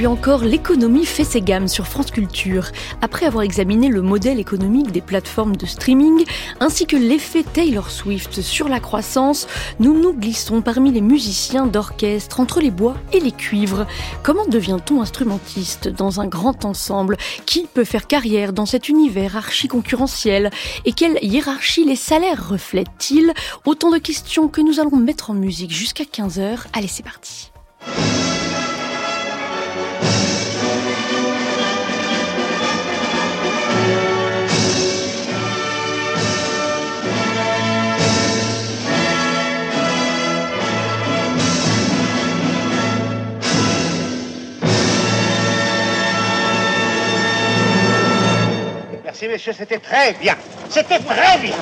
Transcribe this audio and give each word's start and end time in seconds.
Aujourd'hui 0.00 0.18
encore, 0.18 0.44
l'économie 0.44 1.04
fait 1.04 1.24
ses 1.24 1.42
gammes 1.42 1.68
sur 1.68 1.86
France 1.86 2.10
Culture. 2.10 2.68
Après 3.02 3.26
avoir 3.26 3.42
examiné 3.42 3.88
le 3.88 4.00
modèle 4.00 4.40
économique 4.40 4.92
des 4.92 5.02
plateformes 5.02 5.56
de 5.56 5.66
streaming, 5.66 6.24
ainsi 6.58 6.86
que 6.86 6.96
l'effet 6.96 7.42
Taylor 7.42 7.90
Swift 7.90 8.40
sur 8.40 8.70
la 8.70 8.80
croissance, 8.80 9.46
nous 9.78 9.92
nous 10.00 10.14
glissons 10.14 10.62
parmi 10.62 10.90
les 10.90 11.02
musiciens 11.02 11.66
d'orchestre 11.66 12.40
entre 12.40 12.62
les 12.62 12.70
bois 12.70 12.96
et 13.12 13.20
les 13.20 13.30
cuivres. 13.30 13.86
Comment 14.22 14.46
devient-on 14.46 15.02
instrumentiste 15.02 15.88
dans 15.88 16.18
un 16.22 16.28
grand 16.28 16.64
ensemble? 16.64 17.18
Qui 17.44 17.66
peut 17.66 17.84
faire 17.84 18.06
carrière 18.06 18.54
dans 18.54 18.64
cet 18.64 18.88
univers 18.88 19.36
archi-concurrentiel? 19.36 20.50
Et 20.86 20.92
quelle 20.92 21.18
hiérarchie 21.20 21.84
les 21.84 21.94
salaires 21.94 22.48
reflètent-ils? 22.48 23.34
Autant 23.66 23.90
de 23.90 23.98
questions 23.98 24.48
que 24.48 24.62
nous 24.62 24.80
allons 24.80 24.96
mettre 24.96 25.28
en 25.28 25.34
musique 25.34 25.72
jusqu'à 25.72 26.04
15h. 26.04 26.56
Allez, 26.72 26.88
c'est 26.88 27.04
parti. 27.04 27.50
Merci, 49.20 49.34
messieurs, 49.34 49.52
c'était 49.52 49.78
très 49.78 50.14
bien. 50.14 50.34
C'était 50.70 50.98
très 50.98 51.36
bien. 51.40 51.54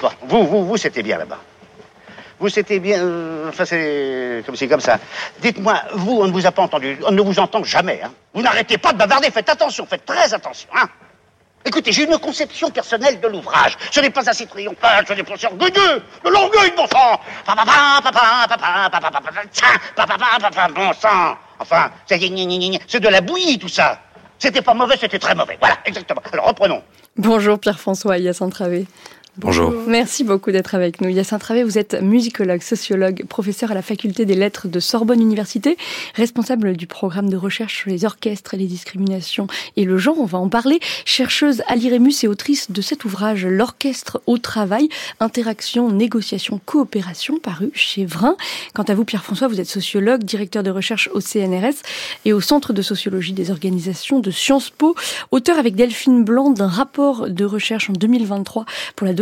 Bon, 0.00 0.10
vous, 0.22 0.46
vous, 0.46 0.64
vous, 0.64 0.76
c'était 0.76 1.02
bien 1.02 1.18
là-bas. 1.18 1.40
Vous, 2.38 2.48
c'était 2.48 2.78
bien. 2.78 2.98
euh, 3.00 3.48
enfin, 3.48 3.64
c'est 3.64 4.44
comme 4.46 4.56
comme 4.68 4.80
ça. 4.80 5.00
Dites-moi, 5.40 5.82
vous, 5.94 6.20
on 6.20 6.28
ne 6.28 6.32
vous 6.32 6.46
a 6.46 6.52
pas 6.52 6.62
entendu. 6.62 6.96
On 7.04 7.10
ne 7.10 7.20
vous 7.20 7.40
entend 7.40 7.64
jamais. 7.64 8.00
Hein. 8.04 8.12
Vous 8.32 8.42
n'arrêtez 8.42 8.78
pas 8.78 8.92
de 8.92 8.98
bavarder. 8.98 9.28
Faites 9.32 9.48
attention, 9.48 9.84
faites 9.86 10.06
très 10.06 10.32
attention. 10.32 10.68
Hein. 10.72 10.88
Écoutez, 11.64 11.90
j'ai 11.90 12.04
une 12.04 12.16
conception 12.18 12.70
personnelle 12.70 13.18
de 13.18 13.26
l'ouvrage. 13.26 13.76
Ce 13.90 13.98
n'est 13.98 14.10
pas 14.10 14.30
assez 14.30 14.46
triomphal, 14.46 15.04
ce 15.08 15.12
n'est 15.14 15.24
pas 15.24 15.34
assez 15.34 15.46
orgueilleux. 15.46 16.02
De 16.24 16.30
l'orgueil, 16.30 16.72
bon 16.76 16.86
sang. 16.86 17.20
Bon 20.76 20.92
sang. 20.92 21.36
Enfin, 21.58 21.90
c'est 22.06 22.18
de 23.00 23.08
la 23.08 23.20
bouillie, 23.20 23.58
tout 23.58 23.68
ça. 23.68 23.98
C'était 24.40 24.62
pas 24.62 24.72
mauvais, 24.72 24.96
c'était 24.98 25.18
très 25.18 25.34
mauvais. 25.34 25.58
Voilà, 25.60 25.76
exactement. 25.84 26.22
Alors, 26.32 26.46
reprenons. 26.48 26.82
Bonjour 27.18 27.58
Pierre-François 27.58 28.16
Hyacinthe 28.16 28.52
Travé. 28.52 28.86
Bonjour. 29.36 29.72
Merci 29.86 30.24
beaucoup 30.24 30.50
d'être 30.50 30.74
avec 30.74 31.00
nous. 31.00 31.08
Hyacinthe 31.08 31.40
Travé, 31.40 31.62
vous 31.62 31.78
êtes 31.78 32.02
musicologue, 32.02 32.62
sociologue, 32.62 33.24
professeur 33.28 33.70
à 33.70 33.74
la 33.74 33.82
faculté 33.82 34.24
des 34.24 34.34
lettres 34.34 34.66
de 34.66 34.80
Sorbonne 34.80 35.20
Université, 35.20 35.76
responsable 36.16 36.76
du 36.76 36.88
programme 36.88 37.30
de 37.30 37.36
recherche 37.36 37.78
sur 37.78 37.90
les 37.90 38.04
orchestres, 38.04 38.56
les 38.56 38.66
discriminations 38.66 39.46
et 39.76 39.84
le 39.84 39.98
genre. 39.98 40.16
On 40.18 40.24
va 40.24 40.38
en 40.38 40.48
parler. 40.48 40.80
Chercheuse 41.04 41.62
à 41.68 41.76
l'IREMUS 41.76 42.24
et 42.24 42.28
autrice 42.28 42.72
de 42.72 42.82
cet 42.82 43.04
ouvrage 43.04 43.46
L'orchestre 43.46 44.20
au 44.26 44.36
travail, 44.36 44.88
interaction, 45.20 45.90
négociation, 45.90 46.60
coopération, 46.64 47.38
paru 47.38 47.70
chez 47.72 48.04
Vrin. 48.04 48.36
Quant 48.74 48.82
à 48.82 48.94
vous, 48.94 49.04
Pierre-François, 49.04 49.46
vous 49.46 49.60
êtes 49.60 49.68
sociologue, 49.68 50.24
directeur 50.24 50.64
de 50.64 50.70
recherche 50.70 51.08
au 51.14 51.20
CNRS 51.20 51.82
et 52.24 52.32
au 52.32 52.40
Centre 52.40 52.72
de 52.72 52.82
sociologie 52.82 53.32
des 53.32 53.52
organisations 53.52 54.18
de 54.18 54.32
Sciences 54.32 54.70
Po, 54.70 54.96
auteur 55.30 55.58
avec 55.58 55.76
Delphine 55.76 56.24
Blanc 56.24 56.50
d'un 56.50 56.68
rapport 56.68 57.30
de 57.30 57.44
recherche 57.44 57.90
en 57.90 57.92
2023 57.92 58.64
pour 58.96 59.06
la 59.06 59.14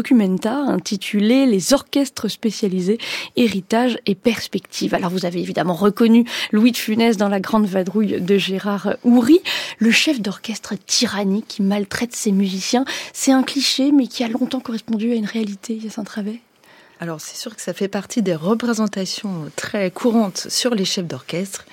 intitulé 0.45 1.47
Les 1.47 1.73
orchestres 1.73 2.29
spécialisés, 2.29 2.99
héritage 3.37 3.99
et 4.07 4.15
perspective. 4.15 4.95
Alors 4.95 5.11
vous 5.11 5.27
avez 5.27 5.41
évidemment 5.41 5.75
reconnu 5.75 6.25
Louis 6.53 6.73
de 6.73 6.77
Funès 6.77 7.17
dans 7.17 7.29
La 7.29 7.41
Grande 7.41 7.67
Vadrouille 7.67 8.21
de 8.21 8.39
Gérard 8.39 8.97
Houry, 9.05 9.41
le 9.79 9.91
chef 9.91 10.21
d'orchestre 10.21 10.75
tyrannique 10.87 11.47
qui 11.49 11.63
maltraite 11.63 12.15
ses 12.15 12.33
musiciens. 12.33 12.85
C'est 13.13 13.33
un 13.33 13.43
cliché 13.43 13.93
mais 13.93 14.07
qui 14.07 14.25
a 14.25 14.29
longtemps 14.29 14.61
correspondu 14.61 15.13
à 15.13 15.15
une 15.15 15.27
réalité, 15.27 15.75
Yacine 15.75 16.05
Alors 17.01 17.21
c'est 17.21 17.37
sûr 17.37 17.55
que 17.55 17.63
ça 17.63 17.75
fait 17.75 17.89
partie 17.89 18.23
des 18.23 18.35
représentations 18.35 19.51
très 19.57 19.91
courantes 19.91 20.47
sur 20.49 20.75
les 20.75 20.85
chefs 20.85 21.07
d'orchestre. 21.07 21.67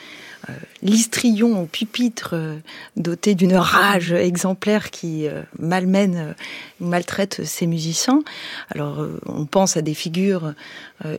Euh, 0.49 0.53
L'histrion 0.81 1.61
au 1.61 1.65
pupitre 1.65 2.31
euh, 2.33 2.57
doté 2.95 3.35
d'une 3.35 3.55
rage 3.55 4.11
exemplaire 4.13 4.91
qui 4.91 5.27
euh, 5.27 5.41
malmène, 5.57 6.35
maltraite 6.79 7.43
ses 7.45 7.67
musiciens. 7.67 8.23
Alors 8.69 9.05
on 9.25 9.45
pense 9.45 9.77
à 9.77 9.81
des 9.81 9.93
figures 9.93 10.53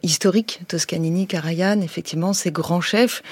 historiques, 0.02 0.60
Toscanini, 0.68 1.26
Karajan, 1.26 1.80
effectivement 1.80 2.32
ces 2.32 2.50
grands 2.50 2.80
chefs 2.80 3.22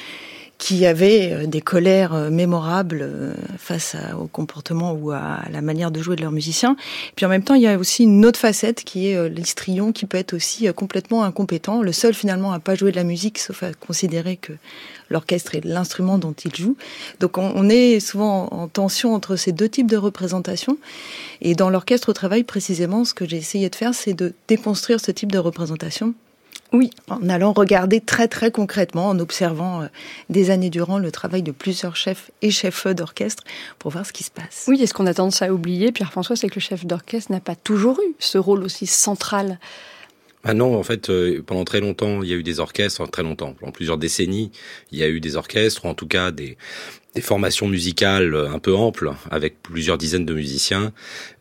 qui 0.56 0.86
avaient 0.86 1.46
des 1.46 1.60
colères 1.60 2.30
mémorables 2.30 3.34
face 3.58 3.96
au 4.18 4.26
comportement 4.26 4.92
ou 4.92 5.10
à 5.10 5.42
la 5.50 5.60
manière 5.62 5.90
de 5.90 6.00
jouer 6.00 6.14
de 6.16 6.22
leurs 6.22 6.32
musiciens. 6.32 6.76
Puis 7.16 7.26
en 7.26 7.28
même 7.28 7.42
temps, 7.42 7.54
il 7.54 7.62
y 7.62 7.66
a 7.66 7.76
aussi 7.76 8.04
une 8.04 8.24
autre 8.24 8.38
facette 8.38 8.84
qui 8.84 9.08
est 9.08 9.28
l'histrion 9.28 9.92
qui 9.92 10.06
peut 10.06 10.16
être 10.16 10.32
aussi 10.32 10.72
complètement 10.72 11.24
incompétent, 11.24 11.82
le 11.82 11.92
seul 11.92 12.14
finalement 12.14 12.52
à 12.52 12.60
pas 12.60 12.76
jouer 12.76 12.92
de 12.92 12.96
la 12.96 13.04
musique, 13.04 13.38
sauf 13.38 13.64
à 13.64 13.74
considérer 13.74 14.36
que 14.36 14.52
l'orchestre 15.10 15.54
est 15.54 15.64
l'instrument 15.64 16.18
dont 16.18 16.32
il 16.44 16.54
joue. 16.54 16.76
Donc 17.20 17.38
on, 17.38 17.52
on 17.54 17.68
est 17.68 18.00
souvent 18.00 18.48
en, 18.52 18.62
en 18.62 18.68
tension 18.68 19.14
entre 19.14 19.36
ces 19.36 19.52
deux 19.52 19.68
types 19.68 19.90
de 19.90 19.96
représentations. 19.96 20.78
Et 21.40 21.54
dans 21.54 21.70
l'orchestre 21.70 22.08
au 22.08 22.12
travail, 22.12 22.44
précisément, 22.44 23.04
ce 23.04 23.14
que 23.14 23.28
j'ai 23.28 23.36
essayé 23.36 23.68
de 23.68 23.76
faire, 23.76 23.94
c'est 23.94 24.14
de 24.14 24.34
déconstruire 24.48 25.00
ce 25.00 25.10
type 25.10 25.30
de 25.30 25.38
représentation 25.38 26.14
Oui. 26.72 26.90
en 27.08 27.28
allant 27.28 27.52
regarder 27.52 28.00
très 28.00 28.28
très 28.28 28.50
concrètement, 28.50 29.08
en 29.08 29.18
observant 29.18 29.82
euh, 29.82 29.86
des 30.30 30.50
années 30.50 30.70
durant 30.70 30.98
le 30.98 31.10
travail 31.10 31.42
de 31.42 31.52
plusieurs 31.52 31.96
chefs 31.96 32.30
et 32.42 32.50
chefs 32.50 32.86
d'orchestre 32.88 33.44
pour 33.78 33.90
voir 33.92 34.06
ce 34.06 34.12
qui 34.12 34.24
se 34.24 34.30
passe. 34.30 34.64
Oui, 34.68 34.82
et 34.82 34.86
ce 34.86 34.94
qu'on 34.94 35.06
a 35.06 35.14
tendance 35.14 35.42
à 35.42 35.52
oublier, 35.52 35.92
Pierre-François, 35.92 36.36
c'est 36.36 36.48
que 36.48 36.56
le 36.56 36.60
chef 36.60 36.84
d'orchestre 36.86 37.30
n'a 37.30 37.40
pas 37.40 37.54
toujours 37.56 38.00
eu 38.00 38.14
ce 38.18 38.38
rôle 38.38 38.64
aussi 38.64 38.86
central. 38.86 39.58
Ah 40.46 40.52
non, 40.52 40.76
en 40.76 40.82
fait, 40.82 41.08
euh, 41.08 41.42
pendant 41.44 41.64
très 41.64 41.80
longtemps, 41.80 42.22
il 42.22 42.28
y 42.28 42.34
a 42.34 42.36
eu 42.36 42.42
des 42.42 42.60
orchestres, 42.60 43.10
très 43.10 43.22
longtemps, 43.22 43.54
pendant 43.58 43.72
plusieurs 43.72 43.96
décennies, 43.96 44.52
il 44.92 44.98
y 44.98 45.02
a 45.02 45.08
eu 45.08 45.18
des 45.18 45.36
orchestres, 45.36 45.86
ou 45.86 45.88
en 45.88 45.94
tout 45.94 46.06
cas 46.06 46.30
des, 46.32 46.58
formations 47.20 47.66
musicales 47.66 48.34
euh, 48.34 48.50
un 48.50 48.58
peu 48.58 48.74
amples, 48.74 49.12
avec 49.30 49.62
plusieurs 49.62 49.96
dizaines 49.96 50.26
de 50.26 50.34
musiciens, 50.34 50.92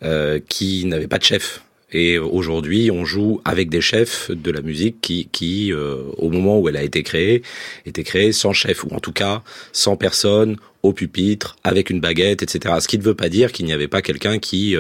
euh, 0.04 0.40
qui 0.48 0.86
n'avaient 0.86 1.08
pas 1.08 1.18
de 1.18 1.24
chef. 1.26 1.64
Et 1.92 2.18
aujourd'hui, 2.18 2.92
on 2.92 3.04
joue 3.04 3.42
avec 3.44 3.70
des 3.70 3.82
chefs 3.82 4.32
de 4.32 4.52
la 4.52 4.62
musique 4.62 5.28
qui, 5.32 5.72
au 5.74 6.30
moment 6.32 6.60
où 6.60 6.68
elle 6.68 6.76
a 6.76 6.82
été 6.82 7.04
créée, 7.04 7.44
était 7.86 8.04
créée 8.04 8.32
sans 8.32 8.52
chef, 8.52 8.84
ou 8.84 8.88
en 8.96 9.00
tout 9.00 9.12
cas 9.12 9.44
sans 9.74 9.96
personne, 9.96 10.58
au 10.82 10.92
pupitre, 10.92 11.56
avec 11.64 11.92
une 11.92 12.00
baguette, 12.00 12.42
etc. 12.42 12.78
Ce 12.80 12.88
qui 12.88 12.98
ne 12.98 13.04
veut 13.04 13.14
pas 13.14 13.30
dire 13.30 13.52
qu'il 13.52 13.68
n'y 13.68 13.74
avait 13.74 13.88
pas 13.88 14.02
quelqu'un 14.02 14.40
qui... 14.40 14.76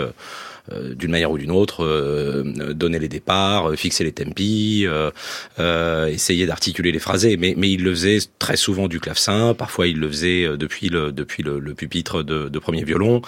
d'une 0.71 1.11
manière 1.11 1.31
ou 1.31 1.37
d'une 1.37 1.51
autre, 1.51 1.83
euh, 1.83 2.73
donner 2.73 2.97
les 2.97 3.09
départs, 3.09 3.71
euh, 3.71 3.75
fixer 3.75 4.03
les 4.05 4.13
tempi, 4.13 4.85
euh, 4.85 5.11
euh, 5.59 6.07
essayer 6.07 6.45
d'articuler 6.45 6.91
les 6.91 6.99
phrasés. 6.99 7.35
Mais, 7.35 7.53
mais 7.57 7.69
il 7.69 7.83
le 7.83 7.91
faisait 7.91 8.19
très 8.39 8.55
souvent 8.55 8.87
du 8.87 8.99
clavecin, 8.99 9.53
parfois 9.53 9.87
il 9.87 9.99
le 9.99 10.07
faisait 10.07 10.45
euh, 10.45 10.55
depuis 10.55 10.87
le, 10.89 11.11
depuis 11.11 11.43
le, 11.43 11.59
le 11.59 11.73
pupitre 11.73 12.23
de, 12.23 12.47
de 12.47 12.59
premier 12.59 12.83
violon. 12.83 13.21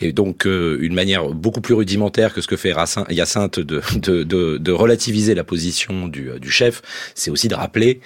Et 0.00 0.12
donc 0.12 0.46
euh, 0.46 0.78
une 0.80 0.94
manière 0.94 1.28
beaucoup 1.28 1.60
plus 1.60 1.74
rudimentaire 1.74 2.32
que 2.32 2.40
ce 2.40 2.46
que 2.46 2.56
fait 2.56 2.74
Hyacinthe 3.10 3.60
de, 3.60 3.82
de, 3.96 4.22
de, 4.22 4.56
de 4.56 4.72
relativiser 4.72 5.34
la 5.34 5.44
position 5.44 6.08
du, 6.08 6.30
du 6.40 6.50
chef, 6.50 6.80
c'est 7.14 7.30
aussi 7.30 7.48
de 7.48 7.54
rappeler 7.54 8.00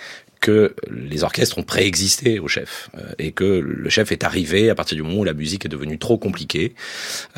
que 0.44 0.74
les 0.90 1.24
orchestres 1.24 1.56
ont 1.56 1.62
préexisté 1.62 2.38
au 2.38 2.48
chef 2.48 2.90
euh, 2.98 3.12
et 3.18 3.32
que 3.32 3.44
le 3.44 3.88
chef 3.88 4.12
est 4.12 4.24
arrivé 4.24 4.68
à 4.68 4.74
partir 4.74 4.94
du 4.94 5.02
moment 5.02 5.20
où 5.20 5.24
la 5.24 5.32
musique 5.32 5.64
est 5.64 5.70
devenue 5.70 5.98
trop 5.98 6.18
compliquée 6.18 6.74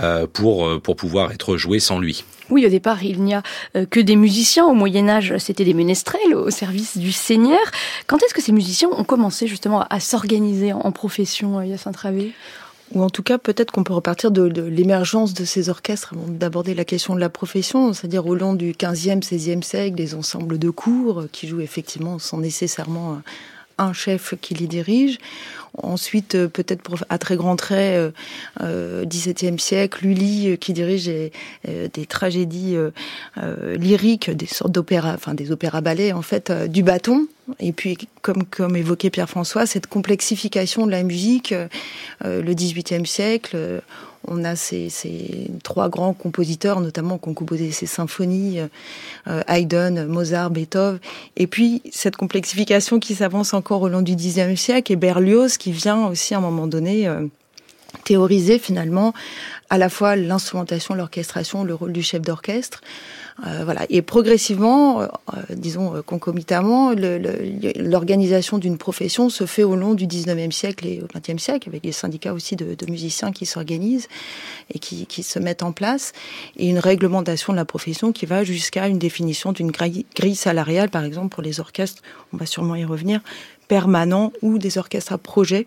euh, 0.00 0.26
pour 0.26 0.66
euh, 0.66 0.80
pour 0.80 0.96
pouvoir 0.96 1.30
être 1.30 1.56
jouée 1.56 1.78
sans 1.78 2.00
lui. 2.00 2.24
Oui, 2.50 2.66
au 2.66 2.68
départ, 2.68 3.04
il 3.04 3.22
n'y 3.22 3.34
a 3.34 3.42
que 3.90 4.00
des 4.00 4.16
musiciens. 4.16 4.64
Au 4.64 4.74
Moyen 4.74 5.08
Âge, 5.08 5.34
c'était 5.38 5.64
des 5.64 5.74
ménestrels 5.74 6.34
au 6.34 6.50
service 6.50 6.96
du 6.96 7.12
seigneur. 7.12 7.60
Quand 8.08 8.20
est-ce 8.22 8.34
que 8.34 8.42
ces 8.42 8.52
musiciens 8.52 8.88
ont 8.90 9.04
commencé 9.04 9.46
justement 9.46 9.82
à, 9.88 10.00
s'organiser 10.00 10.72
en, 10.72 10.92
profession, 10.92 11.60
Yacine 11.62 11.92
Travé 11.92 12.32
Ou 12.92 13.02
en 13.02 13.10
tout 13.10 13.22
cas, 13.22 13.38
peut-être 13.38 13.72
qu'on 13.72 13.82
peut 13.82 13.92
repartir 13.92 14.30
de, 14.30 14.44
l'émergence 14.62 15.34
de 15.34 15.44
ces 15.44 15.68
orchestres 15.68 16.14
avant 16.14 16.28
d'aborder 16.28 16.74
la 16.74 16.84
question 16.84 17.14
de 17.14 17.20
la 17.20 17.28
profession, 17.28 17.92
c'est-à-dire 17.92 18.26
au 18.26 18.34
long 18.34 18.54
du 18.54 18.72
15e, 18.72 19.22
16e 19.22 19.62
siècle, 19.62 19.96
des 19.96 20.14
ensembles 20.14 20.58
de 20.58 20.70
cours 20.70 21.24
qui 21.32 21.48
jouent 21.48 21.60
effectivement 21.60 22.18
sans 22.18 22.38
nécessairement 22.38 23.20
un 23.78 23.92
chef 23.92 24.34
qui 24.40 24.54
les 24.54 24.66
dirige. 24.66 25.18
Ensuite, 25.82 26.34
euh, 26.34 26.48
peut-être 26.48 27.04
à 27.08 27.18
très 27.18 27.36
grands 27.36 27.56
traits, 27.56 28.12
euh, 28.62 29.04
XVIIe 29.04 29.54
euh, 29.54 29.58
siècle, 29.58 30.04
Lully 30.04 30.56
qui 30.58 30.72
dirige 30.72 31.06
des 31.06 32.06
tragédies 32.08 32.76
lyriques, 33.78 34.30
des 34.30 34.46
sortes 34.46 34.72
d'opéras, 34.72 35.14
enfin 35.14 35.34
des 35.34 35.52
opéras 35.52 35.80
ballets 35.80 36.12
en 36.12 36.22
fait, 36.22 36.50
du 36.68 36.82
bâton. 36.82 37.26
Et 37.60 37.72
puis, 37.72 37.96
comme 38.22 38.44
comme 38.44 38.76
évoquait 38.76 39.10
Pierre-François, 39.10 39.66
cette 39.66 39.86
complexification 39.86 40.86
de 40.86 40.90
la 40.90 41.02
musique, 41.02 41.54
le 42.24 42.54
XVIIIe 42.54 43.06
siècle 43.06 43.82
on 44.26 44.44
a 44.44 44.56
ces, 44.56 44.90
trois 45.62 45.88
grands 45.88 46.12
compositeurs, 46.12 46.80
notamment, 46.80 47.18
qui 47.18 47.28
ont 47.28 47.34
composé 47.34 47.70
ces 47.70 47.86
symphonies, 47.86 48.60
euh, 49.28 49.42
Haydn, 49.48 50.06
Mozart, 50.06 50.50
Beethoven, 50.50 50.98
et 51.36 51.46
puis 51.46 51.82
cette 51.92 52.16
complexification 52.16 52.98
qui 52.98 53.14
s'avance 53.14 53.54
encore 53.54 53.82
au 53.82 53.88
long 53.88 54.02
du 54.02 54.16
Xe 54.16 54.54
siècle, 54.56 54.92
et 54.92 54.96
Berlioz 54.96 55.56
qui 55.58 55.72
vient 55.72 56.06
aussi 56.06 56.34
à 56.34 56.38
un 56.38 56.40
moment 56.40 56.66
donné 56.66 57.08
euh, 57.08 57.26
théoriser 58.04 58.58
finalement 58.58 59.14
à 59.70 59.78
la 59.78 59.88
fois 59.88 60.16
l'instrumentation, 60.16 60.94
l'orchestration, 60.94 61.64
le 61.64 61.74
rôle 61.74 61.92
du 61.92 62.02
chef 62.02 62.22
d'orchestre. 62.22 62.80
Euh. 63.44 63.74
Et 63.90 64.02
progressivement, 64.02 65.02
euh, 65.02 65.06
disons 65.50 66.02
concomitamment, 66.06 66.92
l'organisation 66.92 68.58
d'une 68.58 68.78
profession 68.78 69.28
se 69.28 69.44
fait 69.44 69.62
au 69.62 69.76
long 69.76 69.94
du 69.94 70.06
19e 70.06 70.50
siècle 70.50 70.86
et 70.86 71.02
au 71.02 71.06
20e 71.06 71.38
siècle, 71.38 71.68
avec 71.68 71.84
les 71.84 71.92
syndicats 71.92 72.32
aussi 72.32 72.56
de, 72.56 72.76
musiciens 72.88 73.32
qui 73.32 73.44
s'organisent 73.44 74.08
et 74.72 74.78
qui, 74.78 75.22
se 75.22 75.38
mettent 75.38 75.62
en 75.62 75.72
place, 75.72 76.12
et 76.56 76.68
une 76.68 76.78
réglementation 76.78 77.52
de 77.52 77.58
la 77.58 77.64
profession 77.64 78.12
qui 78.12 78.26
va 78.26 78.44
jusqu'à 78.44 78.88
une 78.88 78.98
définition 78.98 79.52
d'une 79.52 79.70
grille, 79.70 80.34
salariale, 80.34 80.88
par 80.88 81.04
exemple 81.04 81.34
pour 81.34 81.42
les 81.42 81.60
orchestres, 81.60 82.02
on 82.32 82.36
va 82.36 82.46
sûrement 82.46 82.74
y 82.74 82.84
revenir, 82.84 83.20
permanents 83.68 84.32
ou 84.42 84.58
des 84.58 84.78
orchestres 84.78 85.12
à 85.12 85.18
projet 85.18 85.66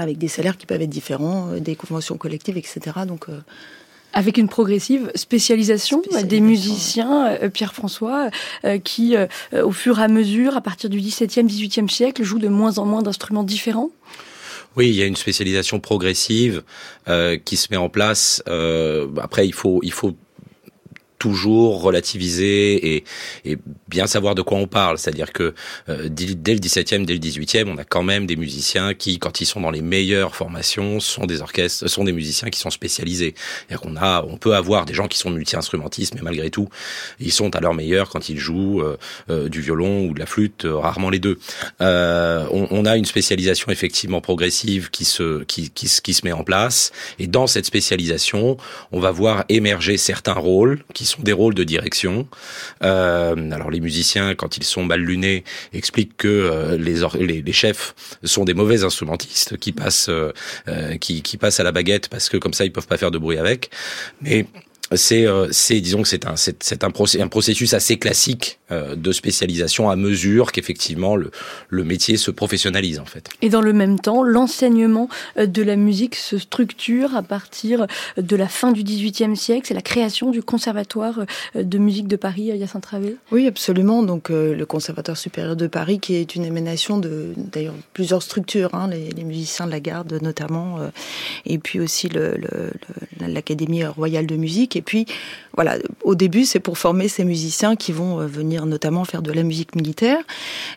avec 0.00 0.18
des 0.18 0.28
salaires 0.28 0.56
qui 0.56 0.66
peuvent 0.66 0.82
être 0.82 0.90
différents, 0.90 1.50
euh, 1.50 1.60
des 1.60 1.76
conventions 1.76 2.16
collectives, 2.16 2.56
etc. 2.56 2.80
Donc, 3.06 3.28
euh, 3.28 3.38
avec 4.14 4.38
une 4.38 4.48
progressive 4.48 5.10
spécialisation, 5.14 6.02
des 6.24 6.40
musiciens, 6.40 7.26
euh, 7.26 7.48
Pierre-François, 7.50 8.30
qui, 8.84 9.16
au 9.52 9.72
fur 9.72 9.98
et 9.98 10.02
à 10.02 10.08
mesure, 10.08 10.56
à 10.56 10.60
partir 10.60 10.88
du 10.88 10.98
XVIIe, 10.98 11.44
XVIIIe 11.44 11.88
siècle, 11.88 12.22
jouent 12.22 12.38
de 12.38 12.48
moins 12.48 12.78
en 12.78 12.86
moins 12.86 13.02
d'instruments 13.02 13.44
différents 13.44 13.90
oui, 14.76 14.88
il 14.88 14.96
y 14.96 15.02
a 15.04 15.06
une 15.06 15.14
spécialisation 15.14 15.78
progressive 15.78 16.64
qui 17.44 17.56
se 17.56 17.68
met 17.70 17.76
en 17.76 17.88
place. 17.88 18.42
après, 19.22 19.46
il 19.46 19.54
faut 19.54 19.78
il 19.84 19.92
faut 19.92 20.16
toujours 21.24 21.80
relativiser 21.80 22.96
et, 23.46 23.56
bien 23.88 24.06
savoir 24.06 24.34
de 24.34 24.42
quoi 24.42 24.58
on 24.58 24.66
parle. 24.66 24.98
C'est-à-dire 24.98 25.32
que 25.32 25.54
euh, 25.88 26.08
dès 26.10 26.52
le 26.52 26.60
17e, 26.60 27.06
dès 27.06 27.14
le 27.14 27.18
18e, 27.18 27.66
on 27.66 27.78
a 27.78 27.84
quand 27.84 28.02
même 28.02 28.26
des 28.26 28.36
musiciens 28.36 28.92
qui, 28.92 29.18
quand 29.18 29.40
ils 29.40 29.46
sont 29.46 29.62
dans 29.62 29.70
les 29.70 29.80
meilleures 29.80 30.36
formations, 30.36 31.00
sont 31.00 31.24
des 31.24 31.40
orchestres, 31.40 31.88
sont 31.88 32.04
des 32.04 32.12
musiciens 32.12 32.50
qui 32.50 32.60
sont 32.60 32.68
spécialisés. 32.68 33.34
cest 33.70 33.80
qu'on 33.80 33.96
a, 33.96 34.22
on 34.28 34.36
peut 34.36 34.54
avoir 34.54 34.84
des 34.84 34.92
gens 34.92 35.08
qui 35.08 35.16
sont 35.16 35.30
multi-instrumentistes, 35.30 36.14
mais 36.14 36.20
malgré 36.20 36.50
tout, 36.50 36.68
ils 37.20 37.32
sont 37.32 37.56
à 37.56 37.60
leur 37.60 37.72
meilleur 37.72 38.10
quand 38.10 38.28
ils 38.28 38.38
jouent 38.38 38.82
euh, 38.82 38.98
euh, 39.30 39.48
du 39.48 39.62
violon 39.62 40.04
ou 40.04 40.12
de 40.12 40.18
la 40.18 40.26
flûte, 40.26 40.66
rarement 40.68 41.08
les 41.08 41.20
deux. 41.20 41.38
On, 41.80 42.68
on, 42.70 42.84
a 42.84 42.98
une 42.98 43.06
spécialisation 43.06 43.72
effectivement 43.72 44.20
progressive 44.20 44.90
qui 44.90 45.06
se, 45.06 45.42
qui, 45.44 45.70
qui, 45.70 45.88
qui 46.02 46.12
se 46.12 46.26
met 46.26 46.32
en 46.32 46.44
place, 46.44 46.92
et 47.18 47.26
dans 47.26 47.46
cette 47.46 47.64
spécialisation, 47.64 48.58
on 48.92 49.00
va 49.00 49.10
voir 49.10 49.44
émerger 49.48 49.96
certains 49.96 50.34
rôles 50.34 50.84
qui 50.92 51.06
sont 51.06 51.13
des 51.18 51.32
rôles 51.32 51.54
de 51.54 51.64
direction. 51.64 52.28
Euh, 52.82 53.50
alors 53.50 53.70
les 53.70 53.80
musiciens, 53.80 54.34
quand 54.34 54.56
ils 54.56 54.64
sont 54.64 54.84
mal 54.84 55.00
lunés, 55.00 55.44
expliquent 55.72 56.16
que 56.16 56.28
euh, 56.28 56.76
les, 56.76 57.52
chefs 57.52 57.94
sont 58.24 58.44
des 58.44 58.54
mauvais 58.54 58.84
instrumentistes 58.84 59.56
qui 59.58 59.72
passent 59.72 60.08
euh, 60.08 60.32
qui, 61.00 61.22
qui 61.22 61.36
passent 61.36 61.60
à 61.60 61.62
la 61.64 61.72
baguette 61.72 62.08
parce 62.08 62.28
que 62.28 62.36
comme 62.36 62.52
ça 62.52 62.64
ils 62.64 62.72
peuvent 62.72 62.86
pas 62.86 62.96
faire 62.96 63.10
de 63.10 63.18
bruit 63.18 63.38
avec. 63.38 63.70
Mais 64.20 64.46
c'est, 64.92 65.26
euh, 65.26 65.48
c'est, 65.50 65.80
disons 65.80 66.02
que 66.02 66.08
c'est 66.08 66.26
un, 66.26 66.36
c'est, 66.36 66.84
un, 66.84 66.88
un, 66.88 67.28
processus 67.28 67.72
assez 67.74 67.98
classique 67.98 68.58
euh, 68.70 68.94
de 68.94 69.12
spécialisation 69.12 69.88
à 69.88 69.96
mesure 69.96 70.52
qu'effectivement 70.52 71.16
le, 71.16 71.30
le 71.68 71.84
métier 71.84 72.16
se 72.16 72.30
professionnalise 72.30 72.98
en 72.98 73.06
fait. 73.06 73.28
Et 73.40 73.48
dans 73.48 73.62
le 73.62 73.72
même 73.72 73.98
temps, 73.98 74.22
l'enseignement 74.22 75.08
euh, 75.38 75.46
de 75.46 75.62
la 75.62 75.76
musique 75.76 76.14
se 76.16 76.38
structure 76.38 77.16
à 77.16 77.22
partir 77.22 77.86
de 78.16 78.36
la 78.36 78.46
fin 78.46 78.72
du 78.72 78.84
XVIIIe 78.84 79.36
siècle. 79.36 79.66
C'est 79.68 79.74
la 79.74 79.82
création 79.82 80.30
du 80.30 80.42
conservatoire 80.42 81.20
de 81.54 81.78
musique 81.78 82.06
de 82.06 82.16
Paris, 82.16 82.44
Yacine 82.44 82.80
Travé. 82.80 83.16
Oui, 83.32 83.46
absolument. 83.46 84.02
Donc 84.02 84.28
le 84.28 84.64
conservatoire 84.64 85.16
supérieur 85.16 85.56
de 85.56 85.66
Paris, 85.66 85.98
qui 85.98 86.14
est 86.14 86.34
une 86.34 86.44
émanation 86.44 86.98
de 86.98 87.32
d'ailleurs 87.36 87.74
plusieurs 87.92 88.22
structures, 88.22 88.74
hein, 88.74 88.88
les, 88.90 89.10
les, 89.10 89.24
musiciens 89.24 89.66
de 89.66 89.70
la 89.70 89.80
garde 89.80 90.18
notamment, 90.22 90.78
et 91.46 91.58
puis 91.58 91.80
aussi 91.80 92.08
le, 92.08 92.36
le, 92.36 92.72
l'académie 93.26 93.84
royale 93.84 94.26
de 94.26 94.36
musique. 94.36 94.73
Et 94.76 94.82
puis, 94.82 95.06
voilà, 95.54 95.76
au 96.02 96.14
début, 96.16 96.44
c'est 96.44 96.58
pour 96.58 96.78
former 96.78 97.06
ces 97.06 97.24
musiciens 97.24 97.76
qui 97.76 97.92
vont 97.92 98.20
euh, 98.20 98.26
venir 98.26 98.66
notamment 98.66 99.04
faire 99.04 99.22
de 99.22 99.30
la 99.30 99.44
musique 99.44 99.76
militaire. 99.76 100.18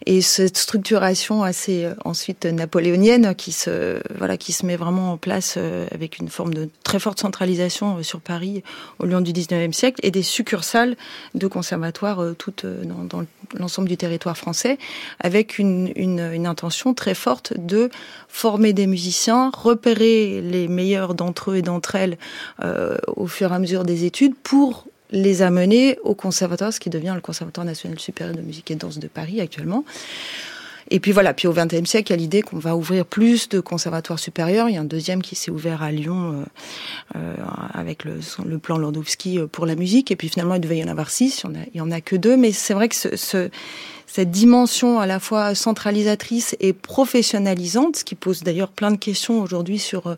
Et 0.06 0.22
cette 0.22 0.58
structuration 0.58 1.44
assez 1.44 1.86
euh, 1.86 1.94
ensuite 2.06 2.46
napoléonienne 2.46 3.34
qui 3.36 3.52
se, 3.52 4.00
voilà, 4.16 4.38
qui 4.38 4.52
se 4.52 4.66
met 4.66 4.76
vraiment 4.76 5.14
en 5.14 5.18
place 5.18 5.56
euh, 5.58 5.88
avec 5.92 6.20
une 6.20 6.30
forme 6.30 6.54
de 6.54 6.70
très 6.84 7.00
forte 7.00 7.20
centralisation 7.20 8.04
sur 8.04 8.22
Paris 8.22 8.62
au 9.00 9.06
long 9.06 9.22
du 9.22 9.32
19e 9.32 9.74
siècle 9.74 10.00
et 10.04 10.12
des 10.12 10.22
succursales 10.22 10.96
de 11.34 11.48
conservatoires 11.48 12.22
toutes 12.38 12.66
dans, 12.66 13.24
l'ensemble 13.58 13.88
du 13.88 13.98
territoire 13.98 14.38
français 14.38 14.78
avec 15.20 15.58
une, 15.58 15.88
intention 16.46 16.94
très 16.94 17.14
forte 17.14 17.54
de 17.58 17.90
former 18.28 18.74
des 18.74 18.88
musiciens, 18.88 19.52
repérer 19.56 20.42
les 20.42 20.68
meilleurs 20.68 21.14
d'entre 21.14 21.52
eux 21.52 21.58
et 21.58 21.62
d'entre 21.62 21.96
elles 21.96 22.18
au 23.08 23.28
fur 23.28 23.52
et 23.52 23.56
à 23.56 23.60
mesure 23.60 23.84
des 23.88 24.06
études 24.06 24.36
pour 24.36 24.86
les 25.10 25.42
amener 25.42 25.98
au 26.04 26.14
conservatoire, 26.14 26.72
ce 26.72 26.80
qui 26.80 26.90
devient 26.90 27.14
le 27.16 27.22
Conservatoire 27.22 27.66
national 27.66 28.00
supérieur 28.00 28.36
de 28.36 28.42
musique 28.42 28.70
et 28.72 28.76
danse 28.76 29.00
de 29.00 29.08
Paris 29.08 29.42
actuellement. 29.42 29.84
Et 30.90 31.00
puis 31.00 31.12
voilà, 31.12 31.34
puis 31.34 31.48
au 31.48 31.54
XXe 31.54 31.90
siècle, 31.90 32.12
il 32.12 32.16
y 32.16 32.18
a 32.18 32.18
l'idée 32.18 32.42
qu'on 32.42 32.60
va 32.60 32.76
ouvrir 32.76 33.06
plus 33.06 33.50
de 33.50 33.60
conservatoires 33.60 34.20
supérieurs. 34.20 34.70
Il 34.70 34.76
y 34.76 34.78
a 34.78 34.82
un 34.82 34.86
deuxième 34.86 35.22
qui 35.22 35.36
s'est 35.36 35.52
ouvert 35.52 35.84
à 35.84 35.92
Lyon 35.92 36.46
euh, 37.16 37.20
euh 37.20 37.36
avec 37.74 38.06
le, 38.06 38.58
plan 38.58 38.78
Landowski 38.78 39.40
euh, 39.40 39.48
pour 39.48 39.66
la 39.66 39.76
musique. 39.76 40.12
Et 40.12 40.16
puis 40.16 40.30
finalement, 40.30 40.56
il 40.56 40.62
devait 40.62 40.78
y 40.78 40.84
en 40.84 40.88
avoir 40.88 41.10
six. 41.10 41.44
Il 41.44 41.48
y 41.48 41.50
en 41.50 41.56
a, 41.56 41.66
y 41.76 41.82
en 41.82 41.92
a 41.92 42.00
que 42.00 42.16
deux. 42.16 42.38
Mais 42.38 42.54
c'est 42.54 42.74
vrai 42.74 42.88
que 42.88 42.96
ce, 42.96 43.50
cette 44.08 44.32
dimension 44.32 45.00
à 45.00 45.06
la 45.06 45.20
fois 45.20 45.54
centralisatrice 45.54 46.56
et 46.60 46.74
professionnalisante, 46.74 47.98
ce 47.98 48.04
qui 48.04 48.16
pose 48.16 48.42
d'ailleurs 48.42 48.72
plein 48.72 48.92
de 48.92 48.98
questions 48.98 49.42
aujourd'hui 49.42 49.78
sur 49.78 50.08
euh, 50.08 50.16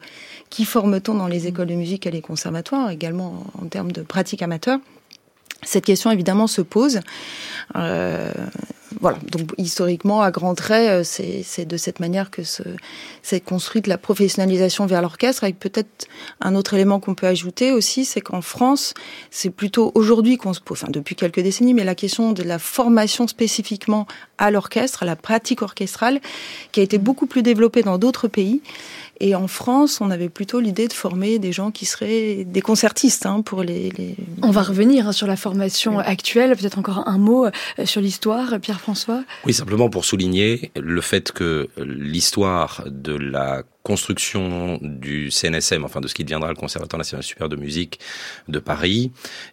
qui 0.49 0.63
forme-t-on 0.63 1.15
dans 1.15 1.27
les 1.27 1.47
écoles 1.47 1.67
de 1.67 1.73
musique 1.73 2.05
et 2.05 2.11
les 2.11 2.21
conservatoires, 2.21 2.91
également 2.91 3.43
en 3.61 3.65
termes 3.65 3.91
de 3.91 4.01
pratique 4.01 4.41
amateur. 4.41 4.79
Cette 5.63 5.85
question 5.85 6.11
évidemment 6.11 6.47
se 6.47 6.61
pose. 6.61 7.01
Euh, 7.75 8.31
voilà, 8.99 9.19
donc 9.31 9.51
historiquement, 9.57 10.21
à 10.21 10.31
grands 10.31 10.55
traits, 10.55 10.89
euh, 10.89 11.41
c'est 11.43 11.65
de 11.65 11.77
cette 11.77 11.99
manière 11.99 12.31
que 12.31 12.41
s'est 12.43 13.39
construite 13.39 13.87
la 13.87 13.97
professionnalisation 13.97 14.85
vers 14.85 15.01
l'orchestre, 15.01 15.43
avec 15.43 15.59
peut-être 15.59 16.07
un 16.41 16.55
autre 16.55 16.73
élément 16.73 16.99
qu'on 16.99 17.15
peut 17.15 17.27
ajouter 17.27 17.71
aussi, 17.71 18.05
c'est 18.05 18.21
qu'en 18.21 18.41
France, 18.41 18.93
c'est 19.29 19.51
plutôt 19.51 19.91
aujourd'hui 19.95 20.37
qu'on 20.37 20.53
se 20.53 20.59
pose, 20.59 20.79
enfin 20.81 20.91
depuis 20.91 21.15
quelques 21.15 21.41
décennies, 21.41 21.73
mais 21.73 21.83
la 21.83 21.95
question 21.95 22.31
de 22.31 22.43
la 22.43 22.59
formation 22.59 23.27
spécifiquement 23.27 24.07
à 24.37 24.51
l'orchestre, 24.51 25.03
à 25.03 25.05
la 25.05 25.15
pratique 25.15 25.61
orchestrale, 25.61 26.19
qui 26.71 26.79
a 26.79 26.83
été 26.83 26.97
beaucoup 26.97 27.27
plus 27.27 27.43
développée 27.43 27.83
dans 27.83 27.97
d'autres 27.97 28.27
pays. 28.27 28.61
Et 29.19 29.35
en 29.35 29.47
France, 29.47 29.99
on 30.01 30.11
avait 30.11 30.29
plutôt 30.29 30.59
l'idée 30.59 30.87
de 30.87 30.93
former 30.93 31.39
des 31.39 31.51
gens 31.51 31.71
qui 31.71 31.85
seraient 31.85 32.45
des 32.45 32.61
concertistes 32.61 33.25
hein, 33.25 33.41
pour 33.41 33.63
les, 33.63 33.91
les, 33.97 34.15
On 34.41 34.51
va 34.51 34.61
revenir 34.61 35.07
hein, 35.07 35.11
sur 35.11 35.27
la 35.27 35.35
formation 35.35 35.99
actuelle. 35.99 36.55
Peut-être 36.55 36.79
encore 36.79 37.07
un 37.07 37.17
mot 37.17 37.45
euh, 37.45 37.51
sur 37.85 38.01
l'histoire, 38.01 38.59
Pierre-François? 38.59 39.23
Oui, 39.45 39.53
simplement 39.53 39.89
pour 39.89 40.05
souligner 40.05 40.71
le 40.75 41.01
fait 41.01 41.31
que 41.31 41.69
l'histoire 41.77 42.83
de 42.87 43.13
la 43.13 43.63
construction 43.89 44.77
du 44.83 45.31
CNSM, 45.31 45.83
enfin 45.83 45.99
de 45.99 46.07
ce 46.07 46.13
qui 46.13 46.23
deviendra 46.23 46.49
le 46.49 46.55
Conservatoire 46.55 46.99
national 46.99 47.23
supérieur 47.23 47.49
de 47.49 47.55
musique 47.55 47.99
de 48.47 48.59
Paris, 48.59 49.11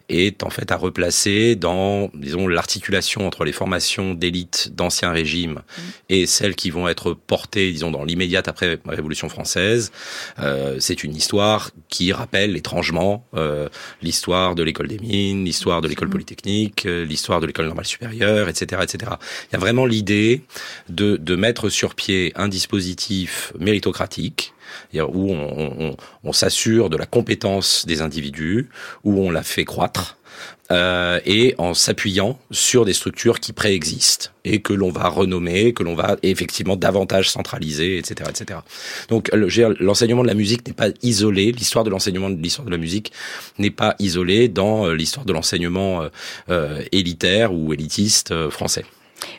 est 0.09 0.43
en 0.43 0.51
fait 0.51 0.71
à 0.71 0.75
replacer 0.75 1.55
dans, 1.55 2.11
disons, 2.13 2.47
l'articulation 2.47 3.25
entre 3.25 3.45
les 3.45 3.51
formations 3.51 4.13
d'élite 4.13 4.75
d'ancien 4.75 5.11
régime 5.11 5.53
mmh. 5.53 5.81
et 6.09 6.27
celles 6.27 6.53
qui 6.53 6.69
vont 6.69 6.87
être 6.87 7.13
portées, 7.13 7.71
disons, 7.71 7.89
dans 7.89 8.03
l'immédiate 8.03 8.47
après 8.47 8.77
la 8.85 8.93
Révolution 8.93 9.27
française. 9.27 9.91
Euh, 10.37 10.75
c'est 10.79 11.03
une 11.03 11.15
histoire 11.15 11.71
qui 11.89 12.13
rappelle 12.13 12.55
étrangement 12.55 13.25
euh, 13.33 13.69
l'histoire 14.03 14.53
de 14.53 14.61
l'école 14.61 14.87
des 14.87 14.99
mines, 14.99 15.45
l'histoire 15.45 15.81
de 15.81 15.87
l'école 15.87 16.09
polytechnique, 16.11 16.85
euh, 16.85 17.03
l'histoire 17.05 17.41
de 17.41 17.47
l'école 17.47 17.65
normale 17.65 17.87
supérieure, 17.87 18.49
etc., 18.49 18.83
etc. 18.83 19.13
Il 19.49 19.53
y 19.53 19.55
a 19.55 19.59
vraiment 19.59 19.87
l'idée 19.87 20.43
de, 20.89 21.17
de 21.17 21.35
mettre 21.35 21.69
sur 21.69 21.95
pied 21.95 22.33
un 22.35 22.47
dispositif 22.47 23.51
méritocratique 23.59 24.26
où 24.93 25.31
on, 26.23 26.33
s'assure 26.33 26.89
de 26.89 26.97
la 26.97 27.05
compétence 27.05 27.85
des 27.85 28.01
individus, 28.01 28.69
où 29.03 29.21
on 29.21 29.31
la 29.31 29.43
fait 29.43 29.65
croître 29.65 30.17
euh, 30.69 31.19
et 31.25 31.55
en 31.57 31.73
s'appuyant 31.73 32.37
sur 32.51 32.83
des 32.83 32.91
structures 32.93 33.39
qui 33.39 33.53
préexistent 33.53 34.33
et 34.43 34.61
que 34.61 34.73
l'on 34.73 34.91
va 34.91 35.07
renommer, 35.07 35.73
que 35.73 35.81
l'on 35.81 35.95
va 35.95 36.17
effectivement 36.23 36.75
davantage 36.75 37.29
centraliser, 37.29 37.97
etc., 37.97 38.29
etc. 38.29 38.59
Donc 39.07 39.29
l'enseignement 39.33 40.23
de 40.23 40.27
la 40.27 40.33
musique 40.33 40.67
n'est 40.67 40.73
pas 40.73 40.89
isolé, 41.03 41.53
l'histoire 41.53 41.85
de 41.85 41.89
l'enseignement 41.89 42.29
de 42.29 42.41
l'histoire 42.41 42.65
de 42.65 42.71
la 42.71 42.77
musique 42.77 43.13
n'est 43.59 43.71
pas 43.71 43.95
isolée 43.99 44.49
dans 44.49 44.87
euh, 44.87 44.93
l'histoire 44.93 45.25
de 45.25 45.31
l'enseignement 45.31 46.07
euh, 46.49 46.81
élitaire 46.91 47.53
ou 47.53 47.73
élitiste 47.73 48.49
français. 48.49 48.83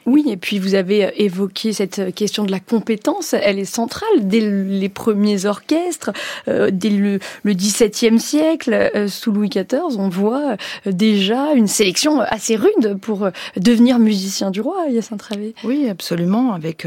Oui, 0.06 0.24
et 0.28 0.36
puis 0.36 0.58
vous 0.58 0.74
avez 0.74 1.04
euh, 1.04 1.10
évoqué 1.16 1.72
cette 1.72 2.14
question 2.14 2.44
de 2.44 2.50
la 2.50 2.60
compétence, 2.60 3.34
elle 3.34 3.58
est 3.58 3.64
centrale 3.64 4.08
dès 4.20 4.40
les 4.40 4.88
premiers 4.88 5.44
orchestres, 5.44 6.12
euh, 6.48 6.70
dès 6.72 6.90
le, 6.90 7.18
XVIIe 7.44 8.18
siècle, 8.18 8.72
euh, 8.72 9.08
sous 9.08 9.32
Louis 9.32 9.48
XIV, 9.48 9.98
on 9.98 10.08
voit 10.08 10.56
déjà 10.86 11.52
une 11.52 11.66
sélection 11.66 12.20
assez 12.20 12.56
rude 12.56 12.98
pour 13.00 13.28
devenir 13.56 13.98
musicien 13.98 14.50
du 14.50 14.60
roi, 14.60 14.86
Yacine 14.88 15.18
Travé. 15.18 15.54
Oui, 15.64 15.88
absolument, 15.88 16.52
avec 16.52 16.86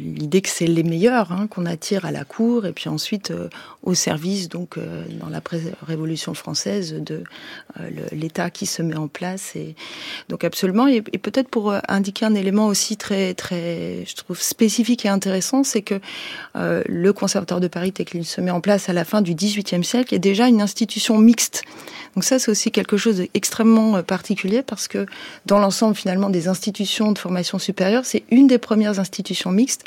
l'idée 0.00 0.40
que 0.42 0.48
c'est 0.48 0.66
les 0.66 0.82
meilleurs 0.82 1.32
hein, 1.32 1.46
qu'on 1.48 1.66
attire 1.66 2.04
à 2.04 2.10
la 2.10 2.24
cour, 2.24 2.66
et 2.66 2.72
puis 2.72 2.88
ensuite 2.88 3.32
au 3.82 3.94
service, 3.94 4.48
donc 4.48 4.78
dans 5.20 5.28
la 5.28 5.40
Révolution 5.86 6.34
française, 6.34 6.94
de 6.94 7.22
l'État 8.12 8.50
qui 8.50 8.66
se 8.66 8.82
met 8.82 8.96
en 8.96 9.08
place. 9.08 9.54
Et 9.56 9.74
donc 10.28 10.44
absolument, 10.44 10.86
et 10.86 11.00
peut-être 11.02 11.48
pour 11.48 11.72
indiquer 11.88 12.26
un 12.26 12.34
élément 12.34 12.66
aussi 12.66 12.96
très, 12.96 13.34
très, 13.34 14.04
je 14.06 14.14
trouve 14.14 14.40
spécifique 14.40 15.04
et 15.04 15.08
intéressant, 15.08 15.64
c'est 15.64 15.82
que 15.82 16.00
euh, 16.56 16.82
le 16.86 17.12
Conservatoire 17.12 17.60
de 17.60 17.68
Paris, 17.68 17.92
tel 17.92 18.06
qu'il 18.06 18.24
se 18.24 18.40
met 18.40 18.50
en 18.50 18.60
place 18.60 18.88
à 18.88 18.92
la 18.92 19.04
fin 19.04 19.22
du 19.22 19.34
XVIIIe 19.34 19.84
siècle, 19.84 20.14
est 20.14 20.18
déjà 20.18 20.48
une 20.48 20.60
institution 20.60 21.18
mixte. 21.18 21.62
Donc 22.14 22.24
ça, 22.24 22.38
c'est 22.38 22.50
aussi 22.50 22.70
quelque 22.70 22.96
chose 22.96 23.16
d'extrêmement 23.16 23.96
euh, 23.96 24.02
particulier 24.02 24.62
parce 24.62 24.88
que 24.88 25.06
dans 25.46 25.58
l'ensemble 25.58 25.94
finalement 25.94 26.30
des 26.30 26.48
institutions 26.48 27.12
de 27.12 27.18
formation 27.18 27.58
supérieure, 27.58 28.04
c'est 28.04 28.24
une 28.30 28.46
des 28.46 28.58
premières 28.58 29.00
institutions 29.00 29.50
mixtes 29.50 29.84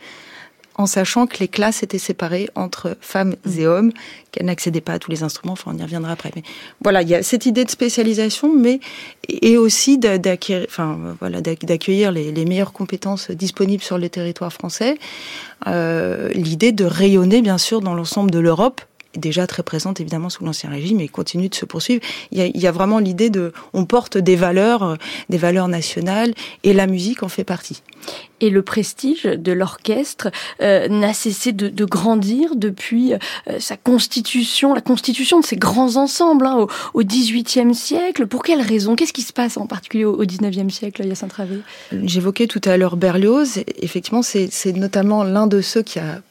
en 0.75 0.86
sachant 0.86 1.28
que 1.28 1.38
les 1.40 1.48
classes 1.48 1.84
étaient 1.84 1.98
séparées 1.98 2.50
entre 2.56 2.98
femmes 3.01 3.36
mm. 3.46 3.60
et 3.60 3.68
hommes, 3.68 3.92
qu'elles 4.32 4.46
n'accédaient 4.46 4.82
pas 4.82 4.94
à 4.94 5.00
tous 5.00 5.12
les 5.12 5.24
instruments. 5.24 5.54
Enfin, 5.54 5.72
on 5.74 5.78
y 5.78 5.84
reviendra 5.84 6.12
après. 6.12 6.32
Mais 6.36 6.44
voilà, 6.82 7.01
il 7.01 7.10
y 7.10 7.16
a 7.16 7.24
cette 7.24 7.46
idée 7.46 7.66
de 7.66 7.70
spécialisation, 7.70 8.54
mais 8.54 8.80
et 9.28 9.58
aussi 9.58 9.98
d'accueillir, 9.98 10.66
enfin 10.70 11.16
voilà, 11.20 11.42
d'accueillir 11.42 12.12
les, 12.12 12.46
meilleures 12.46 12.74
compétences 12.74 13.32
disponibles 13.32 13.84
sur 13.84 13.98
le 13.98 14.10
territoire 14.10 14.51
français. 14.51 14.98
Euh, 15.68 16.30
l'idée 16.30 16.72
de 16.72 16.86
rayonner, 16.86 17.42
bien 17.42 17.58
sûr, 17.58 17.82
dans 17.82 17.94
l'ensemble 17.94 18.32
de 18.32 18.40
l'Europe 18.40 18.82
déjà 19.15 19.48
très 19.48 19.63
présente 19.63 20.00
évidemment 20.00 20.30
sous 20.30 20.44
l'ancien 20.44 20.70
régime 20.70 21.00
et 21.00 21.08
continue 21.08 21.50
de 21.50 21.56
se 21.56 21.65
poursuivre. 21.65 22.01
Il 22.32 22.38
y 22.38 22.41
a, 22.41 22.46
il 22.46 22.60
y 22.60 22.68
a 22.68 22.72
vraiment 22.72 23.00
l'idée 23.00 23.30
de, 23.30 23.53
on 23.74 23.86
porte 23.86 24.18
des 24.18 24.36
valeurs, 24.36 24.84
euh, 24.84 24.96
des 25.30 25.38
valeurs 25.38 25.68
nationales 25.68 26.34
et 26.63 26.74
la 26.74 26.88
musique 26.88 27.24
en 27.24 27.27
fait 27.27 27.44
partie. 27.44 27.82
Et 28.39 28.50
le 28.50 28.63
prestige 28.63 29.24
de 29.24 29.51
l'orchestre 29.51 30.32
euh, 30.62 30.88
n'a 30.88 31.13
cessé 31.13 31.51
de, 31.51 31.70
de, 31.70 31.86
grandir 31.86 32.56
depuis 32.56 33.13
euh, 33.13 33.18
sa 33.60 33.77
constitution, 33.77 34.74
la 34.74 34.82
constitution 34.82 35.39
de 35.39 35.46
ces 35.46 35.58
grands 35.58 35.96
ensembles 35.98 36.48
hein, 36.48 36.65
au, 36.94 37.03
XVIIIe 37.03 37.75
siècle. 37.75 38.25
Pour 38.25 38.41
quelles 38.41 38.62
raisons 38.62 38.96
Qu'est-ce 38.96 39.13
qui 39.13 39.22
se 39.22 39.34
passe 39.34 39.58
en 39.58 39.68
particulier 39.68 40.06
au, 40.06 40.18
XIXe 40.18 40.74
siècle, 40.74 41.06
Yacine 41.06 41.27
Travé 41.27 41.60
J'évoquais 41.91 42.48
tout 42.48 42.62
à 42.65 42.77
l'heure 42.77 42.98
Berlioz. 42.98 43.60
Effectivement, 43.80 44.24
c'est 44.24 44.75
notamment 44.75 45.24
l'un 45.24 45.46
de 45.46 45.62
ceux 45.62 45.84
qui 45.84 46.00
a 46.00 46.22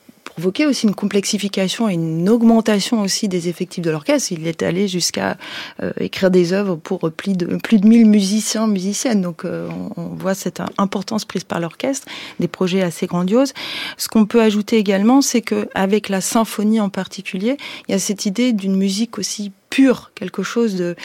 provoqué 0.41 0.65
aussi 0.65 0.87
une 0.87 0.95
complexification 0.95 1.87
et 1.91 1.93
une 1.93 2.27
augmentation 2.31 3.03
aussi 3.03 3.29
des 3.29 3.51
effectifs 3.51 3.85
de 3.85 3.91
l'orchestre. 3.91 4.33
Il 4.33 4.47
est 4.47 4.63
allé 4.63 4.89
jusqu'à 4.89 5.37
euh, 5.83 5.93
écrire 5.99 6.31
des 6.31 6.55
œuvres 6.55 6.77
pour 6.77 7.11
plus 7.13 7.37
de 7.37 7.59
plus 7.59 7.79
de 7.79 7.87
1000 7.87 8.07
musiciens, 8.07 8.67
musiciennes. 8.67 9.21
Donc 9.21 9.45
euh, 9.45 9.69
on, 9.99 10.15
voit 10.15 10.33
cette 10.35 10.63
importance 10.79 11.27
prise 11.27 11.45
par 11.45 11.61
l'orchestre, 11.61 12.09
des 12.41 12.49
projets 12.49 12.81
assez 12.81 13.07
grandioses. 13.07 13.53
Ce 13.99 14.09
qu'on 14.09 14.25
peut 14.25 14.41
ajouter 14.41 14.79
également, 14.79 15.21
c'est 15.21 15.43
que 15.43 15.69
avec 15.75 16.09
la 16.09 16.23
symphonie 16.23 16.81
en 16.81 16.89
particulier, 16.89 17.59
il 17.87 17.93
y 17.93 17.95
a 17.95 17.99
cette 17.99 18.25
idée 18.25 18.55
d'une 18.55 18.77
musique 18.77 19.19
aussi 19.19 19.53
pur, 19.71 20.11
quelque 20.17 20.43
chose 20.43 20.75
de, 20.75 20.97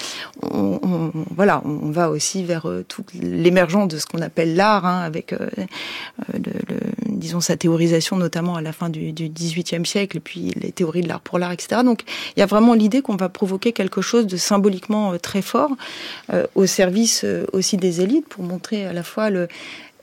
on, 0.42 1.12
voilà, 1.36 1.62
on 1.66 1.92
va 1.92 2.10
aussi 2.10 2.44
vers 2.44 2.68
euh, 2.68 2.84
tout 2.88 3.06
l'émergence 3.14 3.88
de 3.90 4.00
ce 4.00 4.08
qu'on 4.08 4.22
appelle 4.22 4.56
l'art, 4.56 4.86
hein, 4.86 5.02
avec, 5.02 5.34
euh, 5.34 5.38
euh, 5.58 6.40
le, 6.44 6.80
disons, 7.06 7.42
sa 7.42 7.58
théorisation 7.58 8.18
notamment 8.18 8.56
à 8.56 8.62
la 8.62 8.74
fin 8.74 8.90
du, 8.90 9.14
du 9.14 9.30
XVIIIe 9.30 9.86
siècle, 9.86 10.18
et 10.18 10.20
puis 10.20 10.52
les 10.60 10.72
théories 10.72 11.04
de 11.04 11.08
l'art 11.08 11.22
pour 11.22 11.38
l'art, 11.38 11.52
etc. 11.52 11.82
Donc, 11.86 12.02
il 12.36 12.40
y 12.40 12.44
a 12.44 12.48
vraiment 12.48 12.74
l'idée 12.74 13.04
qu'on 13.04 13.16
va 13.16 13.30
provoquer 13.30 13.72
quelque 13.72 14.02
chose 14.02 14.26
de 14.26 14.36
symboliquement 14.36 15.16
très 15.20 15.44
fort 15.44 15.72
au 16.56 16.66
service 16.66 17.26
aussi 17.54 17.78
des 17.78 18.02
élites 18.02 18.28
pour 18.28 18.44
montrer 18.44 18.86
à 18.86 18.94
la 18.94 19.04
fois 19.04 19.30
le, 19.30 19.48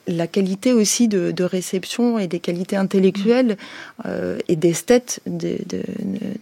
la 0.06 0.26
qualité 0.26 0.72
aussi 0.72 1.08
de, 1.08 1.42
réception 1.42 2.18
et 2.18 2.28
des 2.28 2.38
qualités 2.38 2.76
intellectuelles 2.76 3.56
euh, 4.06 4.38
et 4.48 4.56
d'esthète 4.56 5.20
des, 5.26 5.60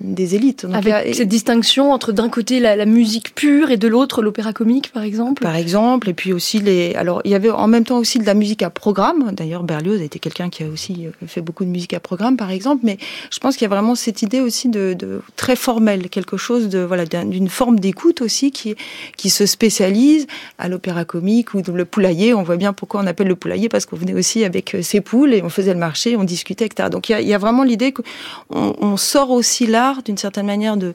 des 0.00 0.34
élites. 0.34 0.66
Avec 0.72 1.14
cette 1.14 1.28
distinction 1.28 1.92
entre 1.92 2.12
d'un 2.12 2.28
côté 2.28 2.60
la, 2.60 2.84
musique 2.84 3.34
pure 3.34 3.70
et 3.70 3.76
de 3.76 3.88
l'autre 3.88 4.22
l'opéra 4.22 4.52
comique, 4.52 4.92
par 4.92 5.02
exemple. 5.02 5.42
Par 5.42 5.56
exemple, 5.56 6.08
et 6.08 6.14
puis 6.14 6.32
aussi 6.32 6.58
les. 6.58 6.94
Alors, 6.94 7.20
il 7.24 7.30
y 7.30 7.34
avait 7.34 7.50
en 7.50 7.66
même 7.66 7.84
temps 7.84 7.98
aussi 7.98 8.18
de 8.18 8.26
la 8.26 8.34
musique 8.34 8.62
à 8.62 8.70
programme. 8.70 9.32
D'ailleurs, 9.32 9.62
Berlioz 9.62 10.00
a 10.00 10.04
été 10.04 10.18
quelqu'un 10.18 10.48
qui 10.48 10.62
a 10.62 10.68
aussi 10.68 11.06
euh, 11.06 11.26
fait 11.26 11.40
beaucoup 11.40 11.64
de 11.64 11.70
musique 11.70 11.94
à 11.94 12.00
programme, 12.00 12.36
par 12.36 12.50
exemple. 12.50 12.80
Mais 12.84 12.98
je 13.30 13.38
pense 13.38 13.56
qu'il 13.56 13.64
y 13.64 13.70
a 13.70 13.74
vraiment 13.74 13.94
cette 13.94 14.22
idée 14.22 14.40
aussi 14.40 14.68
de, 14.68 14.96
très 15.36 15.56
formel, 15.56 16.08
quelque 16.08 16.36
chose 16.36 16.68
de 16.68 16.80
voilà 16.80 17.04
d'une 17.06 17.48
forme 17.48 17.80
d'écoute 17.80 18.20
aussi 18.20 18.50
qui 18.50 18.74
qui 19.16 19.30
se 19.30 19.46
spécialise 19.46 20.26
à 20.58 20.68
l'opéra 20.68 21.04
comique 21.04 21.54
ou 21.54 21.62
le 21.72 21.84
poulailler. 21.84 22.34
On 22.34 22.42
voit 22.42 22.56
bien 22.56 22.72
pourquoi 22.72 23.00
on 23.00 23.06
appelle 23.06 23.28
le 23.28 23.36
poulailler 23.36 23.49
parce 23.68 23.86
qu'on 23.86 23.96
venait 23.96 24.14
aussi 24.14 24.44
avec 24.44 24.74
euh, 24.74 24.82
ses 24.82 25.00
poules 25.00 25.34
et 25.34 25.42
on 25.42 25.48
faisait 25.48 25.74
le 25.74 25.80
marché, 25.80 26.16
on 26.16 26.24
discutait, 26.24 26.66
etc. 26.66 26.88
Donc 26.90 27.08
il 27.08 27.20
y 27.20 27.34
a, 27.34 27.38
vraiment 27.38 27.62
l'idée 27.62 27.92
qu'on 27.92 28.02
on 28.50 28.96
sort 28.96 29.30
aussi 29.30 29.66
l'art 29.66 30.02
d'une 30.02 30.18
certaine 30.18 30.46
manière 30.46 30.76
de, 30.76 30.94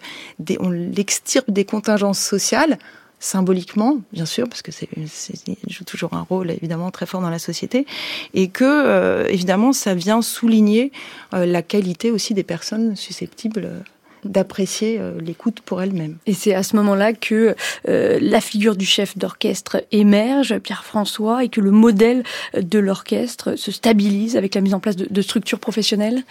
on 0.59 0.69
l'extirpe 0.69 1.49
des 1.49 1.65
contingences 1.65 2.19
sociales 2.19 2.77
symboliquement, 3.19 3.99
bien 4.11 4.25
sûr, 4.25 4.47
parce 4.47 4.61
que 4.61 4.71
c'est 4.71 4.89
joue 5.67 5.83
toujours 5.83 6.13
un 6.13 6.21
rôle 6.21 6.51
évidemment 6.51 6.91
très 6.91 7.05
fort 7.05 7.21
dans 7.21 7.29
la 7.29 7.39
société, 7.39 7.87
et 8.33 8.49
que 8.49 8.63
euh, 8.63 9.27
évidemment 9.27 9.73
ça 9.73 9.95
vient 9.95 10.21
souligner 10.21 10.91
euh, 11.33 11.45
la 11.45 11.61
qualité 11.61 12.11
aussi 12.11 12.33
des 12.33 12.43
personnes 12.43 12.95
susceptibles 12.95 13.69
d'apprécier 14.25 14.97
euh, 14.99 15.19
l'écoute 15.21 15.61
pour 15.61 15.81
elle-même. 15.81 16.17
Et 16.25 16.33
c'est 16.33 16.53
à 16.53 16.63
ce 16.63 16.75
moment-là 16.75 17.13
que 17.13 17.55
euh, 17.87 18.17
la 18.21 18.41
figure 18.41 18.75
du 18.75 18.85
chef 18.85 19.17
d'orchestre 19.17 19.83
émerge, 19.91 20.57
Pierre-François, 20.59 21.43
et 21.43 21.49
que 21.49 21.61
le 21.61 21.71
modèle 21.71 22.23
de 22.53 22.79
l'orchestre 22.79 23.55
se 23.55 23.71
stabilise 23.71 24.35
avec 24.35 24.55
la 24.55 24.61
mise 24.61 24.73
en 24.73 24.79
place 24.79 24.95
de, 24.95 25.21
structures 25.21 25.59
professionnelles? 25.59 26.23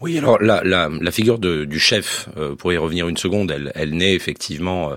Oui, 0.00 0.16
alors 0.16 0.40
la, 0.40 0.62
la, 0.64 1.10
figure 1.10 1.38
du 1.38 1.78
chef, 1.78 2.28
euh, 2.38 2.54
pour 2.54 2.72
y 2.72 2.76
revenir 2.76 3.08
une 3.08 3.18
seconde, 3.18 3.50
elle, 3.50 3.70
elle 3.74 3.94
naît 3.94 4.14
effectivement 4.14 4.92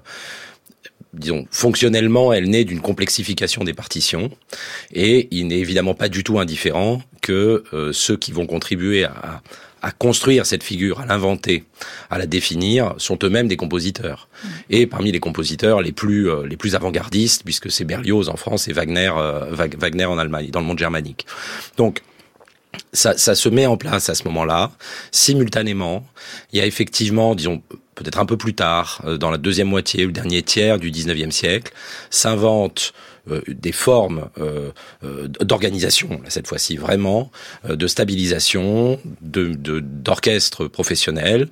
disons, 1.13 1.45
fonctionnellement, 1.51 2.33
elle 2.33 2.49
naît 2.49 2.63
d'une 2.63 2.81
complexification 2.81 3.63
des 3.63 3.73
partitions, 3.73 4.31
et 4.93 5.27
il 5.29 5.45
n'est 5.45 5.59
évidemment 5.59 5.93
pas 5.93 6.09
du 6.09 6.23
tout 6.23 6.39
indifférent 6.39 7.03
que 7.21 7.63
ceux 7.91 8.17
qui 8.17 8.31
vont 8.31 8.47
contribuer 8.47 9.03
à, 9.03 9.43
à 9.83 9.91
construire 9.91 10.45
cette 10.45 10.63
figure, 10.63 11.01
à 11.01 11.05
l'inventer, 11.05 11.65
à 12.09 12.17
la 12.17 12.25
définir, 12.25 12.95
sont 12.97 13.19
eux-mêmes 13.21 13.49
des 13.49 13.57
compositeurs. 13.57 14.29
Mmh. 14.31 14.47
Et 14.69 14.87
parmi 14.87 15.11
les 15.11 15.19
compositeurs 15.19 15.81
les 15.81 15.91
plus 15.91 16.29
euh, 16.29 16.47
les 16.47 16.57
plus 16.57 16.73
avant-gardistes, 16.73 17.43
puisque 17.43 17.69
c'est 17.69 17.83
Berlioz 17.83 18.29
en 18.29 18.37
France 18.37 18.69
et 18.69 18.73
Wagner 18.73 19.11
euh, 19.15 19.53
Wagner 19.77 20.05
en 20.05 20.17
Allemagne, 20.17 20.49
dans 20.49 20.61
le 20.61 20.65
monde 20.65 20.79
germanique. 20.79 21.27
Donc 21.77 22.01
ça, 22.93 23.17
ça 23.17 23.35
se 23.35 23.49
met 23.49 23.65
en 23.65 23.77
place 23.77 24.09
à 24.09 24.15
ce 24.15 24.23
moment-là, 24.25 24.71
simultanément. 25.11 26.05
Il 26.53 26.59
y 26.59 26.61
a 26.61 26.65
effectivement, 26.65 27.35
disons, 27.35 27.61
peut-être 27.95 28.19
un 28.19 28.25
peu 28.25 28.37
plus 28.37 28.53
tard, 28.53 29.01
euh, 29.05 29.17
dans 29.17 29.31
la 29.31 29.37
deuxième 29.37 29.67
moitié 29.67 30.05
ou 30.05 30.07
le 30.07 30.13
dernier 30.13 30.43
tiers 30.43 30.79
du 30.79 30.91
19e 30.91 31.31
siècle, 31.31 31.73
s'invente 32.09 32.93
des 33.47 33.71
formes 33.71 34.29
euh, 34.37 34.71
euh, 35.03 35.27
d'organisation, 35.27 36.21
cette 36.27 36.47
fois-ci 36.47 36.75
vraiment, 36.75 37.31
de 37.67 37.87
stabilisation, 37.87 38.99
de 39.21 39.53
d'orchestres 39.79 40.67
professionnels 40.67 41.47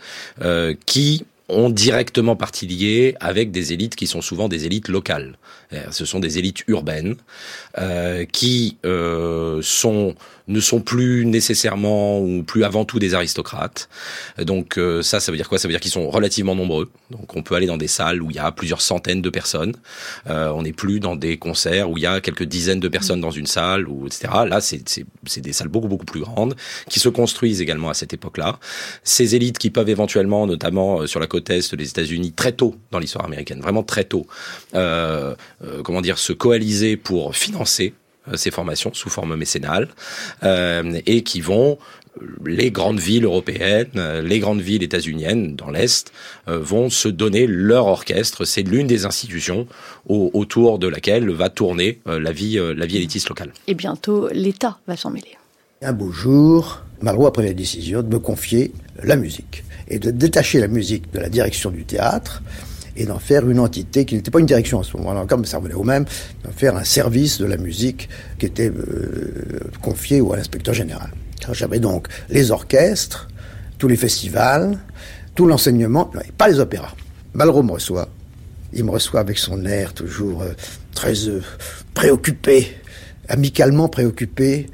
qui 0.86 1.26
ont 1.50 1.70
directement 1.70 2.36
partie 2.36 2.66
liée 2.66 3.16
avec 3.20 3.52
des 3.52 3.74
élites 3.74 3.96
qui 3.96 4.08
sont 4.08 4.22
souvent 4.22 4.48
des 4.48 4.66
élites 4.66 4.88
locales. 4.88 5.38
Ce 5.92 6.06
sont 6.06 6.20
des 6.20 6.38
élites 6.38 6.64
urbaines 6.68 7.16
euh, 7.78 8.26
qui 8.26 8.78
euh, 8.86 9.62
sont 9.62 10.16
ne 10.48 10.60
sont 10.60 10.82
plus 10.82 11.26
nécessairement 11.26 12.20
ou 12.20 12.44
plus 12.44 12.64
avant 12.64 12.86
tout 12.86 13.00
des 13.00 13.14
aristocrates. 13.14 13.90
Donc 14.38 14.78
euh, 14.78 15.02
ça, 15.02 15.20
ça 15.20 15.32
veut 15.32 15.38
dire 15.38 15.50
quoi? 15.50 15.58
Ça 15.58 15.68
veut 15.68 15.74
dire 15.74 15.80
qu'ils 15.80 15.92
sont 15.92 16.10
relativement 16.10 16.56
nombreux. 16.56 16.90
Donc 17.10 17.36
on 17.36 17.44
peut 17.44 17.56
aller 17.56 17.68
dans 17.68 17.78
des 17.78 17.88
salles 17.88 18.22
où 18.22 18.30
il 18.30 18.36
y 18.36 18.40
a 18.40 18.52
plusieurs 18.52 18.82
centaines 18.82 19.22
de 19.22 19.30
personnes. 19.30 19.74
Euh, 20.30 20.50
on 20.50 20.64
n'est 20.64 20.74
plus 20.74 21.00
dans 21.00 21.16
des 21.16 21.38
concerts 21.38 21.90
où 21.90 21.98
il 21.98 22.04
y 22.04 22.06
a 22.06 22.22
quelques 22.22 22.44
dizaines 22.44 22.80
de 22.80 22.88
personnes 22.88 23.22
dans 23.22 23.32
une 23.32 23.48
salle, 23.48 23.88
ou 23.88 24.08
etc. 24.08 24.28
Là, 24.48 24.62
c'est 24.62 25.42
des 25.42 25.54
salles 25.54 25.68
beaucoup 25.68 25.88
beaucoup 25.88 26.06
plus 26.06 26.22
grandes 26.22 26.56
qui 26.90 27.00
se 27.00 27.10
construisent 27.10 27.62
également 27.62 27.90
à 27.90 27.94
cette 27.94 28.14
époque-là. 28.14 28.60
Ces 29.04 29.36
élites 29.36 29.58
qui 29.58 29.70
peuvent 29.70 29.90
éventuellement, 29.90 30.48
notamment 30.48 31.02
euh, 31.02 31.08
sur 31.08 31.20
la 31.20 31.28
côte 31.28 31.50
est 31.50 31.76
des 31.76 31.90
États-Unis, 31.90 32.34
très 32.34 32.52
tôt 32.52 32.76
dans 32.92 33.00
l'histoire 33.00 33.26
américaine, 33.26 33.62
vraiment 33.62 33.84
très 33.84 34.04
tôt, 34.04 34.28
euh, 34.76 35.36
euh, 35.61 35.61
comment 35.84 36.02
dire, 36.02 36.18
se 36.18 36.34
coaliser 36.34 36.98
pour 36.98 37.36
financer 37.36 37.94
euh, 38.28 38.38
ces 38.38 38.52
formations 38.52 38.94
sous 38.94 39.10
forme 39.10 39.36
mécénale 39.36 39.88
euh, 40.44 41.00
et 41.08 41.24
qui 41.24 41.42
vont 41.42 41.80
les 42.46 42.70
grandes 42.70 43.00
villes 43.00 43.26
européennes, 43.26 43.88
euh, 43.96 44.22
les 44.22 44.38
grandes 44.38 44.62
villes 44.62 44.84
états-uniennes 44.84 45.56
dans 45.56 45.72
l'Est 45.72 46.12
vont 46.46 46.92
se 46.92 47.08
donner 47.08 47.48
leur 47.48 47.88
orchestre. 47.88 48.46
C'est 48.46 48.62
l'une 48.62 48.86
des 48.86 49.06
institutions 49.06 49.66
autour 50.08 50.78
de 50.78 50.88
laquelle 50.88 51.30
va 51.32 51.50
tourner 51.50 52.00
la 52.06 52.32
vie, 52.32 52.60
la 52.76 52.86
vie 52.86 52.98
élitiste 52.98 53.30
locale. 53.30 53.54
Et 53.68 53.74
bientôt, 53.74 54.28
l'État 54.34 54.80
va 54.88 54.98
s'en 54.98 55.10
mêler. 55.10 55.38
Un 55.82 55.94
beau 55.94 56.12
jour, 56.12 56.82
Malraux 57.02 57.28
a 57.28 57.34
pris 57.34 57.46
la 57.46 57.54
décision 57.54 58.04
de 58.04 58.08
me 58.08 58.20
confier 58.20 58.74
la 59.02 59.16
musique 59.16 59.64
et 59.88 59.98
de 59.98 60.12
détacher 60.12 60.60
la 60.60 60.68
musique 60.68 61.12
de 61.14 61.20
la 61.20 61.30
direction 61.30 61.72
du 61.72 61.86
théâtre 61.86 62.44
et 63.02 63.06
d'en 63.06 63.18
faire 63.18 63.50
une 63.50 63.60
entité 63.60 64.06
qui 64.06 64.14
n'était 64.16 64.30
pas 64.30 64.40
une 64.40 64.46
direction 64.46 64.80
à 64.80 64.84
ce 64.84 64.96
moment-là, 64.98 65.26
comme 65.28 65.44
ça 65.44 65.58
revenait 65.58 65.74
au 65.74 65.84
même, 65.84 66.06
d'en 66.44 66.52
faire 66.52 66.76
un 66.76 66.84
service 66.84 67.40
de 67.40 67.46
la 67.46 67.58
musique 67.58 68.10
qui 68.38 68.46
était 68.46 68.70
euh, 68.70 69.60
confié 69.82 70.22
à 70.32 70.36
l'inspecteur 70.36 70.76
général. 70.76 71.10
J'avais 71.52 71.80
donc 71.80 72.08
les 72.30 72.52
orchestres, 72.52 73.28
tous 73.80 73.88
les 73.88 73.96
festivals, 73.96 74.78
tout 75.34 75.48
l'enseignement, 75.48 76.12
pas 76.38 76.48
les 76.48 76.60
opéras. 76.60 76.94
Malraux 77.34 77.64
me 77.64 77.72
reçoit. 77.72 78.08
Il 78.74 78.84
me 78.84 78.92
reçoit 78.92 79.20
avec 79.20 79.40
son 79.40 79.66
air 79.66 79.94
toujours 79.96 80.44
euh, 80.44 80.52
très 80.94 81.28
euh, 81.28 81.42
préoccupé, 81.96 82.68
amicalement 83.28 83.90
préoccupé. 83.90 84.68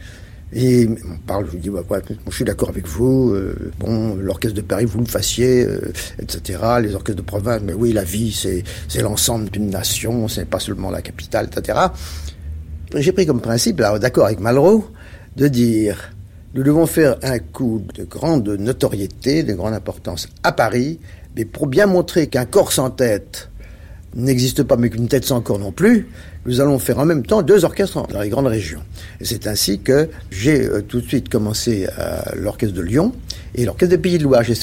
Et 0.54 0.88
on 0.88 1.18
parle, 1.26 1.46
je 1.48 1.52
lui 1.52 1.60
dis, 1.60 1.70
bah, 1.70 1.84
je 2.30 2.36
suis 2.36 2.46
d'accord 2.46 2.70
avec 2.70 2.88
vous, 2.88 3.32
euh, 3.34 3.72
bon, 3.80 4.16
l'orchestre 4.16 4.56
de 4.56 4.62
Paris, 4.62 4.86
vous 4.86 5.00
le 5.00 5.06
fassiez, 5.06 5.66
euh, 5.66 5.92
etc., 6.22 6.60
les 6.82 6.96
orchestres 6.96 7.22
de 7.22 7.28
province, 7.28 7.62
mais 7.66 7.74
oui, 7.74 7.92
la 7.92 8.06
vie, 8.06 8.32
c'est, 8.32 8.64
c'est 8.88 9.02
l'ensemble 9.02 9.50
d'une 9.50 9.70
nation, 9.70 10.30
ce 10.30 10.40
n'est 10.40 10.46
pas 10.46 10.60
seulement 10.60 10.90
la 10.90 11.02
capitale, 11.02 11.50
etc. 11.52 11.78
J'ai 12.96 13.12
pris 13.12 13.26
comme 13.26 13.42
principe, 13.42 13.78
d'accord 13.78 14.28
avec 14.28 14.40
Malraux, 14.40 14.86
de 15.36 15.50
dire, 15.50 16.14
nous 16.54 16.64
devons 16.64 16.86
faire 16.86 17.18
un 17.24 17.40
coup 17.40 17.84
de 17.94 18.06
grande 18.06 18.48
notoriété, 18.48 19.44
de 19.44 19.54
grande 19.54 19.74
importance 19.74 20.30
à 20.44 20.54
Paris, 20.54 21.00
mais 21.36 21.44
pour 21.44 21.68
bien 21.68 21.88
montrer 21.88 22.28
qu'un 22.28 22.46
corps 22.46 22.72
sans 22.72 22.90
tête 22.90 23.50
n'existe 24.16 24.64
pas, 24.64 24.78
mais 24.78 24.90
qu'une 24.90 25.08
tête 25.08 25.26
sans 25.26 25.42
corps 25.42 25.60
non 25.60 25.72
plus, 25.72 26.08
nous 26.46 26.62
allons 26.62 26.80
faire 26.80 27.00
en 27.00 27.06
même 27.06 27.26
temps 27.26 27.42
deux 27.42 27.66
orchestres 27.66 28.08
dans 28.08 28.22
les 28.22 28.30
grandes 28.30 28.48
régions. 28.48 28.82
Et 29.20 29.26
c'est 29.26 29.48
ainsi 29.48 29.80
que 29.80 30.10
j'ai 30.32 30.66
euh, 30.66 30.82
tout 30.82 31.02
de 31.02 31.08
suite 31.08 31.30
commencé 31.30 31.88
à 31.98 32.34
l'orchestre 32.36 32.76
de 32.76 32.82
Lyon 32.82 33.14
et 33.56 33.66
l'orchestre 33.66 33.96
des 33.96 34.02
Pays 34.02 34.18
de 34.18 34.24
Loire. 34.24 34.44
J'ai 34.44 34.56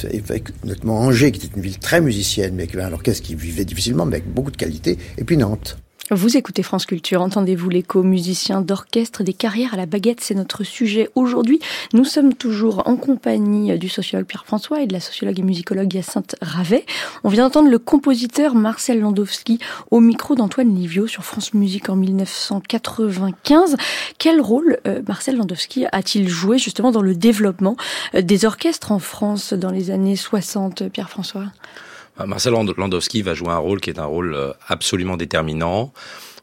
notamment 0.64 1.00
Angers, 1.00 1.32
qui 1.32 1.46
était 1.46 1.56
une 1.56 1.62
ville 1.62 1.78
très 1.78 2.00
musicienne, 2.00 2.54
mais 2.54 2.66
qui 2.66 2.76
avait 2.76 2.86
un 2.86 2.92
orchestre 2.92 3.22
qui 3.22 3.34
vivait 3.34 3.64
difficilement, 3.64 4.06
mais 4.06 4.16
avec 4.16 4.32
beaucoup 4.32 4.50
de 4.50 4.56
qualité, 4.56 4.98
et 5.18 5.24
puis 5.24 5.36
Nantes. 5.36 5.76
Vous 6.10 6.36
écoutez 6.36 6.62
France 6.62 6.84
Culture, 6.84 7.22
entendez-vous 7.22 7.70
l'écho 7.70 8.02
musicien 8.02 8.60
d'orchestre 8.60 9.22
des 9.22 9.32
carrières 9.32 9.72
à 9.72 9.78
la 9.78 9.86
baguette, 9.86 10.20
c'est 10.20 10.34
notre 10.34 10.62
sujet 10.62 11.08
aujourd'hui. 11.14 11.60
Nous 11.94 12.04
sommes 12.04 12.34
toujours 12.34 12.86
en 12.86 12.96
compagnie 12.96 13.78
du 13.78 13.88
sociologue 13.88 14.26
Pierre-François 14.26 14.82
et 14.82 14.86
de 14.86 14.92
la 14.92 15.00
sociologue 15.00 15.40
et 15.40 15.42
musicologue 15.42 15.94
Hyacinthe 15.94 16.36
Ravet. 16.42 16.84
On 17.24 17.30
vient 17.30 17.44
d'entendre 17.44 17.70
le 17.70 17.78
compositeur 17.78 18.54
Marcel 18.54 19.00
Landowski 19.00 19.60
au 19.90 20.00
micro 20.00 20.34
d'Antoine 20.34 20.74
Livio 20.74 21.06
sur 21.06 21.24
France 21.24 21.54
Musique 21.54 21.88
en 21.88 21.96
1995. 21.96 23.76
Quel 24.18 24.42
rôle 24.42 24.80
euh, 24.86 25.00
Marcel 25.08 25.38
Landowski 25.38 25.86
a-t-il 25.90 26.28
joué 26.28 26.58
justement 26.58 26.92
dans 26.92 27.02
le 27.02 27.14
développement 27.14 27.78
euh, 28.14 28.20
des 28.20 28.44
orchestres 28.44 28.92
en 28.92 28.98
France 28.98 29.54
dans 29.54 29.70
les 29.70 29.90
années 29.90 30.16
60, 30.16 30.86
Pierre-François 30.90 31.44
euh, 31.44 31.93
Marcel 32.26 32.52
Landowski 32.52 33.22
va 33.22 33.34
jouer 33.34 33.50
un 33.50 33.58
rôle 33.58 33.80
qui 33.80 33.90
est 33.90 33.98
un 33.98 34.04
rôle 34.04 34.34
euh, 34.34 34.52
absolument 34.68 35.16
déterminant. 35.16 35.92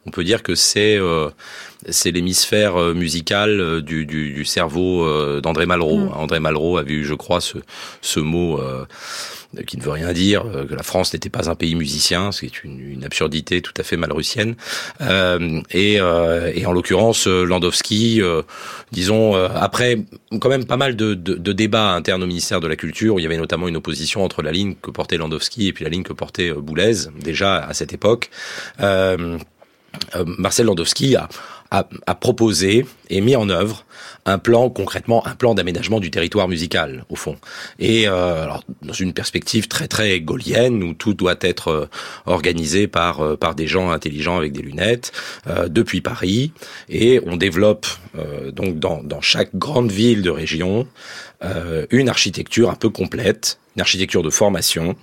On 0.05 0.11
peut 0.11 0.23
dire 0.23 0.43
que 0.43 0.55
c'est 0.55 0.97
euh, 0.97 1.29
c'est 1.89 2.11
l'hémisphère 2.11 2.75
musical 2.93 3.81
du, 3.81 4.05
du, 4.05 4.33
du 4.33 4.45
cerveau 4.45 5.41
d'André 5.41 5.65
Malraux. 5.65 5.97
Mm. 5.97 6.13
André 6.13 6.39
Malraux 6.39 6.77
a 6.77 6.83
vu, 6.83 7.03
je 7.03 7.13
crois, 7.13 7.41
ce, 7.41 7.57
ce 8.01 8.19
mot 8.19 8.59
euh, 9.57 9.63
qui 9.63 9.77
ne 9.77 9.83
veut 9.83 9.91
rien 9.91 10.13
dire, 10.13 10.45
euh, 10.45 10.65
que 10.65 10.73
la 10.73 10.83
France 10.83 11.13
n'était 11.13 11.29
pas 11.29 11.49
un 11.49 11.55
pays 11.55 11.75
musicien, 11.75 12.31
ce 12.31 12.41
qui 12.41 12.45
est 12.47 12.63
une, 12.63 12.79
une 12.79 13.03
absurdité 13.03 13.61
tout 13.61 13.73
à 13.77 13.83
fait 13.83 13.97
malrussienne. 13.97 14.55
Euh, 15.01 15.61
et, 15.71 15.99
euh, 15.99 16.51
et, 16.53 16.65
en 16.65 16.71
l'occurrence, 16.71 17.27
Landowski, 17.27 18.21
disons, 18.91 19.33
après 19.35 19.99
quand 20.39 20.49
même 20.49 20.65
pas 20.65 20.77
mal 20.77 20.95
de, 20.95 21.13
de, 21.13 21.35
de, 21.35 21.53
débats 21.53 21.91
internes 21.93 22.23
au 22.23 22.27
ministère 22.27 22.59
de 22.59 22.67
la 22.67 22.75
Culture, 22.75 23.15
où 23.15 23.19
il 23.19 23.23
y 23.23 23.25
avait 23.25 23.37
notamment 23.37 23.67
une 23.67 23.77
opposition 23.77 24.23
entre 24.23 24.41
la 24.41 24.51
ligne 24.51 24.75
que 24.75 24.91
portait 24.91 25.17
Landowski 25.17 25.67
et 25.67 25.73
puis 25.73 25.83
la 25.83 25.89
ligne 25.89 26.03
que 26.03 26.13
portait 26.13 26.51
Boulez, 26.53 27.07
déjà 27.19 27.57
à 27.57 27.73
cette 27.73 27.93
époque. 27.93 28.29
Marcel 30.25 30.65
Landowski 30.65 31.15
a, 31.71 32.15
proposé 32.15 32.85
et 33.09 33.21
mis 33.21 33.35
en 33.35 33.49
œuvre 33.49 33.85
un 34.25 34.37
plan 34.37 34.69
concrètement 34.69 35.25
un 35.25 35.35
plan 35.35 35.55
d'aménagement 35.55 35.99
du 35.99 36.11
territoire 36.11 36.47
musical 36.47 37.05
au 37.09 37.15
fond. 37.15 37.37
Et 37.79 38.07
euh, 38.07 38.43
alors, 38.43 38.63
dans 38.81 38.93
une 38.93 39.13
perspective 39.13 39.67
très 39.67 39.87
très 39.87 40.19
gaulienne 40.19 40.83
où 40.83 40.93
tout 40.93 41.13
doit 41.13 41.37
être 41.41 41.69
euh, 41.69 41.89
organisé 42.25 42.87
par 42.87 43.21
euh, 43.21 43.37
par 43.37 43.55
des 43.55 43.67
gens 43.67 43.89
intelligents 43.91 44.37
avec 44.37 44.51
des 44.51 44.61
lunettes 44.61 45.13
euh, 45.47 45.69
depuis 45.69 46.01
Paris. 46.01 46.51
Et 46.89 47.21
on 47.25 47.37
développe 47.37 47.87
donc 48.51 48.77
dans 48.79 49.01
dans 49.01 49.21
chaque 49.21 49.55
grande 49.55 49.89
ville 49.89 50.21
de 50.21 50.29
région 50.29 50.85
une 51.91 52.09
architecture 52.09 52.69
un 52.69 52.75
peu 52.75 52.89
complète 52.89 53.57
une 53.77 53.81
architecture 53.81 54.21
de 54.21 54.29
formation 54.29 54.97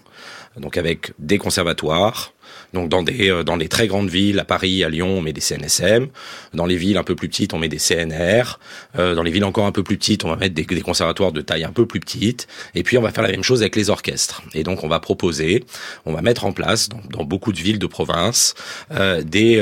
donc 0.59 0.77
avec 0.77 1.13
des 1.19 1.39
conservatoires 1.39 2.33
donc 2.75 2.89
dans 2.89 3.03
des 3.03 3.31
euh, 3.31 3.45
dans 3.45 3.57
des 3.57 3.69
très 3.69 3.87
grandes 3.87 4.11
villes, 4.11 4.39
à 4.39 4.45
Paris, 4.45 4.85
à 4.85 4.89
Lyon, 4.89 5.19
on 5.19 5.21
met 5.21 5.33
des 5.33 5.41
CNSM. 5.41 6.09
Dans 6.55 6.67
les 6.67 6.77
villes 6.77 6.99
un 6.99 7.05
peu 7.05 7.15
plus 7.15 7.29
petites, 7.29 7.55
on 7.55 7.59
met 7.59 7.69
des 7.69 7.79
CNR. 7.79 8.59
Euh, 8.99 9.15
dans 9.15 9.23
les 9.23 9.31
villes 9.31 9.45
encore 9.45 9.67
un 9.67 9.73
peu 9.73 9.83
plus 9.83 9.97
petites, 9.97 10.25
on 10.25 10.29
va 10.29 10.37
mettre 10.37 10.55
des, 10.55 10.65
conservatoires 10.81 11.33
de 11.33 11.41
taille 11.41 11.65
un 11.65 11.73
peu 11.73 11.87
plus 11.87 12.01
petite. 12.01 12.47
Et 12.75 12.83
puis 12.83 12.99
on 12.99 13.03
va 13.03 13.11
faire 13.11 13.25
la 13.25 13.31
même 13.31 13.43
chose 13.43 13.63
avec 13.63 13.77
les 13.77 13.91
orchestres. 13.91 14.43
Et 14.55 14.63
donc 14.63 14.85
on 14.85 14.89
va 14.89 15.01
proposer, 15.01 15.65
on 16.05 16.13
va 16.13 16.23
mettre 16.23 16.45
en 16.45 16.53
place 16.53 16.89
dans, 16.89 17.25
beaucoup 17.25 17.53
de 17.53 17.59
villes 17.59 17.79
de 17.79 17.87
province 17.87 18.55
euh, 18.93 19.23
des 19.23 19.59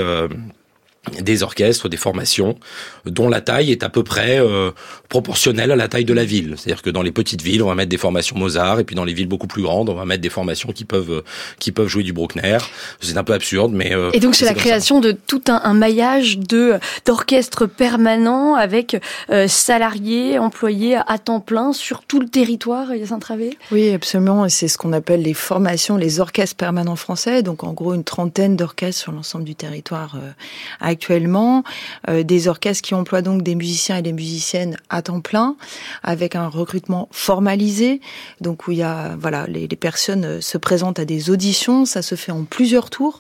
des 1.21 1.42
orchestres, 1.42 1.88
des 1.88 1.97
formations, 1.97 2.57
dont 3.05 3.29
la 3.29 3.40
taille 3.40 3.71
est 3.71 3.83
à 3.83 3.88
peu 3.88 4.03
près 4.03 4.40
euh, 4.40 4.71
proportionnelle 5.09 5.71
à 5.71 5.77
la 5.77 5.88
taille 5.88 6.05
de 6.05 6.12
la 6.12 6.25
ville. 6.25 6.55
C'est-à-dire 6.57 6.83
que 6.83 6.90
dans 6.90 7.03
les 7.03 7.12
petites 7.12 7.42
villes, 7.42 7.62
on 7.62 7.69
va 7.69 7.75
mettre 7.75 7.88
des 7.88 7.97
formations 7.99 8.37
Mozart, 8.37 8.81
et 8.81 8.85
puis 8.85 8.97
dans 8.97 9.05
les 9.05 9.12
villes 9.12 9.29
beaucoup 9.29 9.47
plus 9.47 9.62
grandes, 9.62 9.88
on 9.88 9.95
va 9.95 10.05
mettre 10.05 10.23
des 10.23 10.31
formations 10.31 10.73
qui 10.73 10.85
peuvent 10.85 11.11
euh, 11.11 11.25
qui 11.59 11.73
peuvent 11.73 11.88
jouer 11.88 12.03
du 12.03 12.12
Bruckner. 12.12 12.59
C'est 13.01 13.16
un 13.16 13.25
peu 13.25 13.35
absurde, 13.35 13.73
mais 13.73 13.95
euh, 13.95 14.11
et 14.12 14.21
donc 14.21 14.35
c'est 14.35 14.45
la 14.45 14.55
création 14.55 15.01
de 15.01 15.12
tout 15.12 15.42
un, 15.49 15.61
un 15.62 15.75
maillage 15.75 16.38
de 16.38 16.79
d'orchestres 17.05 17.69
permanents 17.69 18.55
avec 18.55 19.01
euh, 19.31 19.49
salariés, 19.49 20.38
employés 20.38 20.97
à 21.07 21.19
temps 21.19 21.40
plein 21.40 21.73
sur 21.73 22.03
tout 22.03 22.21
le 22.21 22.29
territoire. 22.29 22.95
Il 22.95 23.01
y 23.01 23.03
a 23.03 23.07
Saint-Travée. 23.07 23.57
Oui, 23.71 23.90
absolument. 23.90 24.49
C'est 24.49 24.69
ce 24.69 24.79
qu'on 24.79 24.92
appelle 24.92 25.23
les 25.23 25.35
formations, 25.35 25.97
les 25.97 26.21
orchestres 26.21 26.57
permanents 26.57 26.97
français. 26.97 27.42
Donc 27.42 27.64
en 27.64 27.73
gros 27.73 27.95
une 27.95 28.05
trentaine 28.05 28.57
d'orchestres 28.57 29.01
sur 29.01 29.12
l'ensemble 29.12 29.45
du 29.45 29.55
territoire 29.55 30.16
actuellement, 30.96 31.62
euh, 32.09 32.22
des 32.22 32.48
orchestres 32.48 32.82
qui 32.82 32.94
emploient 32.94 33.22
donc 33.22 33.42
des 33.42 33.54
musiciens 33.54 33.98
et 33.98 34.02
des 34.02 34.14
musiciennes 34.14 34.76
à 34.88 35.02
temps 35.02 35.20
plein, 35.20 35.56
avec 36.02 36.35
un 36.35 36.48
recrutement 36.48 37.09
formalisé, 37.12 38.00
donc 38.40 38.66
où 38.66 38.72
il 38.72 38.78
y 38.78 38.82
a 38.82 39.14
voilà 39.18 39.46
les, 39.46 39.68
personnes 39.76 40.24
euh, 40.24 40.40
se 40.40 40.56
présentent 40.56 40.98
à 40.98 41.04
des 41.04 41.28
auditions, 41.30 41.85
ça 41.85 42.00
se 42.00 42.14
fait 42.14 42.32
en 42.32 42.44
plusieurs 42.44 42.88
tours 42.88 43.18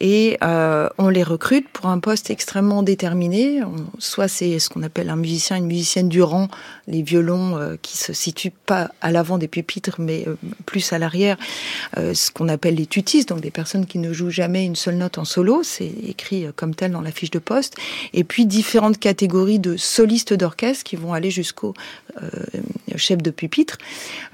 et 0.00 0.36
euh, 0.42 0.88
on 0.98 1.08
les 1.08 1.22
recrute 1.22 1.68
pour 1.68 1.86
un 1.86 1.98
poste 1.98 2.30
extrêmement 2.30 2.82
déterminé. 2.82 3.60
soit 3.98 4.28
c'est 4.28 4.58
ce 4.58 4.68
qu'on 4.68 4.82
appelle 4.82 5.08
un 5.08 5.16
musicien, 5.16 5.56
une 5.56 5.66
musicienne 5.66 6.08
du 6.08 6.22
rang, 6.22 6.48
les 6.86 7.02
violons 7.02 7.56
euh, 7.56 7.76
qui 7.80 7.96
se 7.96 8.12
situent 8.12 8.52
pas 8.66 8.90
à 9.00 9.10
l'avant 9.10 9.38
des 9.38 9.48
pupitres 9.48 10.00
mais 10.00 10.26
plus 10.66 10.92
à 10.92 10.98
l'arrière, 10.98 11.36
ce 11.96 12.30
qu'on 12.30 12.48
appelle 12.48 12.74
les 12.74 12.86
tutistes, 12.86 13.28
donc 13.28 13.40
des 13.40 13.50
personnes 13.50 13.86
qui 13.86 13.98
ne 13.98 14.12
jouent 14.12 14.30
jamais 14.30 14.64
une 14.64 14.76
seule 14.76 14.96
note 14.96 15.18
en 15.18 15.24
solo, 15.24 15.62
c'est 15.62 15.92
écrit 16.06 16.46
comme 16.56 16.74
tel 16.74 16.92
dans 16.92 17.00
fiche 17.10 17.30
de 17.30 17.38
poste. 17.38 17.74
Et 18.12 18.24
puis 18.24 18.46
différentes 18.46 18.98
catégories 18.98 19.58
de 19.58 19.76
solistes 19.76 20.34
d'orchestre 20.34 20.84
qui 20.84 20.96
vont 20.96 21.12
aller 21.12 21.30
jusqu'au 21.30 21.74
euh, 22.22 22.28
chef 22.96 23.20
de 23.20 23.30
pupitre. 23.30 23.76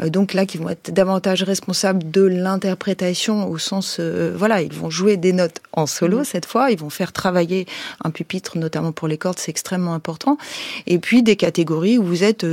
Euh, 0.00 0.08
donc 0.08 0.34
là, 0.34 0.46
qui 0.46 0.56
vont 0.56 0.68
être 0.68 0.92
davantage 0.92 1.42
responsables 1.42 2.10
de 2.10 2.22
l'interprétation 2.22 3.48
au 3.48 3.58
sens, 3.58 3.96
euh, 3.98 4.32
voilà, 4.36 4.62
ils 4.62 4.72
vont 4.72 4.90
jouer 4.90 5.16
des 5.16 5.32
notes 5.32 5.60
en 5.72 5.86
solo 5.86 6.20
mmh. 6.20 6.24
cette 6.24 6.46
fois. 6.46 6.70
Ils 6.70 6.78
vont 6.78 6.90
faire 6.90 7.12
travailler 7.12 7.66
un 8.04 8.10
pupitre, 8.10 8.58
notamment 8.58 8.92
pour 8.92 9.08
les 9.08 9.18
cordes, 9.18 9.38
c'est 9.38 9.50
extrêmement 9.50 9.94
important. 9.94 10.38
Et 10.86 10.98
puis 10.98 11.22
des 11.22 11.36
catégories 11.36 11.98
où 11.98 12.04
vous 12.04 12.24
êtes 12.24 12.46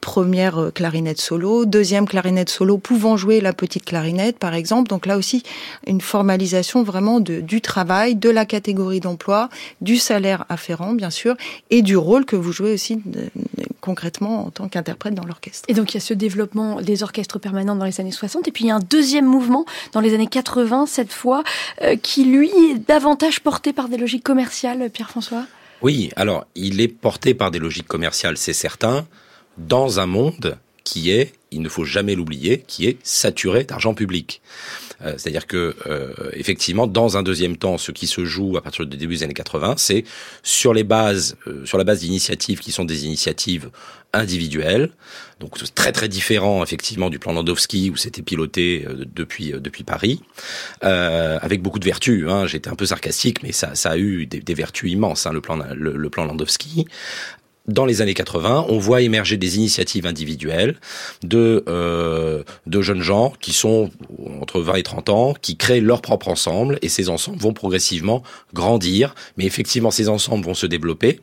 première 0.00 0.70
clarinette 0.74 1.20
solo, 1.20 1.64
deuxième 1.64 2.06
clarinette 2.06 2.50
solo, 2.50 2.78
pouvant 2.78 3.16
jouer 3.16 3.40
la 3.40 3.52
petite 3.52 3.84
clarinette, 3.84 4.38
par 4.38 4.54
exemple. 4.54 4.88
Donc 4.88 5.06
là 5.06 5.16
aussi, 5.16 5.42
une 5.86 6.00
formalisation 6.00 6.82
vraiment 6.82 7.20
de, 7.20 7.40
du 7.40 7.60
travail, 7.60 8.16
de 8.16 8.30
la 8.30 8.46
catégorie 8.46 9.00
d'emploi, 9.00 9.19
du 9.80 9.96
salaire 9.96 10.44
afférent, 10.48 10.92
bien 10.92 11.10
sûr, 11.10 11.36
et 11.70 11.82
du 11.82 11.96
rôle 11.96 12.24
que 12.24 12.36
vous 12.36 12.52
jouez 12.52 12.72
aussi 12.72 13.00
concrètement 13.80 14.46
en 14.46 14.50
tant 14.50 14.68
qu'interprète 14.68 15.14
dans 15.14 15.24
l'orchestre. 15.24 15.64
Et 15.68 15.74
donc 15.74 15.92
il 15.92 15.94
y 15.94 15.98
a 15.98 16.00
ce 16.00 16.14
développement 16.14 16.80
des 16.80 17.02
orchestres 17.02 17.38
permanents 17.40 17.76
dans 17.76 17.84
les 17.84 18.00
années 18.00 18.12
60, 18.12 18.46
et 18.48 18.52
puis 18.52 18.64
il 18.64 18.68
y 18.68 18.70
a 18.70 18.76
un 18.76 18.80
deuxième 18.80 19.26
mouvement 19.26 19.64
dans 19.92 20.00
les 20.00 20.14
années 20.14 20.26
80, 20.26 20.86
cette 20.86 21.12
fois, 21.12 21.42
euh, 21.82 21.96
qui 21.96 22.24
lui 22.24 22.50
est 22.50 22.86
davantage 22.86 23.40
porté 23.40 23.72
par 23.72 23.88
des 23.88 23.96
logiques 23.96 24.24
commerciales, 24.24 24.90
Pierre-François? 24.90 25.44
Oui, 25.82 26.10
alors 26.16 26.46
il 26.54 26.80
est 26.80 26.88
porté 26.88 27.34
par 27.34 27.50
des 27.50 27.58
logiques 27.58 27.88
commerciales, 27.88 28.36
c'est 28.36 28.52
certain, 28.52 29.06
dans 29.58 30.00
un 30.00 30.06
monde 30.06 30.58
qui 30.84 31.10
est, 31.10 31.32
il 31.50 31.62
ne 31.62 31.68
faut 31.68 31.84
jamais 31.84 32.14
l'oublier, 32.14 32.64
qui 32.66 32.86
est 32.86 32.98
saturé 33.02 33.64
d'argent 33.64 33.94
public. 33.94 34.40
Euh, 35.02 35.14
c'est-à-dire 35.16 35.46
que 35.46 35.74
euh, 35.86 36.12
effectivement, 36.32 36.86
dans 36.86 37.16
un 37.16 37.22
deuxième 37.22 37.56
temps, 37.56 37.78
ce 37.78 37.92
qui 37.92 38.06
se 38.06 38.24
joue 38.24 38.56
à 38.56 38.62
partir 38.62 38.86
du 38.86 38.96
début 38.96 39.16
des 39.16 39.22
années 39.22 39.34
80, 39.34 39.74
c'est 39.78 40.04
sur 40.42 40.74
les 40.74 40.84
bases, 40.84 41.36
euh, 41.46 41.64
sur 41.64 41.78
la 41.78 41.84
base 41.84 42.00
d'initiatives 42.00 42.60
qui 42.60 42.72
sont 42.72 42.84
des 42.84 43.06
initiatives 43.06 43.70
individuelles. 44.12 44.90
Donc 45.38 45.56
très 45.74 45.92
très 45.92 46.08
différent 46.08 46.62
effectivement 46.62 47.08
du 47.08 47.18
plan 47.18 47.32
Landowski 47.32 47.90
où 47.90 47.96
c'était 47.96 48.20
piloté 48.20 48.84
depuis 49.14 49.52
depuis 49.52 49.84
Paris, 49.84 50.20
avec 50.82 51.62
beaucoup 51.62 51.78
de 51.78 51.84
vertus. 51.84 52.26
Hein. 52.28 52.46
J'étais 52.46 52.68
un 52.68 52.74
peu 52.74 52.84
sarcastique, 52.84 53.42
mais 53.42 53.52
ça, 53.52 53.74
ça 53.74 53.92
a 53.92 53.96
eu 53.96 54.26
des, 54.26 54.54
vertus 54.54 54.92
immenses. 54.92 55.26
Hein, 55.26 55.32
le 55.32 55.40
plan 55.40 55.58
le 55.72 56.10
plan 56.10 56.26
Landowski 56.26 56.86
dans 57.66 57.84
les 57.84 58.00
années 58.00 58.14
80, 58.14 58.66
on 58.68 58.78
voit 58.78 59.02
émerger 59.02 59.36
des 59.36 59.56
initiatives 59.56 60.06
individuelles 60.06 60.76
de 61.22 61.64
euh, 61.68 62.42
de 62.66 62.82
jeunes 62.82 63.02
gens 63.02 63.32
qui 63.40 63.52
sont 63.52 63.90
entre 64.40 64.60
20 64.60 64.74
et 64.74 64.82
30 64.82 65.08
ans, 65.10 65.34
qui 65.40 65.56
créent 65.56 65.80
leur 65.80 66.02
propre 66.02 66.28
ensemble 66.28 66.78
et 66.82 66.88
ces 66.88 67.08
ensembles 67.08 67.38
vont 67.38 67.52
progressivement 67.52 68.22
grandir, 68.54 69.14
mais 69.36 69.44
effectivement 69.44 69.90
ces 69.90 70.08
ensembles 70.08 70.44
vont 70.44 70.54
se 70.54 70.66
développer 70.66 71.20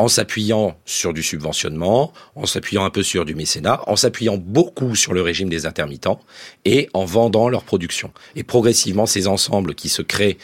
en 0.00 0.08
s'appuyant 0.08 0.78
sur 0.86 1.12
du 1.12 1.22
subventionnement, 1.22 2.14
en 2.34 2.46
s'appuyant 2.46 2.86
un 2.86 2.90
peu 2.90 3.02
sur 3.02 3.26
du 3.26 3.34
mécénat, 3.34 3.82
en 3.86 3.96
s'appuyant 3.96 4.38
beaucoup 4.38 4.96
sur 4.96 5.12
le 5.12 5.20
régime 5.20 5.50
des 5.50 5.66
intermittents 5.66 6.20
et 6.64 6.88
en 6.94 7.04
vendant 7.04 7.50
leur 7.50 7.64
production. 7.64 8.10
Et 8.34 8.42
progressivement, 8.42 9.04
ces 9.04 9.26
ensembles 9.26 9.74
qui 9.74 9.90
se 9.90 10.00
créent 10.00 10.38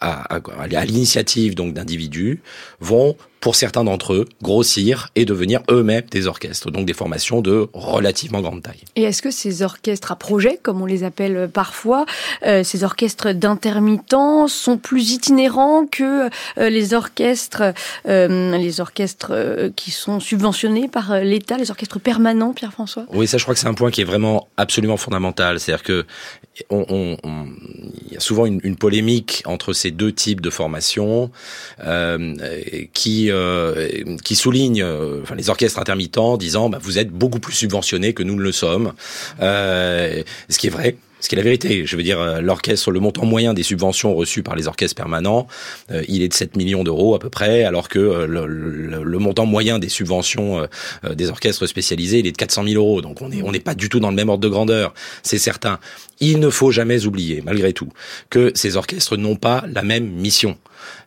à, 0.00 0.36
à, 0.36 0.40
à 0.58 0.84
l'initiative 0.86 1.54
donc 1.54 1.74
d'individus 1.74 2.40
vont 2.80 3.14
pour 3.44 3.56
certains 3.56 3.84
d'entre 3.84 4.14
eux, 4.14 4.24
grossir 4.40 5.10
et 5.16 5.26
devenir 5.26 5.60
eux-mêmes 5.70 6.06
des 6.10 6.26
orchestres, 6.26 6.70
donc 6.70 6.86
des 6.86 6.94
formations 6.94 7.42
de 7.42 7.68
relativement 7.74 8.40
grande 8.40 8.62
taille. 8.62 8.80
Et 8.96 9.02
est-ce 9.02 9.20
que 9.20 9.30
ces 9.30 9.60
orchestres 9.60 10.12
à 10.12 10.16
projet, 10.16 10.58
comme 10.62 10.80
on 10.80 10.86
les 10.86 11.04
appelle 11.04 11.50
parfois, 11.52 12.06
euh, 12.46 12.64
ces 12.64 12.84
orchestres 12.84 13.34
d'intermittents 13.34 14.48
sont 14.48 14.78
plus 14.78 15.10
itinérants 15.10 15.84
que 15.84 16.30
euh, 16.56 16.70
les 16.70 16.94
orchestres, 16.94 17.74
euh, 18.08 18.56
les 18.56 18.80
orchestres 18.80 19.32
euh, 19.32 19.68
qui 19.76 19.90
sont 19.90 20.20
subventionnés 20.20 20.88
par 20.88 21.20
l'État, 21.20 21.58
les 21.58 21.70
orchestres 21.70 22.00
permanents, 22.00 22.54
Pierre-François? 22.54 23.04
Oui, 23.12 23.26
ça, 23.26 23.36
je 23.36 23.42
crois 23.42 23.54
que 23.54 23.60
c'est 23.60 23.68
un 23.68 23.74
point 23.74 23.90
qui 23.90 24.00
est 24.00 24.04
vraiment 24.04 24.48
absolument 24.56 24.96
fondamental. 24.96 25.60
C'est-à-dire 25.60 25.84
que 25.84 26.06
on, 26.70 26.84
on, 26.88 27.16
on, 27.24 27.46
il 28.06 28.12
y 28.12 28.16
a 28.16 28.20
souvent 28.20 28.46
une, 28.46 28.60
une, 28.62 28.76
polémique 28.76 29.42
entre 29.44 29.72
ces 29.72 29.90
deux 29.90 30.12
types 30.12 30.40
de 30.40 30.50
formations 30.50 31.30
qui 32.92 33.30
euh, 33.30 34.16
qui 34.24 34.36
souligne 34.36 34.82
euh, 34.82 35.20
enfin, 35.22 35.34
les 35.34 35.50
orchestres 35.50 35.78
intermittents 35.78 36.36
disant 36.36 36.68
bah, 36.68 36.78
vous 36.80 36.98
êtes 36.98 37.10
beaucoup 37.10 37.40
plus 37.40 37.52
subventionnés 37.52 38.14
que 38.14 38.22
nous 38.22 38.36
ne 38.36 38.42
le 38.42 38.52
sommes, 38.52 38.92
euh, 39.40 40.22
ce 40.48 40.58
qui 40.58 40.68
est 40.68 40.70
vrai. 40.70 40.96
Ce 41.24 41.28
qui 41.30 41.36
est 41.36 41.38
la 41.38 41.42
vérité, 41.42 41.86
je 41.86 41.96
veux 41.96 42.02
dire, 42.02 42.42
l'orchestre, 42.42 42.90
le 42.90 43.00
montant 43.00 43.24
moyen 43.24 43.54
des 43.54 43.62
subventions 43.62 44.14
reçues 44.14 44.42
par 44.42 44.56
les 44.56 44.68
orchestres 44.68 44.94
permanents, 44.94 45.46
il 46.06 46.20
est 46.20 46.28
de 46.28 46.34
7 46.34 46.54
millions 46.54 46.84
d'euros 46.84 47.14
à 47.14 47.18
peu 47.18 47.30
près, 47.30 47.64
alors 47.64 47.88
que 47.88 47.98
le, 47.98 48.44
le, 48.44 49.02
le, 49.02 49.18
montant 49.18 49.46
moyen 49.46 49.78
des 49.78 49.88
subventions 49.88 50.68
des 51.10 51.30
orchestres 51.30 51.66
spécialisés, 51.66 52.18
il 52.18 52.26
est 52.26 52.32
de 52.32 52.36
400 52.36 52.64
000 52.68 52.74
euros. 52.74 53.00
Donc 53.00 53.22
on 53.22 53.30
n'est 53.30 53.40
on 53.40 53.52
n'est 53.52 53.60
pas 53.60 53.74
du 53.74 53.88
tout 53.88 54.00
dans 54.00 54.10
le 54.10 54.16
même 54.16 54.28
ordre 54.28 54.42
de 54.42 54.50
grandeur, 54.50 54.92
c'est 55.22 55.38
certain. 55.38 55.78
Il 56.20 56.40
ne 56.40 56.50
faut 56.50 56.70
jamais 56.70 57.06
oublier, 57.06 57.42
malgré 57.42 57.72
tout, 57.72 57.88
que 58.28 58.52
ces 58.54 58.76
orchestres 58.76 59.16
n'ont 59.16 59.36
pas 59.36 59.64
la 59.72 59.82
même 59.82 60.06
mission 60.06 60.58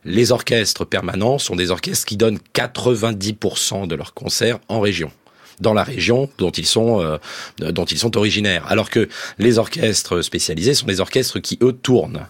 les 0.04 0.32
orchestres 0.32 0.84
permanents 0.84 1.38
sont 1.38 1.56
des 1.56 1.70
orchestres 1.70 2.06
qui 2.06 2.16
donnent 2.16 2.40
90% 2.54 3.86
de 3.86 3.94
leurs 3.94 4.14
concerts 4.14 4.58
en 4.68 4.80
région 4.80 5.10
dans 5.60 5.74
la 5.74 5.82
région 5.82 6.28
dont 6.38 6.50
ils 6.50 6.66
sont 6.66 7.00
euh, 7.00 7.18
dont 7.58 7.84
ils 7.84 7.98
sont 7.98 8.16
originaires. 8.16 8.64
Alors 8.68 8.90
que 8.90 9.08
les 9.38 9.58
orchestres 9.58 10.22
spécialisés 10.22 10.74
sont 10.74 10.86
des 10.86 11.00
orchestres 11.00 11.40
qui 11.40 11.58
eux 11.62 11.72
tournent. 11.72 12.26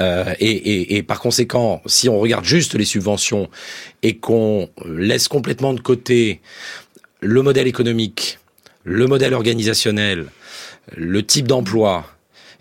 Euh, 0.00 0.32
et, 0.38 0.50
et, 0.50 0.96
et, 0.96 1.02
par 1.02 1.20
conséquent 1.20 1.82
si 1.86 2.08
on 2.08 2.20
regarde 2.20 2.44
juste 2.44 2.74
les 2.74 2.84
subventions 2.84 3.48
et 4.02 4.16
qu'on 4.18 4.68
laisse 4.86 5.26
complètement 5.26 5.74
de 5.74 5.80
côté 5.80 6.40
le 7.20 7.42
modèle 7.42 7.66
économique 7.66 8.38
le 8.84 9.08
modèle 9.08 9.34
organisationnel 9.34 10.26
le 10.96 11.26
type 11.26 11.48
d'emploi 11.48 12.06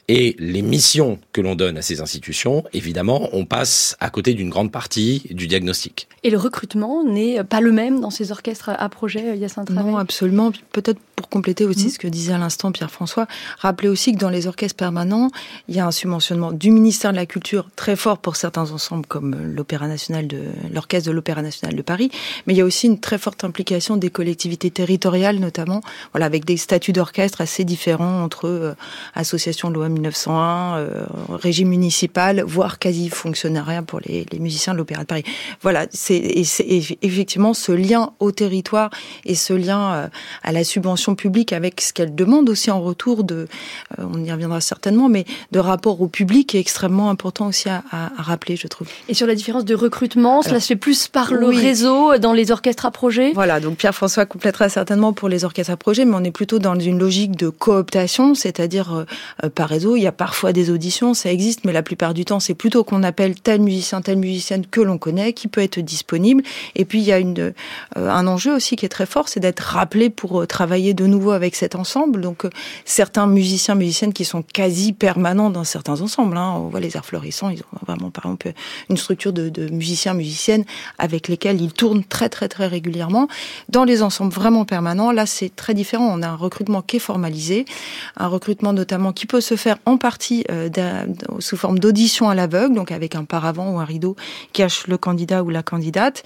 et 0.08 0.36
les 0.39 0.62
missions 0.62 1.20
que 1.34 1.41
l'on 1.41 1.56
donne 1.56 1.78
à 1.78 1.82
ces 1.82 2.02
institutions, 2.02 2.63
évidemment, 2.74 3.30
on 3.34 3.46
passe 3.46 3.98
à 4.00 4.10
côté 4.10 4.34
d'une 4.34 4.50
grande 4.50 4.72
partie 4.72 5.24
du 5.32 5.48
diagnostic. 5.48 6.08
Et 6.24 6.30
le 6.30 6.38
recrutement 6.38 7.04
n'est 7.04 7.43
pas 7.43 7.62
le 7.62 7.72
même 7.72 8.00
dans 8.00 8.10
ces 8.10 8.32
orchestres 8.32 8.70
à 8.70 8.89
projet, 8.89 9.38
Yacine 9.38 9.65
Non, 9.70 9.98
absolument. 9.98 10.52
Peut-être 10.72 11.00
pour 11.17 11.30
compléter 11.30 11.65
aussi 11.65 11.88
mmh. 11.88 11.89
ce 11.89 12.00
que 12.00 12.08
disait 12.08 12.34
à 12.34 12.38
l'instant 12.38 12.72
Pierre-François, 12.72 13.28
rappelez 13.58 13.89
aussi 13.89 14.13
que 14.13 14.20
dans 14.20 14.30
les 14.30 14.46
orchestres 14.46 14.78
permanents, 14.78 15.32
il 15.67 15.76
y 15.76 15.80
a 15.80 15.88
un 15.88 15.91
subventionnement 15.91 16.52
du 16.52 16.70
ministère 16.70 17.12
de 17.12 17.15
la 17.15 17.26
Culture 17.26 17.70
très 17.76 17.96
fort 17.96 18.20
pour 18.20 18.36
certains 18.36 18.70
ensembles 18.72 19.08
comme 19.08 19.36
l'Opéra 19.36 19.88
national 19.88 20.28
de 20.28 20.43
l'orchestre 20.72 21.10
de 21.10 21.15
l'Opéra 21.15 21.41
national 21.41 21.76
de 21.76 21.82
Paris, 21.82 22.12
mais 22.46 22.54
il 22.54 22.58
y 22.58 22.62
a 22.62 22.65
aussi 22.65 22.86
une 22.86 23.00
très 23.00 23.17
forte 23.17 23.43
implication 23.43 23.98
des 23.98 24.12
collectivités 24.12 24.70
territoriales 24.70 25.39
notamment, 25.39 25.82
voilà 26.13 26.28
avec 26.28 26.46
des 26.46 26.56
statuts 26.56 26.93
d'orchestre 26.93 27.41
assez 27.41 27.65
différents 27.65 28.24
entre 28.24 28.46
euh, 28.46 28.76
associations 29.15 29.70
de 29.70 29.74
loi 29.74 29.89
1901, 29.99 30.77
euh, 30.77 31.05
régime 31.29 31.69
municipal, 31.69 32.43
voire 32.45 32.79
quasi 32.79 33.10
fonctionnariat 33.10 33.81
pour 33.81 33.99
les, 34.05 34.25
les 34.31 34.39
musiciens 34.39 34.73
de 34.73 34.77
l'Opéra 34.77 35.01
de 35.01 35.07
Paris. 35.07 35.23
Voilà, 35.62 35.86
c'est 35.91 36.21
effectivement 37.01 37.53
ce 37.53 37.71
lien 37.71 38.12
au 38.19 38.31
territoire 38.31 38.89
et 39.25 39.36
ce 39.36 39.53
lien 39.53 39.93
euh, 39.93 40.07
à 40.43 40.51
la 40.51 40.63
subvention 40.63 41.15
publique 41.15 41.53
avec 41.53 41.81
ce 41.81 41.93
qu'elle 41.93 42.15
demande 42.15 42.49
aussi 42.49 42.71
en 42.71 42.81
retour 42.81 43.23
de, 43.23 43.47
euh, 43.99 44.03
on 44.13 44.23
y 44.23 44.31
reviendra 44.31 44.62
certainement, 44.62 45.10
mais 45.10 45.25
de 45.51 45.60
rapport 45.60 46.01
au 46.01 46.07
public 46.07 46.55
est 46.55 46.60
extrêmement 46.60 47.10
important 47.10 47.47
aussi 47.47 47.69
à, 47.69 47.83
à, 47.91 48.12
à 48.17 48.21
rappeler, 48.21 48.55
je 48.55 48.67
trouve. 48.67 48.88
Et 49.10 49.13
sur 49.13 49.27
la 49.27 49.36
différence 49.36 49.65
de 49.65 49.75
recrutement, 49.75 50.41
cela 50.41 50.60
se 50.60 50.67
fait 50.67 50.75
plus 50.75 51.07
par 51.07 51.33
le 51.33 51.49
oui. 51.49 51.60
réseau 51.60 52.17
dans 52.17 52.33
les 52.33 52.51
orchestres 52.51 52.86
à 52.86 52.91
projet 52.91 53.31
Voilà, 53.33 53.60
donc 53.60 53.77
Pierre-François 53.77 54.25
complétera 54.25 54.69
certainement 54.69 55.13
pour 55.13 55.29
les 55.29 55.45
orchestres 55.45 55.71
à 55.71 55.77
projet, 55.77 56.05
mais 56.05 56.15
on 56.15 56.23
est 56.23 56.31
plutôt 56.31 56.60
dans 56.60 56.77
une 56.77 56.99
logique 56.99 57.36
de 57.36 57.49
cooptation, 57.49 58.36
c'est-à-dire 58.36 59.05
par 59.55 59.69
réseau. 59.69 59.87
Il 59.95 60.04
y 60.04 60.08
a 60.08 60.12
parfois 60.12 60.54
des 60.54 60.69
auditions, 60.69 61.13
ça 61.13 61.32
existe, 61.32 61.63
mais 61.65 61.73
la 61.73 61.84
plupart 61.84 62.13
du 62.13 62.26
temps, 62.26 62.39
c'est 62.39 62.54
plutôt 62.54 62.84
qu'on 62.84 63.04
appelle 63.04 63.39
tel 63.39 63.62
musicien, 63.62 64.02
telle 64.02 64.17
musicienne 64.17 64.65
que 64.65 64.82
l'on 64.82 64.97
connaît, 64.97 65.34
qui 65.34 65.47
peut 65.47 65.62
être 65.62 65.80
disponible. 65.80 66.43
Et 66.76 66.86
puis, 66.86 67.00
il 67.00 67.06
y 67.06 67.12
a 67.12 67.17
euh, 67.17 67.52
un 67.95 68.28
enjeu 68.28 68.56
aussi 68.56 68.76
qui 68.76 68.86
est 68.86 68.89
très 68.89 69.06
fort, 69.06 69.30
c'est 69.30 69.39
d'être 69.39 69.60
rappelé 69.60 70.10
pour 70.10 70.41
euh, 70.41 70.45
travailler 70.45 70.93
de 70.93 71.06
nouveau 71.06 71.32
avec 71.32 71.56
cet 71.56 71.76
ensemble. 71.76 72.21
Donc, 72.21 72.45
euh, 72.45 72.50
certains 72.86 73.28
musiciens, 73.28 73.76
musiciennes 73.76 74.13
qui 74.13 74.26
sont 74.26 74.41
quasi 74.41 74.93
permanents 74.93 75.50
dans 75.50 75.63
certains 75.63 76.02
ensembles. 76.02 76.38
Hein. 76.38 76.54
On 76.58 76.67
voit 76.69 76.80
les 76.80 76.97
arts 76.97 77.06
florissants, 77.06 77.50
ils 77.50 77.62
ont 77.62 77.86
vraiment, 77.86 78.10
par 78.10 78.26
exemple, 78.26 78.54
une 78.89 78.97
structure 78.97 79.34
de, 79.34 79.50
de 79.50 79.69
musiciens, 79.69 80.13
musiciennes 80.13 80.65
avec 80.97 81.28
lesquels 81.28 81.62
ils 81.62 81.73
tournent 81.73 82.04
très, 82.04 82.30
très, 82.30 82.47
très 82.47 82.67
régulièrement. 82.67 83.28
Dans 83.69 83.84
les 83.84 84.02
ensembles 84.02 84.34
vraiment 84.34 84.65
permanents, 84.65 85.12
là, 85.12 85.26
c'est 85.26 85.56
très 85.56 85.73
différent. 85.73 86.10
On 86.12 86.21
a 86.21 86.28
un 86.28 86.36
recrutement 86.36 86.82
qui 86.82 86.97
est 86.97 87.00
formalisé, 87.00 87.65
un 88.17 88.28
recrutement 88.28 88.73
notamment 88.73 89.13
qui 89.13 89.26
peut 89.26 89.41
se 89.41 89.56
faire 89.56 89.77
en 89.86 89.98
partie 89.98 90.44
euh, 90.52 90.70
sous 91.40 91.58
forme 91.58 91.80
d'audition 91.80 92.30
à 92.30 92.36
l'aveugle, 92.36 92.76
donc 92.76 92.92
avec 92.92 93.16
un 93.16 93.24
paravent 93.24 93.72
ou 93.72 93.80
un 93.80 93.86
rideau 93.86 94.16
qui 94.54 94.62
cache 94.63 94.88
le 94.88 94.98
candidat 94.98 95.44
ou 95.44 95.50
la 95.50 95.63
candidate. 95.63 96.24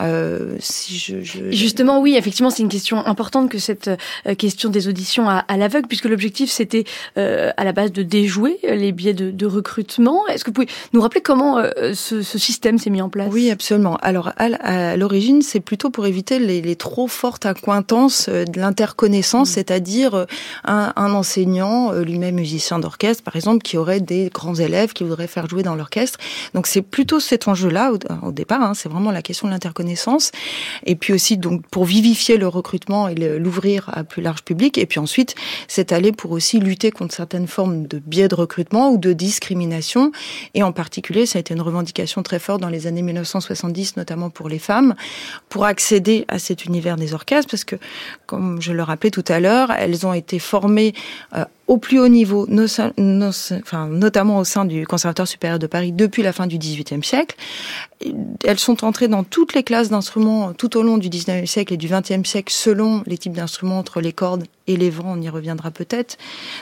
Euh, 0.00 0.56
si 0.60 0.98
je, 0.98 1.22
je... 1.22 1.50
Justement, 1.50 2.00
oui, 2.00 2.16
effectivement, 2.16 2.50
c'est 2.50 2.62
une 2.62 2.68
question 2.68 3.04
importante 3.06 3.50
que 3.50 3.58
cette 3.58 3.90
euh, 4.26 4.34
question 4.34 4.70
des 4.70 4.88
auditions 4.88 5.28
à, 5.28 5.38
à 5.48 5.56
l'aveugle, 5.56 5.88
puisque 5.88 6.06
l'objectif 6.06 6.50
c'était 6.50 6.84
euh, 7.18 7.50
à 7.56 7.64
la 7.64 7.72
base 7.72 7.92
de 7.92 8.02
déjouer 8.02 8.58
les 8.62 8.92
biais 8.92 9.14
de, 9.14 9.30
de 9.30 9.46
recrutement. 9.46 10.26
Est-ce 10.28 10.44
que 10.44 10.50
vous 10.50 10.54
pouvez 10.54 10.68
nous 10.92 11.00
rappeler 11.00 11.20
comment 11.20 11.62
ce, 11.94 12.22
ce, 12.22 12.38
système 12.38 12.78
s'est 12.78 12.90
mis 12.90 13.02
en 13.02 13.08
place? 13.08 13.28
Oui, 13.32 13.50
absolument. 13.50 13.96
Alors 14.02 14.32
à, 14.36 14.96
l'origine, 14.96 15.42
c'est 15.42 15.60
plutôt 15.60 15.90
pour 15.90 16.06
éviter 16.06 16.38
les, 16.38 16.60
les, 16.60 16.76
trop 16.76 17.06
fortes 17.06 17.46
accointances 17.46 18.28
de 18.28 18.60
l'interconnaissance, 18.60 19.50
mmh. 19.50 19.54
c'est-à-dire 19.54 20.26
un, 20.64 20.92
un 20.96 21.12
enseignant, 21.12 21.92
lui-même 21.92 22.36
musicien 22.36 22.78
d'orchestre, 22.84 23.22
par 23.22 23.34
exemple, 23.34 23.62
qui 23.62 23.78
aurait 23.78 24.00
des 24.00 24.30
grands 24.32 24.54
élèves 24.54 24.92
qui 24.92 25.04
voudraient 25.04 25.26
faire 25.26 25.48
jouer 25.48 25.62
dans 25.62 25.74
l'orchestre. 25.74 26.18
Donc 26.52 26.66
c'est 26.66 26.82
plutôt 26.82 27.18
cet 27.18 27.48
enjeu-là 27.48 27.92
au, 28.22 28.32
départ. 28.32 28.62
Hein, 28.62 28.74
c'est 28.74 28.90
vraiment 28.90 29.10
la 29.10 29.22
question 29.22 29.48
de 29.48 29.52
l'interconnaissance. 29.52 30.30
Et 30.84 30.94
puis 30.94 31.12
aussi 31.12 31.38
donc 31.38 31.66
pour 31.68 31.84
vivifier 31.84 32.36
le 32.36 32.46
recrutement 32.46 33.08
et 33.08 33.14
l'ouvrir 33.14 33.90
à 33.92 34.04
plus 34.04 34.22
large 34.22 34.42
public. 34.42 34.76
Et 34.76 34.86
puis 34.86 35.00
ensuite, 35.00 35.34
c'est 35.66 35.92
aller 35.92 36.12
pour 36.12 36.32
aussi 36.32 36.60
lutter 36.60 36.90
contre 36.90 37.14
certaines 37.14 37.46
formes 37.46 37.86
de 37.86 37.98
biais 37.98 38.28
de 38.28 38.34
recrutement 38.34 38.90
ou 38.90 38.98
de 38.98 39.12
discrimination. 39.12 40.12
Et 40.52 40.62
en 40.62 40.72
particulier, 40.72 41.24
ça 41.26 41.38
a 41.38 41.40
été 41.40 41.54
une 41.54 41.62
revendication 41.62 42.22
très 42.22 42.38
forte 42.38 42.60
dans 42.60 42.68
les 42.68 42.86
années 42.86 43.02
1970, 43.02 43.96
notamment 43.96 44.28
pour 44.28 44.48
les 44.48 44.58
femmes, 44.58 44.94
pour 45.48 45.64
accéder 45.64 46.26
à 46.28 46.38
cet 46.38 46.66
univers 46.66 46.96
des 46.96 47.14
orchestres, 47.14 47.50
parce 47.50 47.64
que, 47.64 47.76
comme 48.26 48.60
je 48.60 48.72
le 48.72 48.82
rappelais 48.82 49.10
tout 49.10 49.24
à 49.28 49.40
l'heure, 49.40 49.70
elles 49.72 50.06
ont 50.06 50.12
été 50.12 50.38
formées 50.38 50.92
euh, 51.34 51.44
au 51.66 51.78
plus 51.78 51.98
haut 51.98 52.08
niveau, 52.08 52.46
notamment 52.48 54.38
au 54.38 54.44
sein 54.44 54.64
du 54.64 54.86
Conservatoire 54.86 55.28
supérieur 55.28 55.58
de 55.58 55.66
Paris 55.66 55.92
depuis 55.92 56.22
la 56.22 56.32
fin 56.32 56.46
du 56.46 56.58
XVIIIe 56.58 57.02
siècle. 57.02 57.36
Elles 58.44 58.58
sont 58.58 58.84
entrées 58.84 59.08
dans 59.08 59.24
toutes 59.24 59.54
les 59.54 59.62
classes 59.62 59.88
d'instruments 59.88 60.52
tout 60.52 60.76
au 60.76 60.82
long 60.82 60.98
du 60.98 61.08
XIXe 61.08 61.50
siècle 61.50 61.72
et 61.72 61.76
du 61.76 61.88
XXe 61.88 62.28
siècle 62.28 62.52
selon 62.52 63.02
les 63.06 63.16
types 63.16 63.32
d'instruments 63.32 63.78
entre 63.78 64.00
les 64.02 64.12
cordes 64.12 64.44
et 64.66 64.76
les 64.76 64.90
vents, 64.90 65.12
on 65.16 65.20
y 65.20 65.28
reviendra 65.28 65.70
peut-être. 65.70 66.16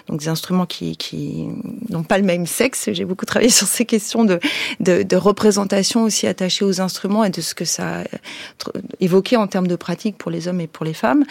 Donc 0.08 0.20
des 0.20 0.28
instruments 0.28 0.66
qui, 0.66 1.48
n'ont 1.88 2.02
pas 2.02 2.18
le 2.18 2.24
même 2.24 2.46
sexe. 2.46 2.90
J'ai 2.92 3.04
beaucoup 3.04 3.26
travaillé 3.26 3.50
sur 3.50 3.66
ces 3.66 3.84
questions 3.84 4.24
de, 4.24 5.16
représentation 5.16 6.04
aussi 6.04 6.26
attachées 6.26 6.64
aux 6.64 6.80
instruments 6.80 7.24
et 7.24 7.30
de 7.30 7.40
ce 7.40 7.54
que 7.54 7.64
ça 7.64 8.00
a 8.00 8.04
évoqué 9.00 9.36
en 9.36 9.46
termes 9.46 9.66
de 9.66 9.76
pratique 9.76 10.16
pour 10.18 10.30
les 10.30 10.48
hommes 10.48 10.60
et 10.60 10.66
pour 10.66 10.84
les 10.84 10.94
femmes. 10.94 11.24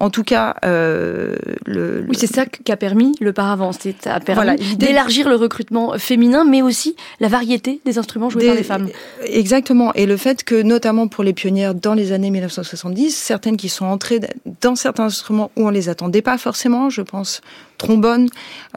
En 0.00 0.10
tout 0.10 0.24
cas, 0.24 0.56
euh, 0.64 1.36
le, 1.66 2.06
oui, 2.08 2.16
c'est 2.18 2.32
ça 2.32 2.46
qui 2.46 2.72
a 2.72 2.76
permis 2.76 3.05
le 3.20 3.32
paravent. 3.32 3.72
C'est 3.72 4.06
a 4.06 4.20
permis 4.20 4.76
d'élargir 4.76 5.28
le 5.28 5.36
recrutement 5.36 5.98
féminin, 5.98 6.44
mais 6.44 6.62
aussi 6.62 6.96
la 7.20 7.28
variété 7.28 7.80
des 7.84 7.98
instruments 7.98 8.30
joués 8.30 8.46
par 8.46 8.54
les 8.54 8.62
femmes. 8.62 8.88
Exactement. 9.24 9.92
Et 9.94 10.06
le 10.06 10.16
fait 10.16 10.44
que, 10.44 10.62
notamment 10.62 11.08
pour 11.08 11.24
les 11.24 11.32
pionnières 11.32 11.74
dans 11.74 11.94
les 11.94 12.12
années 12.12 12.30
1970, 12.30 13.10
certaines 13.16 13.56
qui 13.56 13.68
sont 13.68 13.86
entrées 13.86 14.20
dans 14.60 14.74
certains 14.74 15.04
instruments 15.04 15.50
où 15.56 15.66
on 15.66 15.70
les 15.70 15.88
attend 15.88 16.10
pas 16.22 16.38
forcément, 16.38 16.90
je 16.90 17.02
pense 17.02 17.40
trombone, 17.76 18.28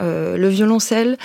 euh, 0.01 0.37
le 0.37 0.47
violoncelle, 0.47 1.17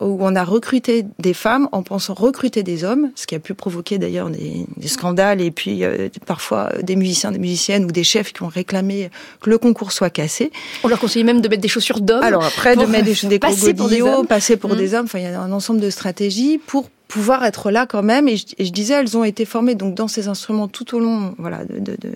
où 0.00 0.18
on 0.20 0.34
a 0.34 0.44
recruté 0.44 1.04
des 1.18 1.34
femmes 1.34 1.68
en 1.72 1.82
pensant 1.82 2.14
recruter 2.14 2.62
des 2.62 2.84
hommes, 2.84 3.10
ce 3.14 3.26
qui 3.26 3.34
a 3.34 3.38
pu 3.38 3.54
provoquer 3.54 3.98
d'ailleurs 3.98 4.30
des, 4.30 4.66
scandales 4.86 5.40
et 5.40 5.50
puis 5.50 5.84
euh, 5.84 6.08
parfois 6.26 6.70
des 6.82 6.96
musiciens, 6.96 7.32
des 7.32 7.38
musiciennes 7.38 7.84
ou 7.84 7.92
des 7.92 8.04
chefs 8.04 8.32
qui 8.32 8.42
ont 8.42 8.48
réclamé 8.48 9.10
que 9.40 9.50
le 9.50 9.58
concours 9.58 9.92
soit 9.92 10.10
cassé. 10.10 10.50
On 10.84 10.88
leur 10.88 10.98
conseillait 10.98 11.24
même 11.24 11.40
de 11.40 11.48
mettre 11.48 11.62
des 11.62 11.68
chaussures 11.68 12.00
d'hommes. 12.00 12.22
Alors 12.22 12.44
après, 12.44 12.76
de 12.76 12.86
mettre 12.86 13.04
des, 13.04 13.28
des 13.28 13.38
passer 13.40 13.74
pour 13.74 13.88
des 13.88 14.02
hommes. 14.02 14.26
passer 14.26 14.56
pour 14.56 14.74
mmh. 14.74 14.76
des 14.76 14.94
hommes. 14.94 15.04
Enfin, 15.04 15.18
il 15.18 15.24
y 15.24 15.28
a 15.28 15.40
un 15.40 15.52
ensemble 15.52 15.80
de 15.80 15.90
stratégies 15.90 16.58
pour 16.58 16.88
pouvoir 17.12 17.44
être 17.44 17.70
là 17.70 17.84
quand 17.84 18.02
même. 18.02 18.26
Et 18.26 18.38
je, 18.38 18.72
disais, 18.72 18.94
elles 18.94 19.18
ont 19.18 19.24
été 19.24 19.44
formées 19.44 19.74
donc 19.74 19.94
dans 19.94 20.08
ces 20.08 20.28
instruments 20.28 20.66
tout 20.66 20.96
au 20.96 20.98
long, 20.98 21.34
voilà, 21.36 21.62
de, 21.66 21.78
de, 21.78 22.10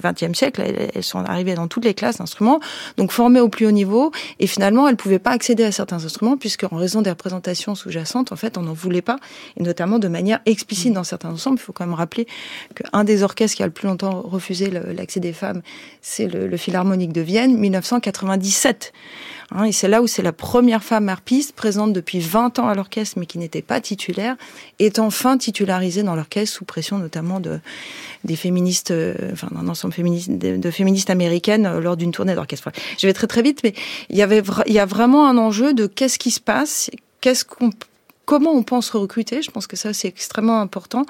20e 0.00 0.32
siècle. 0.32 0.62
Elles, 0.94 1.02
sont 1.02 1.18
arrivées 1.18 1.56
dans 1.56 1.66
toutes 1.66 1.84
les 1.84 1.92
classes 1.92 2.18
d'instruments, 2.18 2.60
donc 2.96 3.10
formées 3.10 3.40
au 3.40 3.48
plus 3.48 3.66
haut 3.66 3.72
niveau. 3.72 4.12
Et 4.38 4.46
finalement, 4.46 4.86
elles 4.86 4.96
pouvaient 4.96 5.18
pas 5.18 5.32
accéder 5.32 5.64
à 5.64 5.72
certains 5.72 6.04
instruments 6.04 6.36
puisque 6.36 6.64
en 6.70 6.76
raison 6.76 7.02
des 7.02 7.10
représentations 7.10 7.74
sous-jacentes, 7.74 8.30
en 8.30 8.36
fait, 8.36 8.56
on 8.56 8.62
n'en 8.62 8.74
voulait 8.74 9.02
pas, 9.02 9.16
et 9.56 9.62
notamment 9.64 9.98
de 9.98 10.06
manière 10.06 10.38
explicite 10.46 10.92
dans 10.92 11.02
certains 11.02 11.30
ensembles. 11.30 11.58
Il 11.58 11.64
faut 11.64 11.72
quand 11.72 11.86
même 11.86 11.94
rappeler 11.94 12.28
qu'un 12.76 13.02
des 13.02 13.24
orchestres 13.24 13.56
qui 13.56 13.64
a 13.64 13.66
le 13.66 13.72
plus 13.72 13.88
longtemps 13.88 14.22
refusé 14.22 14.70
l'accès 14.70 15.18
des 15.18 15.32
femmes, 15.32 15.62
c'est 16.00 16.28
le, 16.28 16.46
le 16.46 16.56
Philharmonique 16.56 17.12
de 17.12 17.22
Vienne, 17.22 17.58
1997. 17.58 18.92
Hein, 19.50 19.64
et 19.64 19.72
c'est 19.72 19.88
là 19.88 20.02
où 20.02 20.06
c'est 20.06 20.22
la 20.22 20.32
première 20.32 20.84
femme 20.84 21.08
harpiste 21.08 21.54
présente 21.54 21.92
depuis 21.92 22.20
20 22.20 22.58
ans 22.58 22.68
à 22.68 22.74
l'orchestre, 22.74 23.18
mais 23.18 23.26
qui 23.26 23.38
n'était 23.38 23.62
pas 23.62 23.80
titulaire, 23.80 24.36
est 24.78 24.98
enfin 24.98 25.38
titularisée 25.38 26.02
dans 26.02 26.14
l'orchestre 26.14 26.56
sous 26.56 26.64
pression 26.64 26.98
notamment 26.98 27.40
de 27.40 27.60
des 28.24 28.36
féministes, 28.36 28.90
euh, 28.90 29.14
enfin 29.32 29.48
d'un 29.52 29.68
ensemble 29.68 29.94
féministe, 29.94 30.30
de, 30.30 30.70
féministes 30.70 31.08
américaines 31.08 31.66
euh, 31.66 31.80
lors 31.80 31.96
d'une 31.96 32.12
tournée 32.12 32.34
d'orchestre. 32.34 32.70
je 32.98 33.06
vais 33.06 33.12
très 33.12 33.26
très 33.26 33.42
vite, 33.42 33.60
mais 33.64 33.72
il 34.10 34.16
y 34.16 34.22
avait 34.22 34.42
il 34.66 34.72
y 34.72 34.78
a 34.78 34.86
vraiment 34.86 35.26
un 35.28 35.38
enjeu 35.38 35.72
de 35.72 35.86
qu'est-ce 35.86 36.18
qui 36.18 36.30
se 36.30 36.40
passe, 36.40 36.90
qu'est-ce 37.20 37.44
qu'on 37.44 37.70
comment 38.28 38.52
on 38.52 38.62
pense 38.62 38.90
recruter. 38.90 39.40
Je 39.40 39.50
pense 39.50 39.66
que 39.66 39.74
ça, 39.74 39.94
c'est 39.94 40.06
extrêmement 40.06 40.60
important. 40.60 41.06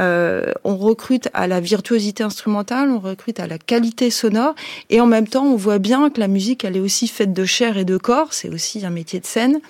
Euh, 0.00 0.52
on 0.64 0.76
recrute 0.76 1.28
à 1.32 1.46
la 1.46 1.60
virtuosité 1.60 2.24
instrumentale, 2.24 2.90
on 2.90 2.98
recrute 2.98 3.38
à 3.38 3.46
la 3.46 3.58
qualité 3.58 4.10
sonore, 4.10 4.56
et 4.90 5.00
en 5.00 5.06
même 5.06 5.28
temps, 5.28 5.44
on 5.44 5.54
voit 5.54 5.78
bien 5.78 6.10
que 6.10 6.18
la 6.18 6.26
musique, 6.26 6.64
elle 6.64 6.76
est 6.76 6.80
aussi 6.80 7.06
faite 7.06 7.32
de 7.32 7.44
chair 7.44 7.78
et 7.78 7.84
de 7.84 7.96
corps. 7.96 8.32
C'est 8.32 8.48
aussi 8.48 8.84
un 8.84 8.90
métier 8.90 9.20
de 9.20 9.26
scène. 9.26 9.60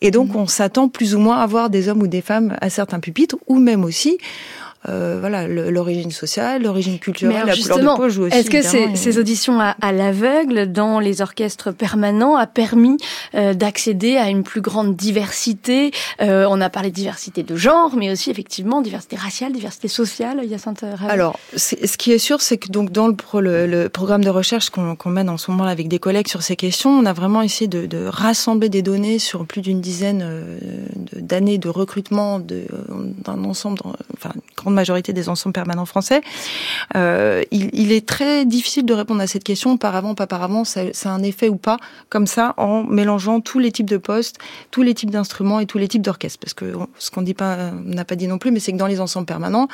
Et 0.00 0.10
donc, 0.10 0.30
mmh. 0.30 0.36
on 0.36 0.46
s'attend 0.46 0.88
plus 0.88 1.14
ou 1.14 1.18
moins 1.18 1.40
à 1.40 1.46
voir 1.46 1.68
des 1.68 1.90
hommes 1.90 2.00
ou 2.00 2.06
des 2.06 2.22
femmes 2.22 2.56
à 2.62 2.70
certains 2.70 3.00
pupitres, 3.00 3.36
ou 3.46 3.58
même 3.58 3.84
aussi 3.84 4.16
euh, 4.88 5.16
voilà 5.18 5.48
l'origine 5.48 6.12
sociale, 6.12 6.62
l'origine 6.62 7.00
culturelle, 7.00 7.46
la 7.46 7.56
couleur 7.56 7.78
de 7.78 7.96
peau 7.96 8.08
joue 8.08 8.24
aussi. 8.26 8.36
Est-ce 8.36 8.48
que 8.48 8.62
ces, 8.62 8.94
ces, 8.94 9.18
auditions 9.18 9.60
à, 9.60 9.74
à 9.80 9.90
l'aveugle 9.90 10.70
dans 10.70 11.00
les 11.00 11.20
orchestres 11.20 11.72
permanents 11.72 12.36
a 12.36 12.46
permis 12.46 12.96
euh, 13.34 13.54
d'accéder 13.54 14.16
à 14.16 14.28
une 14.28 14.44
plus 14.44 14.60
grande 14.60 14.94
diversité 14.94 15.90
euh, 16.20 16.46
On 16.48 16.60
a 16.60 16.70
parlé 16.70 16.90
de 16.90 16.94
diversité 16.94 17.42
de 17.42 17.56
genre, 17.56 17.96
mais 17.96 18.10
aussi 18.10 18.30
effectivement 18.30 18.80
diversité 18.80 19.16
raciale, 19.16 19.52
diversité 19.52 19.88
sociale. 19.88 20.44
Yacinthe 20.44 20.84
Alors, 21.08 21.38
ce 21.56 21.96
qui 21.96 22.12
est 22.12 22.18
sûr, 22.18 22.40
c'est 22.40 22.58
que 22.58 22.68
donc 22.68 22.92
dans 22.92 23.08
le, 23.08 23.66
le, 23.66 23.88
programme 23.88 24.22
de 24.22 24.30
recherche 24.30 24.70
qu'on 24.70 25.10
mène 25.10 25.28
en 25.28 25.38
ce 25.38 25.50
moment 25.50 25.64
avec 25.64 25.88
des 25.88 25.98
collègues 25.98 26.28
sur 26.28 26.42
ces 26.42 26.54
questions, 26.54 26.90
on 26.90 27.04
a 27.04 27.12
vraiment 27.12 27.42
essayé 27.42 27.66
de, 27.66 27.86
de 27.86 28.06
rassembler 28.06 28.68
des 28.68 28.82
données 28.82 29.18
sur 29.18 29.44
plus 29.44 29.60
d'une 29.60 29.80
dizaine 29.80 30.20
euh, 30.22 30.58
d'années 31.16 31.58
de 31.58 31.68
recrutement 31.68 32.38
d'un 32.38 33.44
ensemble, 33.44 33.80
enfin 34.14 34.30
grande 34.68 34.74
majorité 34.74 35.14
des 35.14 35.30
ensembles 35.30 35.54
permanents 35.54 35.86
français. 35.86 36.20
Euh, 36.94 37.42
il, 37.50 37.90
est 37.90 38.06
très 38.06 38.44
difficile 38.44 38.84
de 38.84 38.92
répondre 38.92 39.22
à 39.22 39.26
cette 39.26 39.44
question 39.44 39.78
par 39.78 39.96
avant, 39.96 40.14
pas 40.14 40.26
par 40.26 40.42
avant, 40.42 40.64
ça, 40.64 40.82
a 40.82 41.08
un 41.08 41.22
effet 41.22 41.48
ou 41.48 41.56
pas, 41.56 41.78
comme 42.10 42.26
ça, 42.26 42.52
en 42.58 42.84
mélangeant 42.84 43.40
tous 43.40 43.58
les 43.58 43.72
types 43.72 43.88
de 43.88 43.96
postes, 43.96 44.36
tous 44.70 44.82
les 44.82 44.92
types 44.92 45.10
d'instruments 45.10 45.58
et 45.58 45.64
tous 45.64 45.78
les 45.78 45.88
types 45.88 46.02
d'orchestres. 46.02 46.38
Parce 46.38 46.52
que 46.52 46.74
ce 46.98 47.10
qu'on 47.10 47.22
n'a 47.22 48.04
pas 48.04 48.16
dit 48.16 48.28
non 48.28 48.36
plus, 48.36 48.50
mais 48.50 48.60
c'est 48.60 48.72
que 48.72 48.76
dans 48.76 48.86
les 48.86 49.00
ensembles 49.00 49.26
permanents, 49.26 49.68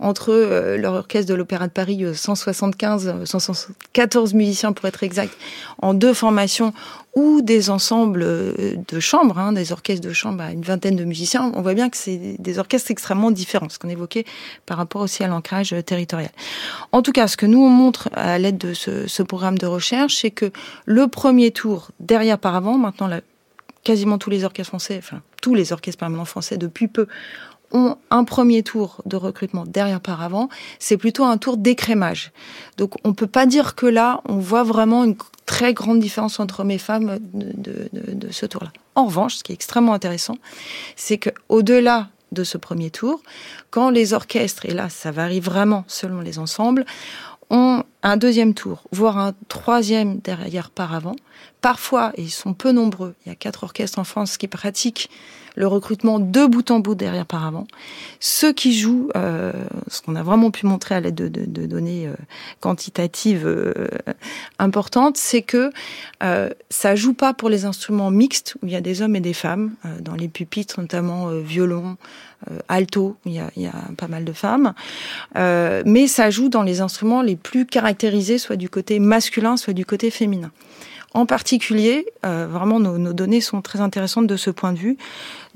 entre 0.00 0.32
euh, 0.32 0.76
l'orchestre 0.76 1.30
de 1.30 1.34
l'Opéra 1.34 1.68
de 1.68 1.72
Paris, 1.72 2.04
175, 2.12 3.06
euh, 3.06 3.24
114 3.24 4.34
musiciens 4.34 4.72
pour 4.72 4.86
être 4.86 5.04
exact, 5.04 5.32
en 5.80 5.94
deux 5.94 6.12
formations, 6.12 6.72
ou 7.14 7.42
des 7.42 7.70
ensembles 7.70 8.22
euh, 8.22 8.76
de 8.88 9.00
chambres, 9.00 9.38
hein, 9.38 9.52
des 9.52 9.72
orchestres 9.72 10.06
de 10.06 10.12
chambre 10.12 10.42
à 10.42 10.52
une 10.52 10.62
vingtaine 10.62 10.96
de 10.96 11.04
musiciens, 11.04 11.50
on 11.54 11.62
voit 11.62 11.74
bien 11.74 11.90
que 11.90 11.96
c'est 11.96 12.36
des 12.38 12.58
orchestres 12.58 12.90
extrêmement 12.90 13.30
différents, 13.30 13.68
ce 13.68 13.78
qu'on 13.78 13.88
évoquait 13.88 14.24
par 14.66 14.76
rapport 14.76 15.02
aussi 15.02 15.24
à 15.24 15.28
l'ancrage 15.28 15.74
territorial. 15.84 16.30
En 16.92 17.02
tout 17.02 17.12
cas, 17.12 17.26
ce 17.26 17.36
que 17.36 17.46
nous 17.46 17.60
on 17.60 17.68
montre 17.68 18.08
à 18.12 18.38
l'aide 18.38 18.58
de 18.58 18.74
ce, 18.74 19.22
programme 19.22 19.58
de 19.58 19.66
recherche, 19.66 20.16
c'est 20.16 20.30
que 20.30 20.50
le 20.86 21.08
premier 21.08 21.50
tour, 21.50 21.90
derrière 22.00 22.38
par 22.38 22.54
avant, 22.54 22.78
maintenant 22.78 23.08
quasiment 23.84 24.18
tous 24.18 24.30
les 24.30 24.44
orchestres 24.44 24.70
français, 24.70 24.96
enfin 24.98 25.20
tous 25.40 25.54
les 25.54 25.72
orchestres 25.72 25.98
permanents 25.98 26.24
français 26.24 26.58
depuis 26.58 26.88
peu 26.88 27.06
ont 27.72 27.96
un 28.10 28.24
premier 28.24 28.62
tour 28.62 29.00
de 29.06 29.16
recrutement 29.16 29.64
derrière 29.64 30.00
par 30.00 30.22
avant, 30.22 30.48
c'est 30.78 30.96
plutôt 30.96 31.24
un 31.24 31.38
tour 31.38 31.56
d'écrémage. 31.56 32.32
Donc 32.76 32.94
on 33.04 33.14
peut 33.14 33.26
pas 33.26 33.46
dire 33.46 33.74
que 33.74 33.86
là, 33.86 34.22
on 34.28 34.38
voit 34.38 34.64
vraiment 34.64 35.04
une 35.04 35.16
très 35.50 35.74
grande 35.74 35.98
différence 35.98 36.38
entre 36.38 36.60
hommes 36.60 36.70
et 36.70 36.78
femmes 36.78 37.18
de, 37.34 38.30
ce 38.30 38.46
tour-là. 38.46 38.72
En 38.94 39.06
revanche, 39.06 39.34
ce 39.34 39.42
qui 39.42 39.50
est 39.50 39.54
extrêmement 39.56 39.94
intéressant, 39.94 40.36
c'est 40.94 41.18
que 41.18 41.30
au-delà 41.48 42.08
de 42.30 42.44
ce 42.44 42.56
premier 42.56 42.90
tour, 42.92 43.20
quand 43.70 43.90
les 43.90 44.12
orchestres, 44.12 44.64
et 44.66 44.70
là 44.70 44.88
ça 44.88 45.10
varie 45.10 45.40
vraiment 45.40 45.84
selon 45.88 46.20
les 46.20 46.38
ensembles, 46.38 46.86
ont 47.50 47.82
un 48.02 48.16
deuxième 48.16 48.54
tour, 48.54 48.84
voire 48.92 49.18
un 49.18 49.34
troisième 49.48 50.18
derrière 50.18 50.70
par 50.70 50.94
avant. 50.94 51.16
Parfois, 51.60 52.12
et 52.16 52.22
ils 52.22 52.30
sont 52.30 52.54
peu 52.54 52.72
nombreux, 52.72 53.14
il 53.24 53.28
y 53.28 53.32
a 53.32 53.34
quatre 53.34 53.64
orchestres 53.64 53.98
en 53.98 54.04
France 54.04 54.38
qui 54.38 54.48
pratiquent 54.48 55.10
le 55.56 55.66
recrutement 55.66 56.18
de 56.18 56.46
bout 56.46 56.70
en 56.70 56.80
bout 56.80 56.94
derrière 56.94 57.26
par 57.26 57.46
avant. 57.46 57.66
Ceux 58.18 58.52
qui 58.52 58.76
jouent, 58.76 59.10
euh, 59.16 59.52
ce 59.88 60.02
qu'on 60.02 60.16
a 60.16 60.22
vraiment 60.22 60.50
pu 60.50 60.66
montrer 60.66 60.94
à 60.94 61.00
l'aide 61.00 61.14
de, 61.14 61.66
données 61.66 62.06
euh, 62.06 62.14
quantitatives 62.60 63.46
euh, 63.46 63.72
importantes, 64.58 65.16
c'est 65.16 65.42
que 65.42 65.70
ça 66.68 66.94
joue 66.96 67.14
pas 67.14 67.32
pour 67.34 67.48
les 67.48 67.64
instruments 67.64 68.10
mixtes 68.10 68.56
où 68.62 68.66
il 68.66 68.72
y 68.72 68.76
a 68.76 68.80
des 68.80 69.02
hommes 69.02 69.16
et 69.16 69.20
des 69.20 69.32
femmes 69.32 69.72
dans 70.00 70.14
les 70.14 70.28
pupitres, 70.28 70.80
notamment 70.80 71.30
violon, 71.30 71.96
alto, 72.68 73.16
il 73.24 73.32
y, 73.32 73.38
a, 73.38 73.50
il 73.56 73.62
y, 73.62 73.66
a, 73.66 73.72
pas 73.96 74.08
mal 74.08 74.24
de 74.24 74.32
femmes, 74.32 74.74
mais 75.34 76.06
ça 76.08 76.30
joue 76.30 76.50
dans 76.50 76.62
les 76.62 76.80
instruments 76.80 77.22
les 77.22 77.36
plus 77.36 77.64
soit 78.38 78.56
du 78.56 78.68
côté 78.68 78.98
masculin, 78.98 79.56
soit 79.56 79.72
du 79.72 79.84
côté 79.84 80.10
féminin. 80.10 80.50
En 81.12 81.26
particulier, 81.26 82.06
euh, 82.24 82.46
vraiment 82.48 82.78
nos, 82.78 83.12
données 83.12 83.40
sont 83.40 83.62
très 83.62 83.80
intéressantes 83.80 84.28
de 84.28 84.36
ce 84.36 84.50
point 84.50 84.72
de 84.72 84.78
vue. 84.78 84.96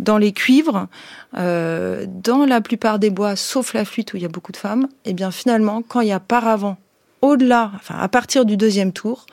Dans 0.00 0.18
les 0.18 0.32
cuivres, 0.32 0.88
euh, 1.36 2.06
dans 2.08 2.44
la 2.44 2.60
plupart 2.60 2.98
des 2.98 3.10
bois, 3.10 3.36
sauf 3.36 3.72
la 3.72 3.84
flûte 3.84 4.12
où 4.12 4.16
il 4.16 4.22
y 4.22 4.26
a 4.26 4.28
beaucoup 4.28 4.50
de 4.50 4.56
femmes, 4.56 4.88
et 5.04 5.10
eh 5.10 5.12
bien 5.12 5.30
finalement, 5.30 5.82
quand 5.86 6.00
il 6.00 6.08
y 6.08 6.12
a 6.12 6.18
par 6.18 6.48
avant, 6.48 6.76
au-delà, 7.22 7.70
enfin 7.76 7.94
à 7.96 8.08
partir 8.08 8.44
du 8.44 8.56
deuxième 8.56 8.92
tour, 8.92 9.26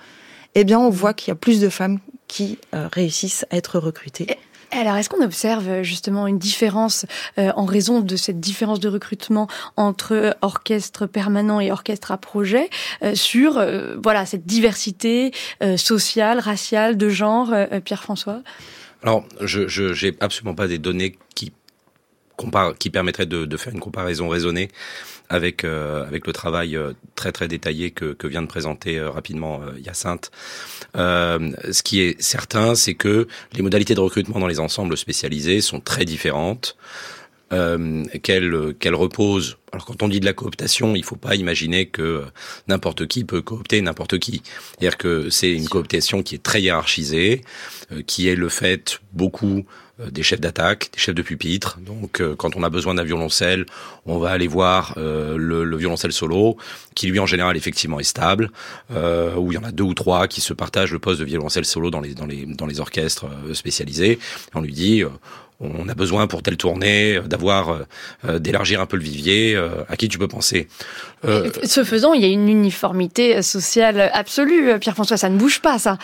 eh 0.53 0.63
bien 0.63 0.79
on 0.79 0.89
voit 0.89 1.15
qu'il 1.15 1.29
y 1.29 1.31
a 1.31 1.35
plus 1.35 1.59
de 1.59 1.69
femmes 1.69 1.99
qui 2.27 2.59
euh, 2.75 2.87
réussissent 2.91 3.45
à 3.49 3.57
être 3.57 3.79
recrutées. 3.79 4.27
Alors, 4.79 4.95
est-ce 4.95 5.09
qu'on 5.09 5.23
observe 5.23 5.67
euh, 5.67 5.83
justement 5.83 6.27
une 6.27 6.39
différence 6.39 7.05
euh, 7.37 7.51
en 7.55 7.65
raison 7.65 7.99
de 7.99 8.15
cette 8.15 8.39
différence 8.39 8.79
de 8.79 8.89
recrutement 8.89 9.47
entre 9.75 10.35
orchestre 10.41 11.05
permanent 11.05 11.59
et 11.59 11.71
orchestre 11.71 12.11
à 12.11 12.17
projet 12.17 12.69
euh, 13.03 13.15
sur 13.15 13.57
euh, 13.57 13.95
voilà 14.01 14.25
cette 14.25 14.45
diversité 14.45 15.31
euh, 15.61 15.77
sociale, 15.77 16.39
raciale, 16.39 16.97
de 16.97 17.09
genre, 17.09 17.51
euh, 17.53 17.79
Pierre-François? 17.81 18.41
Alors, 19.03 19.25
je 19.41 20.05
n'ai 20.05 20.15
absolument 20.19 20.55
pas 20.55 20.67
des 20.67 20.77
données 20.77 21.17
qui 21.35 21.51
qui 22.79 22.89
permettrait 22.89 23.27
de, 23.27 23.45
de, 23.45 23.57
faire 23.57 23.71
une 23.71 23.79
comparaison 23.79 24.27
raisonnée 24.27 24.69
avec 25.31 25.63
euh, 25.63 26.05
avec 26.05 26.27
le 26.27 26.33
travail 26.33 26.75
euh, 26.75 26.91
très 27.15 27.31
très 27.31 27.47
détaillé 27.47 27.91
que, 27.91 28.13
que 28.13 28.27
vient 28.27 28.41
de 28.41 28.47
présenter 28.47 28.99
euh, 28.99 29.09
rapidement 29.09 29.61
euh, 29.61 29.79
Hyacinthe. 29.79 30.29
Euh, 30.97 31.51
ce 31.71 31.81
qui 31.81 32.01
est 32.01 32.21
certain, 32.21 32.75
c'est 32.75 32.95
que 32.95 33.27
les 33.53 33.61
modalités 33.61 33.95
de 33.95 34.01
recrutement 34.01 34.39
dans 34.39 34.47
les 34.47 34.59
ensembles 34.59 34.97
spécialisés 34.97 35.61
sont 35.61 35.79
très 35.79 36.05
différentes. 36.05 36.75
Euh, 37.53 38.05
qu'elle 38.23 38.73
qu'elle 38.79 38.95
repose. 38.95 39.57
Alors 39.73 39.85
quand 39.85 40.03
on 40.03 40.07
dit 40.07 40.21
de 40.21 40.25
la 40.25 40.31
cooptation, 40.31 40.95
il 40.95 41.03
faut 41.03 41.17
pas 41.17 41.35
imaginer 41.35 41.87
que 41.87 42.23
n'importe 42.69 43.07
qui 43.07 43.25
peut 43.25 43.41
coopter 43.41 43.81
n'importe 43.81 44.19
qui. 44.19 44.41
C'est-à-dire 44.45 44.97
que 44.97 45.29
c'est 45.29 45.51
une 45.51 45.67
cooptation 45.67 46.23
qui 46.23 46.35
est 46.35 46.43
très 46.43 46.61
hiérarchisée, 46.61 47.41
euh, 47.91 48.03
qui 48.03 48.29
est 48.29 48.35
le 48.35 48.47
fait 48.47 49.01
beaucoup 49.11 49.65
des 50.09 50.23
chefs 50.23 50.41
d'attaque, 50.41 50.89
des 50.93 50.99
chefs 50.99 51.15
de 51.15 51.21
pupitre. 51.21 51.79
Donc, 51.79 52.21
euh, 52.21 52.35
quand 52.35 52.55
on 52.55 52.63
a 52.63 52.69
besoin 52.69 52.95
d'un 52.95 53.03
violoncelle, 53.03 53.65
on 54.05 54.17
va 54.17 54.31
aller 54.31 54.47
voir 54.47 54.95
euh, 54.97 55.37
le, 55.37 55.63
le, 55.63 55.77
violoncelle 55.77 56.11
solo, 56.11 56.57
qui 56.95 57.07
lui 57.07 57.19
en 57.19 57.25
général 57.25 57.57
effectivement 57.57 57.99
est 57.99 58.03
stable, 58.03 58.51
euh, 58.91 59.35
où 59.35 59.51
il 59.51 59.55
y 59.55 59.57
en 59.57 59.63
a 59.63 59.71
deux 59.71 59.83
ou 59.83 59.93
trois 59.93 60.27
qui 60.27 60.41
se 60.41 60.53
partagent 60.53 60.91
le 60.91 60.99
poste 60.99 61.19
de 61.19 61.25
violoncelle 61.25 61.65
solo 61.65 61.91
dans 61.91 62.01
les 62.01 62.13
dans 62.13 62.25
les 62.25 62.45
dans 62.45 62.65
les 62.65 62.79
orchestres 62.79 63.25
spécialisés. 63.53 64.19
On 64.53 64.61
lui 64.61 64.73
dit 64.73 65.03
on 65.61 65.87
a 65.87 65.93
besoin 65.93 66.27
pour 66.27 66.41
telle 66.41 66.57
tournée 66.57 67.19
d'avoir 67.25 67.81
euh, 68.25 68.39
d'élargir 68.39 68.81
un 68.81 68.85
peu 68.85 68.97
le 68.97 69.03
vivier. 69.03 69.55
Euh, 69.55 69.69
à 69.87 69.95
qui 69.95 70.07
tu 70.07 70.17
peux 70.17 70.27
penser 70.27 70.67
euh, 71.25 71.49
Ce 71.63 71.83
faisant, 71.83 72.13
il 72.13 72.21
y 72.21 72.25
a 72.25 72.27
une 72.27 72.49
uniformité 72.49 73.41
sociale 73.41 74.09
absolue. 74.13 74.79
Pierre-François, 74.79 75.17
ça 75.17 75.29
ne 75.29 75.37
bouge 75.37 75.61
pas, 75.61 75.77
ça. 75.77 75.97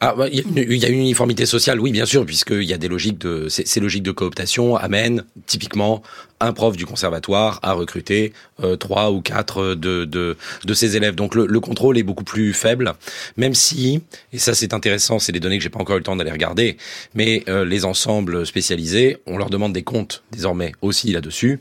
Ah, 0.00 0.14
bah, 0.16 0.28
il, 0.30 0.38
y 0.38 0.60
il 0.60 0.76
y 0.76 0.84
a 0.84 0.88
une 0.88 1.00
uniformité 1.00 1.44
sociale, 1.44 1.80
oui, 1.80 1.90
bien 1.90 2.06
sûr, 2.06 2.24
puisqu'il 2.24 2.62
y 2.62 2.72
a 2.72 2.78
des 2.78 2.86
logiques 2.86 3.18
de, 3.18 3.48
ces, 3.48 3.80
logiques 3.80 4.04
de 4.04 4.12
cooptation 4.12 4.76
amènent 4.76 5.24
typiquement 5.46 6.02
un 6.38 6.52
prof 6.52 6.76
du 6.76 6.86
conservatoire 6.86 7.58
à 7.62 7.72
recruter 7.72 8.32
euh, 8.62 8.76
trois 8.76 9.10
ou 9.10 9.20
quatre 9.20 9.74
de, 9.74 10.04
de, 10.04 10.36
de 10.64 10.74
ses 10.74 10.96
élèves. 10.96 11.16
Donc 11.16 11.34
le, 11.34 11.46
le, 11.46 11.60
contrôle 11.60 11.98
est 11.98 12.04
beaucoup 12.04 12.22
plus 12.22 12.52
faible, 12.52 12.94
même 13.36 13.54
si, 13.54 14.00
et 14.32 14.38
ça 14.38 14.54
c'est 14.54 14.72
intéressant, 14.72 15.18
c'est 15.18 15.32
des 15.32 15.40
données 15.40 15.58
que 15.58 15.64
j'ai 15.64 15.68
pas 15.68 15.80
encore 15.80 15.96
eu 15.96 16.00
le 16.00 16.04
temps 16.04 16.14
d'aller 16.14 16.30
regarder, 16.30 16.76
mais 17.14 17.42
euh, 17.48 17.64
les 17.64 17.84
ensembles 17.84 18.46
spécialisés, 18.46 19.18
on 19.26 19.36
leur 19.36 19.50
demande 19.50 19.72
des 19.72 19.82
comptes 19.82 20.22
désormais 20.30 20.72
aussi 20.80 21.10
là-dessus, 21.10 21.58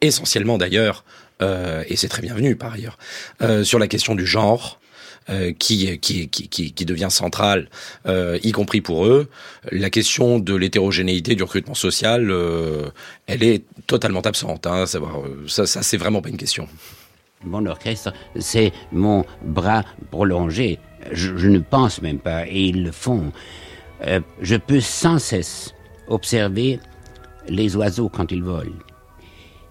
essentiellement 0.00 0.56
d'ailleurs, 0.56 1.04
euh, 1.42 1.82
et 1.88 1.96
c'est 1.96 2.08
très 2.08 2.22
bienvenu 2.22 2.54
par 2.54 2.74
ailleurs, 2.74 2.98
euh, 3.40 3.64
sur 3.64 3.78
la 3.78 3.88
question 3.88 4.14
du 4.14 4.26
genre, 4.26 4.78
qui, 5.58 5.98
qui, 5.98 6.28
qui, 6.28 6.72
qui, 6.72 6.84
devient 6.84 7.08
centrale, 7.10 7.68
euh, 8.06 8.38
y 8.42 8.52
compris 8.52 8.80
pour 8.80 9.06
eux. 9.06 9.28
La 9.70 9.90
question 9.90 10.38
de 10.38 10.54
l'hétérogénéité 10.54 11.34
du 11.34 11.42
recrutement 11.42 11.74
social, 11.74 12.30
euh, 12.30 12.88
elle 13.26 13.42
est 13.42 13.64
totalement 13.86 14.20
absente. 14.20 14.66
Hein, 14.66 14.86
savoir, 14.86 15.22
ça, 15.46 15.66
ça 15.66 15.82
c'est 15.82 15.96
vraiment 15.96 16.22
pas 16.22 16.28
une 16.28 16.36
question. 16.36 16.68
Mon 17.44 17.66
orchestre, 17.66 18.12
c'est 18.38 18.72
mon 18.92 19.24
bras 19.42 19.84
prolongé. 20.10 20.78
Je, 21.10 21.48
ne 21.48 21.58
pense 21.58 22.00
même 22.00 22.20
pas, 22.20 22.46
et 22.46 22.66
ils 22.66 22.84
le 22.84 22.92
font. 22.92 23.32
Euh, 24.06 24.20
je 24.40 24.56
peux 24.56 24.80
sans 24.80 25.18
cesse 25.18 25.74
observer 26.06 26.78
les 27.48 27.74
oiseaux 27.76 28.08
quand 28.08 28.30
ils 28.30 28.42
volent. 28.42 28.78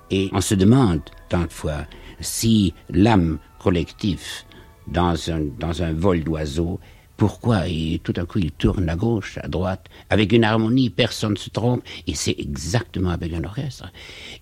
Et 0.09 0.29
on 0.33 0.41
se 0.41 0.55
demande, 0.55 1.01
tant 1.29 1.45
de 1.45 1.51
fois, 1.51 1.85
si 2.19 2.73
l'âme 2.89 3.39
collective 3.59 4.43
dans 4.91 5.15
un, 5.30 5.41
dans 5.60 5.84
un 5.84 5.93
vol 5.93 6.23
d'oiseaux. 6.23 6.80
Pourquoi 7.17 7.67
Et 7.67 7.99
tout 8.04 8.13
à 8.17 8.25
coup, 8.25 8.39
il 8.39 8.51
tourne 8.51 8.89
à 8.89 8.95
gauche, 8.95 9.38
à 9.41 9.47
droite, 9.47 9.86
avec 10.10 10.34
une 10.34 10.43
harmonie, 10.43 10.89
personne 10.89 11.34
ne 11.34 11.38
se 11.38 11.49
trompe, 11.49 11.84
et 12.08 12.15
c'est 12.15 12.36
exactement 12.39 13.12
avec 13.12 13.34
un 13.34 13.43
orchestre. 13.43 13.91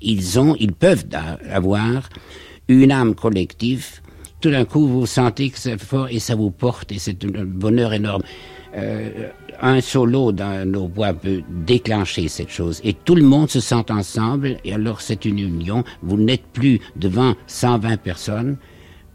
Ils 0.01 0.39
ont, 0.39 0.55
ils 0.59 0.73
peuvent 0.73 1.05
avoir 1.51 2.09
une 2.69 2.91
âme 2.91 3.15
collective. 3.15 3.99
Tout 4.39 4.51
d'un 4.51 4.63
coup, 4.63 4.87
vous 4.87 5.05
sentez 5.05 5.49
que 5.49 5.59
c'est 5.59 5.77
fort 5.77 6.07
et 6.09 6.19
ça 6.19 6.35
vous 6.35 6.51
porte, 6.51 6.93
et 6.93 6.99
c'est 6.99 7.21
un 7.25 7.43
bonheur 7.43 7.91
énorme. 7.91 8.23
Euh, 8.75 9.29
un 9.61 9.81
solo 9.81 10.31
dans 10.31 10.65
nos 10.69 10.87
bois 10.87 11.13
peut 11.13 11.41
déclencher 11.49 12.27
cette 12.27 12.49
chose 12.49 12.79
et 12.83 12.93
tout 12.93 13.15
le 13.15 13.23
monde 13.23 13.49
se 13.49 13.59
sent 13.59 13.85
ensemble 13.89 14.57
et 14.63 14.73
alors 14.73 15.01
c'est 15.01 15.25
une 15.25 15.39
union. 15.39 15.83
Vous 16.01 16.17
n'êtes 16.17 16.45
plus 16.53 16.79
devant 16.95 17.33
120 17.47 17.97
personnes, 17.97 18.57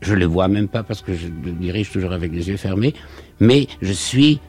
je 0.04 0.14
le 0.14 0.26
vois 0.26 0.48
même 0.48 0.68
pas 0.68 0.82
parce 0.82 1.02
que 1.02 1.14
je 1.14 1.28
dirige 1.28 1.90
toujours 1.90 2.12
avec 2.12 2.32
les 2.32 2.48
yeux 2.48 2.56
fermés, 2.56 2.94
mais 3.40 3.66
je 3.82 3.92
suis 3.92 4.40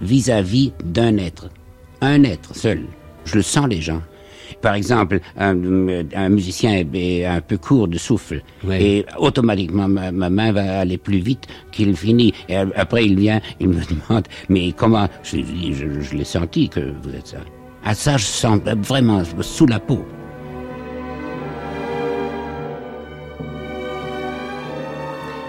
vis-à-vis 0.00 0.72
d'un 0.84 1.16
être, 1.16 1.50
un 2.00 2.22
être 2.24 2.54
seul. 2.54 2.82
Je 3.24 3.36
le 3.36 3.42
sens 3.42 3.66
les 3.68 3.80
gens. 3.80 4.02
Par 4.60 4.74
exemple, 4.74 5.20
un, 5.36 5.56
un 6.14 6.28
musicien 6.28 6.84
est 6.94 7.24
un 7.24 7.40
peu 7.40 7.56
court 7.56 7.88
de 7.88 7.98
souffle 7.98 8.42
oui. 8.64 8.76
et 8.80 9.06
automatiquement 9.18 9.88
ma, 9.88 10.12
ma, 10.12 10.30
main 10.30 10.52
va 10.52 10.80
aller 10.80 10.98
plus 10.98 11.18
vite 11.18 11.46
qu'il 11.72 11.96
finit. 11.96 12.32
Et 12.48 12.56
après 12.56 13.04
il 13.04 13.18
vient, 13.18 13.40
il 13.58 13.70
me 13.70 13.80
demande 14.08 14.26
mais 14.48 14.72
comment 14.72 15.08
Je, 15.24 15.38
je, 15.38 16.00
je 16.00 16.14
l'ai 16.14 16.24
senti 16.24 16.68
que 16.68 16.92
vous 17.02 17.14
êtes 17.14 17.28
ça. 17.28 17.38
À 17.84 17.94
ça, 17.94 18.16
je 18.16 18.24
sens 18.24 18.60
vraiment 18.76 19.22
sous 19.40 19.66
la 19.66 19.80
peau. 19.80 20.04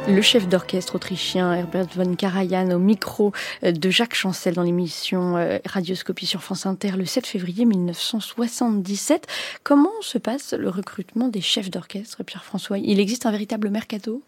Le 0.06 0.22
chef 0.22 0.50
d'orchestre 0.50 0.96
autrichien 0.96 1.54
Herbert 1.54 1.88
von 1.96 2.16
Karajan 2.16 2.72
au 2.72 2.78
micro 2.78 3.32
de 3.62 3.89
Jacques 3.89 4.16
Chancel 4.16 4.54
dans 4.54 4.63
l'émission 4.63 5.36
Radioscopie 5.66 6.26
sur 6.26 6.44
France 6.44 6.66
Inter 6.66 6.92
le 6.98 7.06
7 7.06 7.26
février 7.26 7.63
1977. 7.63 9.28
Comment 9.63 9.89
se 10.02 10.18
passe 10.18 10.54
le 10.54 10.68
recrutement 10.70 11.30
des 11.30 11.39
chefs 11.39 11.70
d'orchestre, 11.70 12.22
Pierre-François? 12.24 12.80
Il 12.80 13.00
existe 13.00 13.26
un 13.26 13.32
véritable 13.32 13.70
mercato? 13.70 14.22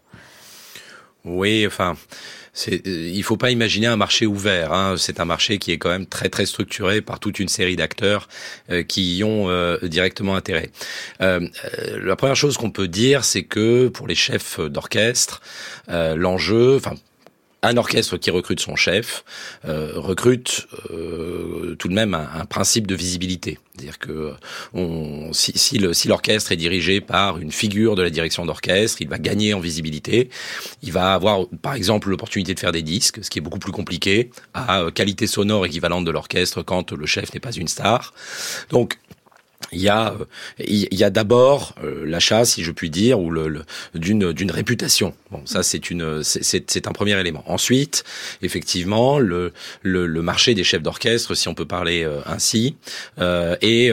Oui, 1.25 1.67
enfin, 1.67 1.97
c'est, 2.55 2.81
il 2.87 3.21
faut 3.23 3.35
pas 3.35 3.51
imaginer 3.51 3.87
un 3.87 3.97
marché 3.97 4.25
ouvert. 4.25 4.73
Hein. 4.73 4.95
C'est 4.97 5.19
un 5.19 5.25
marché 5.25 5.59
qui 5.59 5.71
est 5.71 5.77
quand 5.77 5.89
même 5.89 6.05
très 6.07 6.29
très 6.29 6.45
structuré 6.45 7.01
par 7.01 7.19
toute 7.19 7.39
une 7.39 7.49
série 7.49 7.75
d'acteurs 7.75 8.29
euh, 8.71 8.81
qui 8.81 9.17
y 9.17 9.23
ont 9.23 9.49
euh, 9.49 9.77
directement 9.83 10.35
intérêt. 10.35 10.71
Euh, 11.21 11.47
la 12.01 12.15
première 12.15 12.37
chose 12.37 12.55
qu'on 12.57 12.71
peut 12.71 12.87
dire, 12.87 13.25
c'est 13.25 13.43
que 13.43 13.89
pour 13.89 14.07
les 14.07 14.15
chefs 14.15 14.59
d'orchestre, 14.59 15.41
l'enjeu, 15.87 16.77
enfin 16.77 16.95
un 17.67 17.77
orchestre 17.77 18.17
qui 18.17 18.31
recrute 18.31 18.59
son 18.59 18.75
chef 18.75 19.23
euh, 19.65 19.93
recrute 19.95 20.67
euh, 20.91 21.75
tout 21.77 21.87
de 21.87 21.93
même 21.93 22.13
un, 22.13 22.27
un 22.33 22.45
principe 22.45 22.87
de 22.87 22.95
visibilité. 22.95 23.59
C'est-à-dire 23.75 23.99
que 23.99 24.33
on, 24.73 25.33
si, 25.33 25.51
si, 25.57 25.77
le, 25.77 25.93
si 25.93 26.07
l'orchestre 26.07 26.51
est 26.51 26.57
dirigé 26.57 27.01
par 27.01 27.39
une 27.39 27.51
figure 27.51 27.95
de 27.95 28.03
la 28.03 28.09
direction 28.09 28.45
d'orchestre, 28.45 29.01
il 29.01 29.09
va 29.09 29.17
gagner 29.17 29.53
en 29.53 29.59
visibilité. 29.59 30.29
Il 30.81 30.93
va 30.93 31.13
avoir, 31.13 31.47
par 31.61 31.73
exemple, 31.73 32.09
l'opportunité 32.09 32.53
de 32.53 32.59
faire 32.59 32.71
des 32.71 32.83
disques, 32.83 33.23
ce 33.23 33.29
qui 33.29 33.39
est 33.39 33.41
beaucoup 33.41 33.59
plus 33.59 33.73
compliqué, 33.73 34.29
à 34.53 34.85
qualité 34.93 35.27
sonore 35.27 35.65
équivalente 35.65 36.05
de 36.05 36.11
l'orchestre 36.11 36.61
quand 36.63 36.93
le 36.93 37.05
chef 37.05 37.33
n'est 37.33 37.41
pas 37.41 37.51
une 37.51 37.67
star. 37.67 38.13
Donc, 38.69 38.97
il 39.71 39.81
y 39.81 39.89
a 39.89 40.13
il 40.59 40.93
y 40.93 41.03
a 41.03 41.09
d'abord 41.09 41.75
l'achat 42.03 42.45
si 42.45 42.63
je 42.63 42.71
puis 42.71 42.89
dire 42.89 43.19
ou 43.19 43.29
le, 43.29 43.63
d'une 43.93 44.31
d'une 44.33 44.51
réputation. 44.51 45.13
Bon 45.31 45.41
ça 45.45 45.63
c'est 45.63 45.89
une 45.89 46.23
c'est 46.23 46.87
un 46.87 46.91
premier 46.91 47.19
élément. 47.19 47.43
Ensuite 47.47 48.03
effectivement 48.41 49.19
le 49.19 49.53
le, 49.81 50.07
le 50.07 50.21
marché 50.21 50.53
des 50.53 50.63
chefs 50.63 50.83
d'orchestre 50.83 51.35
si 51.35 51.47
on 51.47 51.53
peut 51.53 51.65
parler 51.65 52.07
ainsi 52.25 52.75
euh, 53.19 53.55
et 53.61 53.91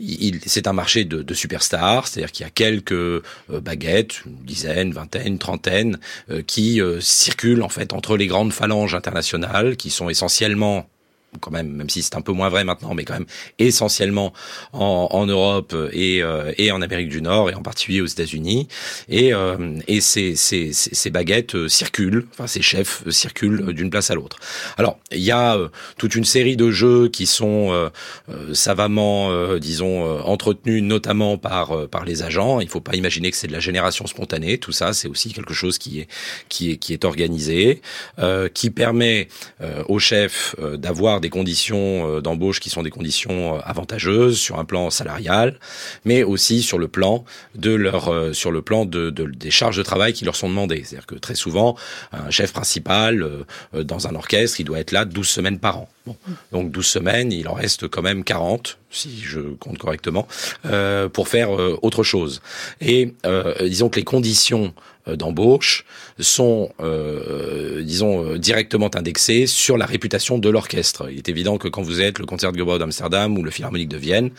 il, 0.00 0.40
c'est 0.46 0.66
un 0.66 0.72
marché 0.72 1.04
de, 1.04 1.22
de 1.22 1.34
superstars 1.34 2.06
c'est-à-dire 2.06 2.32
qu'il 2.32 2.44
y 2.44 2.46
a 2.46 2.50
quelques 2.50 3.22
baguettes 3.48 4.24
une 4.26 4.44
dizaine 4.44 4.92
vingtaine 4.92 5.38
trentaine 5.38 5.98
qui 6.46 6.80
circulent 7.00 7.62
en 7.62 7.68
fait 7.68 7.92
entre 7.92 8.16
les 8.16 8.26
grandes 8.26 8.52
phalanges 8.52 8.94
internationales 8.94 9.76
qui 9.76 9.90
sont 9.90 10.08
essentiellement 10.08 10.88
quand 11.40 11.50
même, 11.50 11.68
même 11.68 11.90
si 11.90 12.02
c'est 12.02 12.16
un 12.16 12.20
peu 12.20 12.32
moins 12.32 12.48
vrai 12.48 12.64
maintenant, 12.64 12.94
mais 12.94 13.04
quand 13.04 13.14
même 13.14 13.26
essentiellement 13.58 14.32
en, 14.72 15.08
en 15.10 15.26
Europe 15.26 15.74
et, 15.92 16.22
euh, 16.22 16.52
et 16.56 16.72
en 16.72 16.80
Amérique 16.80 17.08
du 17.08 17.22
Nord 17.22 17.50
et 17.50 17.54
en 17.54 17.62
particulier 17.62 18.00
aux 18.00 18.06
États-Unis. 18.06 18.68
Et, 19.08 19.32
euh, 19.34 19.78
et 19.86 20.00
ces, 20.00 20.36
ces, 20.36 20.72
ces, 20.72 21.10
baguettes 21.10 21.54
euh, 21.54 21.68
circulent, 21.68 22.26
enfin 22.32 22.46
ces 22.46 22.62
chefs 22.62 23.08
circulent 23.10 23.72
d'une 23.72 23.90
place 23.90 24.10
à 24.10 24.14
l'autre. 24.14 24.38
Alors 24.76 24.98
il 25.12 25.20
y 25.20 25.30
a 25.30 25.58
toute 25.96 26.14
une 26.14 26.24
série 26.24 26.56
de 26.56 26.70
jeux 26.70 27.08
qui 27.08 27.26
sont 27.26 27.90
savamment, 28.52 29.56
disons, 29.58 30.20
entretenus 30.20 30.82
notamment 30.82 31.38
par 31.38 31.88
par 31.88 32.04
les 32.04 32.22
agents. 32.22 32.60
Il 32.60 32.68
faut 32.68 32.80
pas 32.80 32.94
imaginer 32.94 33.30
que 33.30 33.36
c'est 33.36 33.46
de 33.46 33.52
la 33.52 33.60
génération 33.60 34.06
spontanée. 34.06 34.58
Tout 34.58 34.72
ça, 34.72 34.92
c'est 34.92 35.08
aussi 35.08 35.32
quelque 35.32 35.54
chose 35.54 35.78
qui 35.78 36.00
est 36.00 36.08
qui 36.48 36.70
est 36.70 36.76
qui 36.76 36.92
est 36.92 37.04
organisé, 37.04 37.80
qui 38.54 38.70
permet 38.70 39.28
aux 39.88 39.98
chefs 39.98 40.54
d'avoir 40.74 41.17
des 41.20 41.30
conditions 41.30 42.16
euh, 42.16 42.20
d'embauche 42.20 42.60
qui 42.60 42.70
sont 42.70 42.82
des 42.82 42.90
conditions 42.90 43.56
euh, 43.56 43.60
avantageuses 43.64 44.38
sur 44.38 44.58
un 44.58 44.64
plan 44.64 44.90
salarial, 44.90 45.58
mais 46.04 46.22
aussi 46.22 46.62
sur 46.62 46.78
le 46.78 46.88
plan 46.88 47.24
de 47.54 47.72
leur, 47.72 48.08
euh, 48.08 48.32
sur 48.32 48.50
le 48.50 48.62
plan 48.62 48.84
de, 48.84 49.10
de 49.10 49.24
des 49.26 49.50
charges 49.50 49.76
de 49.76 49.82
travail 49.82 50.12
qui 50.12 50.24
leur 50.24 50.36
sont 50.36 50.48
demandées. 50.48 50.82
C'est-à-dire 50.84 51.06
que 51.06 51.14
très 51.14 51.34
souvent, 51.34 51.76
un 52.12 52.30
chef 52.30 52.52
principal 52.52 53.44
dans 53.72 54.06
un 54.06 54.14
orchestre, 54.14 54.60
il 54.60 54.64
doit 54.64 54.78
être 54.78 54.92
là 54.92 55.04
12 55.04 55.28
semaines 55.28 55.58
par 55.58 55.78
an. 55.78 55.88
Bon. 56.06 56.16
Donc 56.52 56.70
12 56.70 56.86
semaines, 56.86 57.32
il 57.32 57.48
en 57.48 57.54
reste 57.54 57.88
quand 57.88 58.02
même 58.02 58.24
40, 58.24 58.78
si 58.90 59.20
je 59.20 59.40
compte 59.40 59.78
correctement, 59.78 60.26
euh, 60.66 61.08
pour 61.08 61.28
faire 61.28 61.50
autre 61.82 62.02
chose. 62.02 62.40
Et 62.80 63.14
euh, 63.26 63.54
disons 63.60 63.88
que 63.88 63.96
les 63.96 64.04
conditions 64.04 64.74
d'embauche 65.16 65.84
sont, 66.18 66.70
euh, 66.80 67.82
disons, 67.82 68.24
euh, 68.24 68.38
directement 68.38 68.90
indexés 68.94 69.46
sur 69.46 69.78
la 69.78 69.86
réputation 69.86 70.38
de 70.38 70.48
l'orchestre. 70.48 71.10
Il 71.10 71.18
est 71.18 71.28
évident 71.28 71.58
que 71.58 71.68
quand 71.68 71.82
vous 71.82 72.00
êtes 72.00 72.18
le 72.18 72.26
concert 72.26 72.52
de 72.52 72.58
d'Amsterdam 72.78 73.38
ou 73.38 73.42
le 73.42 73.50
Philharmonique 73.50 73.88
de 73.88 73.96
Vienne, 73.96 74.30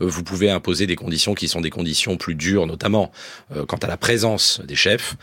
euh, 0.00 0.06
vous 0.06 0.22
pouvez 0.22 0.50
imposer 0.50 0.86
des 0.86 0.96
conditions 0.96 1.34
qui 1.34 1.48
sont 1.48 1.60
des 1.60 1.70
conditions 1.70 2.16
plus 2.16 2.34
dures, 2.34 2.66
notamment 2.66 3.12
quant 3.66 3.76
à 3.76 3.86
la 3.86 3.96
présence 3.96 4.60
des 4.64 4.74
chefs, 4.74 5.16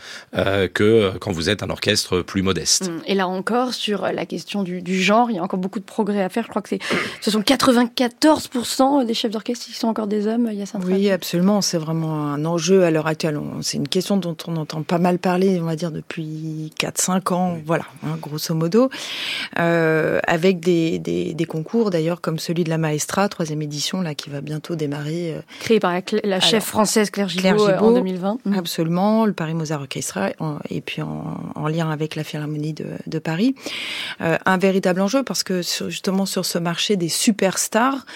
que 0.74 1.12
quand 1.18 1.32
vous 1.32 1.48
êtes 1.48 1.62
un 1.62 1.70
orchestre 1.70 2.22
plus 2.22 2.42
modeste. 2.42 2.88
Hum, 2.88 3.02
et 3.06 3.14
là 3.14 3.28
encore, 3.28 3.74
sur 3.74 4.02
la 4.02 4.26
question 4.26 4.62
du, 4.62 4.82
du 4.82 5.00
genre, 5.00 5.30
il 5.30 5.36
y 5.36 5.38
a 5.38 5.42
encore 5.42 5.58
beaucoup 5.58 5.78
de 5.78 5.84
progrès 5.84 6.22
à 6.22 6.28
faire. 6.28 6.44
Je 6.44 6.48
crois 6.48 6.62
que 6.62 6.68
c'est, 6.68 6.80
ce 7.20 7.30
sont 7.30 7.40
94% 7.40 9.04
des 9.06 9.14
chefs 9.14 9.30
d'orchestre 9.30 9.66
qui 9.66 9.74
sont 9.74 9.88
encore 9.88 10.06
des 10.06 10.26
hommes. 10.26 10.48
Il 10.50 10.58
y 10.58 10.62
a 10.62 10.66
oui, 10.84 11.10
absolument. 11.10 11.60
C'est 11.60 11.78
vraiment 11.78 12.32
un 12.32 12.44
enjeu 12.44 12.84
à 12.84 12.90
l'heure 12.90 13.06
actuelle. 13.06 13.38
C'est 13.62 13.76
une 13.76 13.88
question 13.88 14.16
dont 14.16 14.36
on 14.46 14.56
entend 14.56 14.82
pas 14.82 14.95
mal 14.98 15.18
parler, 15.18 15.60
on 15.60 15.64
va 15.64 15.76
dire, 15.76 15.90
depuis 15.90 16.72
4-5 16.80 17.32
ans, 17.32 17.58
voilà, 17.64 17.84
hein, 18.04 18.16
grosso 18.20 18.54
modo, 18.54 18.90
euh, 19.58 20.20
avec 20.26 20.60
des, 20.60 20.98
des, 20.98 21.34
des 21.34 21.44
concours 21.44 21.90
d'ailleurs 21.90 22.20
comme 22.20 22.38
celui 22.38 22.64
de 22.64 22.70
la 22.70 22.78
Maestra, 22.78 23.28
troisième 23.28 23.62
édition, 23.62 24.00
là, 24.00 24.14
qui 24.14 24.30
va 24.30 24.40
bientôt 24.40 24.76
démarrer. 24.76 25.34
Euh, 25.34 25.40
Créé 25.60 25.80
par 25.80 25.92
la, 26.24 26.40
chef 26.40 26.64
française 26.64 27.10
Claire 27.10 27.28
Gibault, 27.28 27.68
euh, 27.68 27.78
en 27.78 27.92
2020. 27.92 28.38
Mmh. 28.44 28.54
Absolument, 28.54 29.26
le 29.26 29.32
Paris 29.32 29.54
Mozart 29.54 29.80
Orchestra, 29.80 30.30
et 30.70 30.80
puis 30.80 31.02
en, 31.02 31.52
en, 31.54 31.68
lien 31.68 31.90
avec 31.90 32.16
la 32.16 32.24
Philharmonie 32.24 32.72
de, 32.72 32.86
de 33.06 33.18
Paris. 33.18 33.54
Euh, 34.20 34.36
un 34.46 34.56
véritable 34.56 35.00
enjeu 35.00 35.22
parce 35.22 35.42
que 35.42 35.62
justement 35.88 36.26
sur 36.26 36.44
ce 36.44 36.58
marché 36.58 36.96
des 36.96 37.08
superstars, 37.08 38.06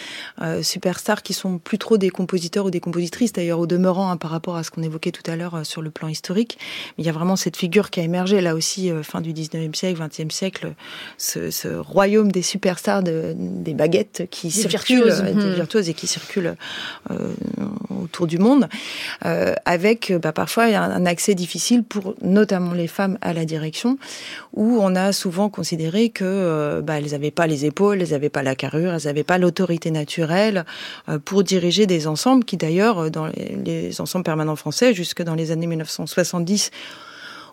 euh, 0.40 0.62
superstars 0.62 1.22
qui 1.22 1.34
sont 1.34 1.58
plus 1.58 1.78
trop 1.78 1.98
des 1.98 2.10
compositeurs 2.10 2.66
ou 2.66 2.70
des 2.70 2.80
compositrices, 2.80 3.32
d'ailleurs 3.32 3.58
au 3.58 3.66
demeurant 3.66 4.10
hein, 4.10 4.16
par 4.16 4.30
rapport 4.30 4.56
à 4.56 4.62
ce 4.62 4.70
qu'on 4.70 4.82
évoquait 4.82 5.12
tout 5.12 5.28
à 5.30 5.36
l'heure 5.36 5.64
sur 5.64 5.82
le 5.82 5.90
plan 5.90 6.08
historique, 6.08 6.58
mais 6.96 7.04
il 7.04 7.06
y 7.06 7.08
a 7.08 7.12
vraiment 7.12 7.36
cette 7.36 7.56
figure 7.56 7.90
qui 7.90 8.00
a 8.00 8.02
émergé 8.02 8.40
là 8.40 8.54
aussi 8.54 8.90
euh, 8.90 9.02
fin 9.02 9.20
du 9.20 9.32
19e 9.32 9.74
siècle, 9.74 10.00
20e 10.00 10.30
siècle, 10.30 10.72
ce, 11.18 11.50
ce 11.50 11.68
royaume 11.68 12.32
des 12.32 12.42
superstars 12.42 13.02
de, 13.02 13.34
des 13.36 13.74
baguettes 13.74 14.28
qui 14.30 14.48
des 14.48 14.52
circulent, 14.52 15.04
virtuoses. 15.04 15.22
des 15.22 15.32
hmm. 15.32 15.54
virtuoses 15.54 15.88
et 15.88 15.94
qui 15.94 16.06
circulent 16.06 16.54
euh, 17.10 17.16
autour 18.02 18.26
du 18.26 18.38
monde, 18.38 18.68
euh, 19.24 19.54
avec 19.64 20.12
bah, 20.12 20.32
parfois 20.32 20.64
un 20.64 21.06
accès 21.06 21.34
difficile 21.34 21.84
pour 21.84 22.14
notamment 22.22 22.72
les 22.72 22.86
femmes 22.86 23.18
à 23.20 23.32
la 23.32 23.44
direction, 23.44 23.98
où 24.52 24.78
on 24.80 24.94
a 24.94 25.12
souvent 25.12 25.48
considéré 25.48 26.10
que 26.10 26.24
euh, 26.24 26.80
bah, 26.82 26.98
elles 26.98 27.10
n'avaient 27.10 27.30
pas 27.30 27.46
les 27.46 27.64
épaules, 27.64 28.02
elles 28.02 28.10
n'avaient 28.10 28.30
pas 28.30 28.42
la 28.42 28.54
carrure, 28.54 28.94
elles 28.94 29.04
n'avaient 29.04 29.24
pas 29.24 29.38
l'autorité 29.38 29.90
naturelle 29.90 30.64
euh, 31.08 31.18
pour 31.18 31.44
diriger 31.44 31.86
des 31.86 32.06
ensembles 32.06 32.44
qui 32.44 32.56
d'ailleurs 32.56 33.10
dans 33.10 33.26
les, 33.26 33.56
les 33.64 34.00
ensembles 34.00 34.24
permanents 34.24 34.56
français 34.56 34.94
jusque 34.94 35.22
dans 35.22 35.34
les 35.34 35.50
années 35.50 35.66
1970 35.66 36.49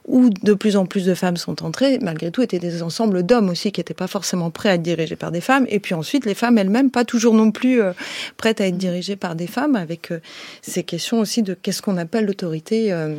où 0.08 0.30
de 0.30 0.54
plus 0.54 0.78
en 0.78 0.86
plus 0.86 1.06
de 1.06 1.14
femmes 1.14 1.38
sont 1.38 1.64
entrées, 1.64 2.00
malgré 2.02 2.32
tout, 2.32 2.42
étaient 2.42 2.60
des 2.60 2.82
ensembles 2.82 3.24
d'hommes 3.24 3.50
aussi 3.50 3.72
qui 3.74 3.82
n'étaient 3.82 3.94
pas 3.94 4.08
forcément 4.08 4.50
prêts 4.50 4.70
à 4.70 4.76
être 4.76 4.82
dirigés 4.82 5.18
par 5.18 5.32
des 5.32 5.42
femmes. 5.42 5.66
Et 5.70 5.80
puis 5.80 5.94
ensuite, 5.94 6.26
les 6.26 6.34
femmes 6.34 6.58
elles-mêmes, 6.58 6.90
pas 6.90 7.04
toujours 7.04 7.34
non 7.34 7.52
plus 7.52 7.82
euh, 7.82 7.92
prêtes 8.38 8.62
à 8.62 8.68
être 8.68 8.78
dirigées 8.78 9.18
par 9.18 9.36
des 9.36 9.48
femmes, 9.48 9.76
avec 9.76 10.12
euh, 10.12 10.20
ces 10.62 10.84
questions 10.84 11.20
aussi 11.20 11.44
de 11.44 11.54
qu'est-ce 11.54 11.82
qu'on 11.82 11.98
appelle 11.98 12.26
l'autorité. 12.26 12.94
Euh, 12.94 13.16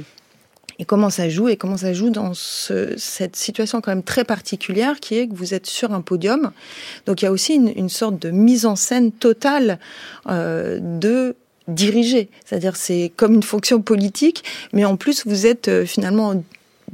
et 0.81 0.85
comment 0.85 1.11
ça 1.11 1.29
joue 1.29 1.49
et 1.49 1.57
comment 1.57 1.76
ça 1.76 1.93
joue 1.93 2.09
dans 2.09 2.35
ce, 2.35 2.97
cette 2.97 3.35
situation 3.35 3.81
quand 3.81 3.91
même 3.91 4.05
très 4.05 4.22
particulière 4.22 5.01
qui 5.01 5.18
est 5.18 5.26
que 5.26 5.35
vous 5.35 5.53
êtes 5.53 5.66
sur 5.66 5.93
un 5.93 6.03
podium. 6.03 6.53
Donc 7.05 7.20
il 7.20 7.24
y 7.24 7.29
a 7.29 7.33
aussi 7.33 7.55
une, 7.55 7.89
sorte 7.89 8.22
de 8.22 8.31
mise 8.31 8.64
en 8.64 8.76
scène 8.76 9.11
totale 9.11 9.81
de 10.24 11.35
diriger. 11.69 12.29
C'est-à-dire 12.45 12.77
c'est 12.77 13.12
comme 13.16 13.35
une 13.35 13.43
fonction 13.43 13.81
politique, 13.81 14.45
mais 14.73 14.85
en 14.85 14.97
plus 14.97 15.27
vous 15.27 15.47
êtes 15.47 15.85
finalement 15.85 16.35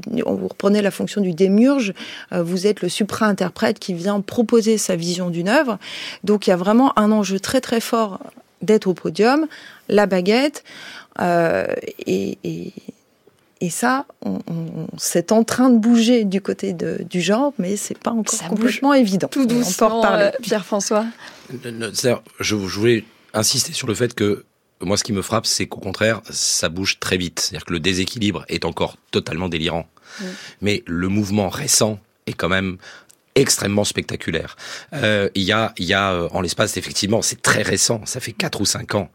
vous 0.08 0.48
reprenez 0.48 0.82
la 0.82 0.90
fonction 0.90 1.20
du 1.20 1.32
démiurge, 1.32 1.94
euh, 2.32 2.42
vous 2.42 2.66
êtes 2.66 2.82
le 2.82 2.88
supra-interprète 2.88 3.78
qui 3.78 3.94
vient 3.94 4.20
proposer 4.20 4.78
sa 4.78 4.96
vision 4.96 5.30
d'une 5.30 5.48
œuvre. 5.48 5.78
Donc 6.24 6.46
il 6.46 6.50
y 6.50 6.52
a 6.52 6.56
vraiment 6.56 6.98
un 6.98 7.12
enjeu 7.12 7.40
très 7.40 7.60
très 7.60 7.80
fort 7.80 8.20
d'être 8.62 8.86
au 8.86 8.94
podium, 8.94 9.46
la 9.88 10.06
baguette, 10.06 10.64
euh, 11.20 11.66
et, 12.06 12.38
et, 12.44 12.72
et, 13.60 13.70
ça, 13.70 14.06
on, 14.24 14.38
on, 14.48 14.86
c'est 14.96 15.32
en 15.32 15.44
train 15.44 15.70
de 15.70 15.78
bouger 15.78 16.24
du 16.24 16.40
côté 16.40 16.72
de, 16.72 17.04
du 17.08 17.20
genre, 17.20 17.52
mais 17.58 17.76
c'est 17.76 17.98
pas 17.98 18.10
encore 18.10 18.34
ça 18.34 18.46
complètement 18.46 18.94
évident. 18.94 19.28
Tout 19.28 19.46
doucement, 19.46 20.04
euh, 20.04 20.30
Pierre-François. 20.42 21.04
Je 22.40 22.54
voulais 22.54 23.04
insister 23.34 23.72
sur 23.72 23.86
le 23.86 23.94
fait 23.94 24.14
que 24.14 24.44
moi, 24.80 24.96
ce 24.96 25.04
qui 25.04 25.12
me 25.12 25.22
frappe, 25.22 25.46
c'est 25.46 25.66
qu'au 25.66 25.80
contraire, 25.80 26.20
ça 26.30 26.68
bouge 26.68 26.98
très 27.00 27.16
vite. 27.16 27.40
C'est-à-dire 27.40 27.64
que 27.64 27.72
le 27.72 27.80
déséquilibre 27.80 28.44
est 28.48 28.64
encore 28.64 28.96
totalement 29.10 29.48
délirant. 29.48 29.88
Mais 30.60 30.82
le 30.86 31.08
mouvement 31.08 31.48
récent 31.48 31.98
est 32.26 32.34
quand 32.34 32.48
même 32.48 32.78
extrêmement 33.34 33.84
spectaculaire. 33.84 34.56
Euh, 34.92 35.28
il 35.34 35.42
y 35.42 35.52
a, 35.52 35.72
il 35.76 35.86
y 35.86 35.94
a 35.94 36.12
euh, 36.12 36.28
en 36.30 36.40
l'espace 36.40 36.76
effectivement, 36.76 37.20
c'est 37.20 37.42
très 37.42 37.62
récent, 37.62 38.00
ça 38.04 38.20
fait 38.20 38.32
quatre 38.32 38.60
ou 38.60 38.64
cinq 38.64 38.94
ans. 38.94 39.10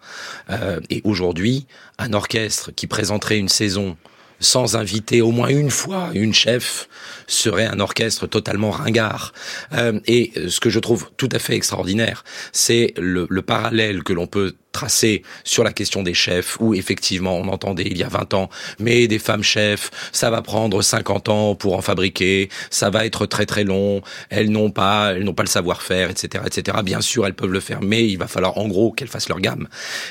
Euh, 0.50 0.82
et 0.90 1.02
aujourd'hui, 1.06 1.68
un 2.00 2.12
orchestre 2.12 2.72
qui 2.72 2.86
présenterait 2.88 3.38
une 3.38 3.48
saison 3.48 3.96
sans 4.42 4.76
inviter 4.76 5.22
au 5.22 5.32
moins 5.32 5.50
une 5.50 5.70
fois 5.70 6.10
une 6.14 6.34
chef 6.34 6.88
serait 7.28 7.66
un 7.66 7.80
orchestre 7.80 8.28
totalement 8.28 8.72
ringard. 8.72 9.34
Euh, 9.74 10.00
et 10.06 10.32
ce 10.48 10.60
que 10.60 10.70
je 10.70 10.80
trouve 10.80 11.10
tout 11.18 11.30
à 11.32 11.40
fait 11.40 11.56
extraordinaire, 11.56 12.24
c'est 12.52 12.94
le, 12.98 13.28
le 13.30 13.42
parallèle 13.42 14.04
que 14.04 14.14
l'on 14.14 14.28
peut 14.28 14.56
tracé 14.72 15.24
sur 15.44 15.64
la 15.64 15.74
question 15.74 16.04
des 16.04 16.14
chefs, 16.14 16.58
où 16.60 16.74
effectivement 16.74 17.36
on 17.38 17.48
entendait 17.48 17.88
il 17.88 17.98
y 17.98 18.04
a 18.04 18.08
20 18.10 18.34
ans, 18.34 18.50
mais 18.80 19.08
des 19.08 19.20
femmes 19.20 19.44
chefs, 19.44 19.92
ça 20.12 20.30
va 20.30 20.42
prendre 20.42 20.82
50 20.82 21.30
ans 21.30 21.56
pour 21.56 21.76
en 21.76 21.82
fabriquer, 21.82 22.50
ça 22.70 22.90
va 22.90 23.06
être 23.06 23.26
très 23.26 23.46
très 23.46 23.64
long, 23.64 24.02
elles 24.30 24.50
n'ont 24.50 24.72
pas, 24.72 25.14
elles 25.14 25.24
n'ont 25.24 25.34
pas 25.34 25.44
le 25.44 25.50
savoir-faire, 25.50 26.10
etc., 26.10 26.44
etc. 26.46 26.78
Bien 26.84 27.02
sûr, 27.02 27.26
elles 27.26 27.34
peuvent 27.34 27.52
le 27.52 27.60
faire, 27.60 27.82
mais 27.82 28.08
il 28.08 28.18
va 28.18 28.28
falloir 28.28 28.58
en 28.58 28.68
gros 28.68 28.92
qu'elles 28.92 29.08
fassent 29.08 29.30
leur 29.30 29.40
gamme. 29.40 29.68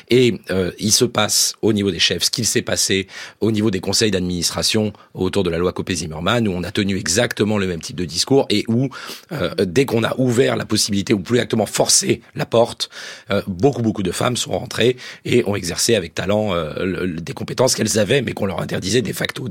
Et 0.09 0.41
euh, 0.51 0.73
il 0.79 0.93
se 0.93 1.05
passe 1.05 1.55
au 1.63 1.73
niveau 1.73 1.91
des 1.91 1.99
chefs 1.99 2.25
ce 2.25 2.31
qu'il 2.31 2.47
s'est 2.47 2.63
passé 2.63 3.07
au 3.41 3.51
niveau 3.51 3.71
des 3.71 3.81
conseils 3.81 4.11
d'administration 4.11 4.93
autour 5.15 5.43
de 5.43 5.51
la 5.51 5.59
loi 5.59 5.73
Copé-Zimmermann, 5.73 6.49
où 6.49 6.53
on 6.53 6.63
a 6.63 6.71
tenu 6.71 6.97
exactement 6.97 7.59
le 7.59 7.67
même 7.67 7.81
type 7.81 7.97
de 7.97 8.05
discours 8.05 8.47
et 8.51 8.65
où 8.69 8.89
euh, 9.33 9.55
dès 9.65 9.87
qu'on 9.87 10.05
a 10.05 10.15
ouvert 10.19 10.57
la 10.57 10.65
possibilité, 10.65 11.15
ou 11.15 11.21
plus 11.21 11.37
exactement 11.37 11.67
forcé 11.67 12.23
la 12.35 12.47
porte, 12.47 12.91
euh, 13.31 13.43
beaucoup 13.47 13.83
beaucoup 13.83 14.03
de 14.03 14.13
femmes 14.13 14.37
sont 14.37 14.48
sont 14.49 14.59
rentrées 14.59 14.97
et 15.25 15.45
ont 15.47 15.55
exercé 15.55 15.95
avec 15.95 16.15
talent 16.15 16.55
euh, 16.55 17.17
des 17.21 17.33
compétences 17.33 17.75
qu'elles 17.75 17.99
avaient, 17.99 18.23
mais 18.23 18.33
qu'on 18.33 18.47
leur 18.47 18.61
interdisait 18.61 19.03
de 19.03 19.13
facto 19.13 19.49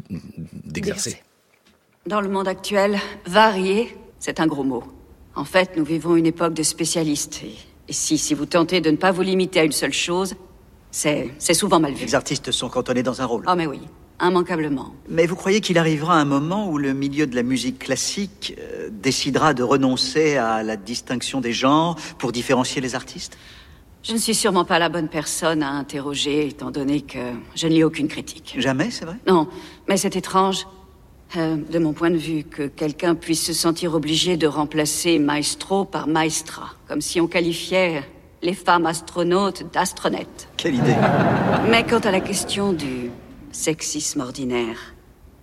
d'exercer. 0.65 1.21
Dans 2.05 2.21
le 2.21 2.29
monde 2.29 2.47
actuel, 2.47 2.97
varier, 3.25 3.95
c'est 4.19 4.39
un 4.39 4.47
gros 4.47 4.63
mot. 4.63 4.83
En 5.35 5.45
fait, 5.45 5.77
nous 5.77 5.85
vivons 5.85 6.15
une 6.15 6.25
époque 6.25 6.53
de 6.53 6.63
spécialistes. 6.63 7.41
Et 7.87 7.93
si, 7.93 8.17
si 8.17 8.33
vous 8.33 8.45
tentez 8.45 8.81
de 8.81 8.89
ne 8.89 8.97
pas 8.97 9.11
vous 9.11 9.21
limiter 9.21 9.59
à 9.59 9.63
une 9.63 9.71
seule 9.71 9.93
chose, 9.93 10.35
c'est, 10.89 11.29
c'est 11.37 11.53
souvent 11.53 11.79
mal 11.79 11.93
vu. 11.93 12.05
Les 12.05 12.15
artistes 12.15 12.51
sont 12.51 12.69
cantonnés 12.69 13.03
dans 13.03 13.21
un 13.21 13.25
rôle. 13.25 13.43
Ah, 13.45 13.55
mais 13.55 13.67
oui, 13.67 13.79
immanquablement. 14.21 14.93
Mais 15.09 15.27
vous 15.27 15.35
croyez 15.35 15.61
qu'il 15.61 15.77
arrivera 15.77 16.15
un 16.15 16.25
moment 16.25 16.69
où 16.69 16.77
le 16.77 16.93
milieu 16.93 17.27
de 17.27 17.35
la 17.35 17.43
musique 17.43 17.79
classique 17.79 18.55
euh, 18.57 18.89
décidera 18.91 19.53
de 19.53 19.63
renoncer 19.63 20.37
à 20.37 20.63
la 20.63 20.75
distinction 20.75 21.39
des 21.39 21.53
genres 21.53 21.97
pour 22.17 22.31
différencier 22.31 22.81
les 22.81 22.95
artistes? 22.95 23.37
Je 24.07 24.13
ne 24.13 24.19
suis 24.19 24.35
sûrement 24.35 24.63
pas 24.63 24.79
la 24.79 24.87
bonne 24.87 25.09
personne 25.09 25.61
à 25.61 25.69
interroger, 25.69 26.47
étant 26.47 26.71
donné 26.71 27.01
que 27.01 27.19
je 27.55 27.67
ne 27.67 27.73
lis 27.73 27.83
aucune 27.83 28.07
critique. 28.07 28.55
Jamais, 28.57 28.89
c'est 28.89 29.03
vrai? 29.03 29.17
Non, 29.27 29.49
mais 29.89 29.97
c'est 29.97 30.15
étrange, 30.15 30.65
euh, 31.35 31.57
de 31.57 31.77
mon 31.77 31.91
point 31.91 32.09
de 32.09 32.15
vue, 32.15 32.45
que 32.45 32.67
quelqu'un 32.67 33.15
puisse 33.15 33.45
se 33.45 33.51
sentir 33.51 33.95
obligé 33.95 34.37
de 34.37 34.47
remplacer 34.47 35.19
maestro 35.19 35.83
par 35.83 36.07
maestra, 36.07 36.69
comme 36.87 37.01
si 37.01 37.19
on 37.19 37.27
qualifiait 37.27 38.01
les 38.41 38.53
femmes 38.53 38.85
astronautes 38.85 39.65
d'astronettes. 39.73 40.47
Quelle 40.55 40.75
idée 40.75 40.95
Mais 41.69 41.85
quant 41.85 41.99
à 41.99 42.11
la 42.11 42.21
question 42.21 42.71
du 42.71 43.11
sexisme 43.51 44.21
ordinaire, 44.21 44.95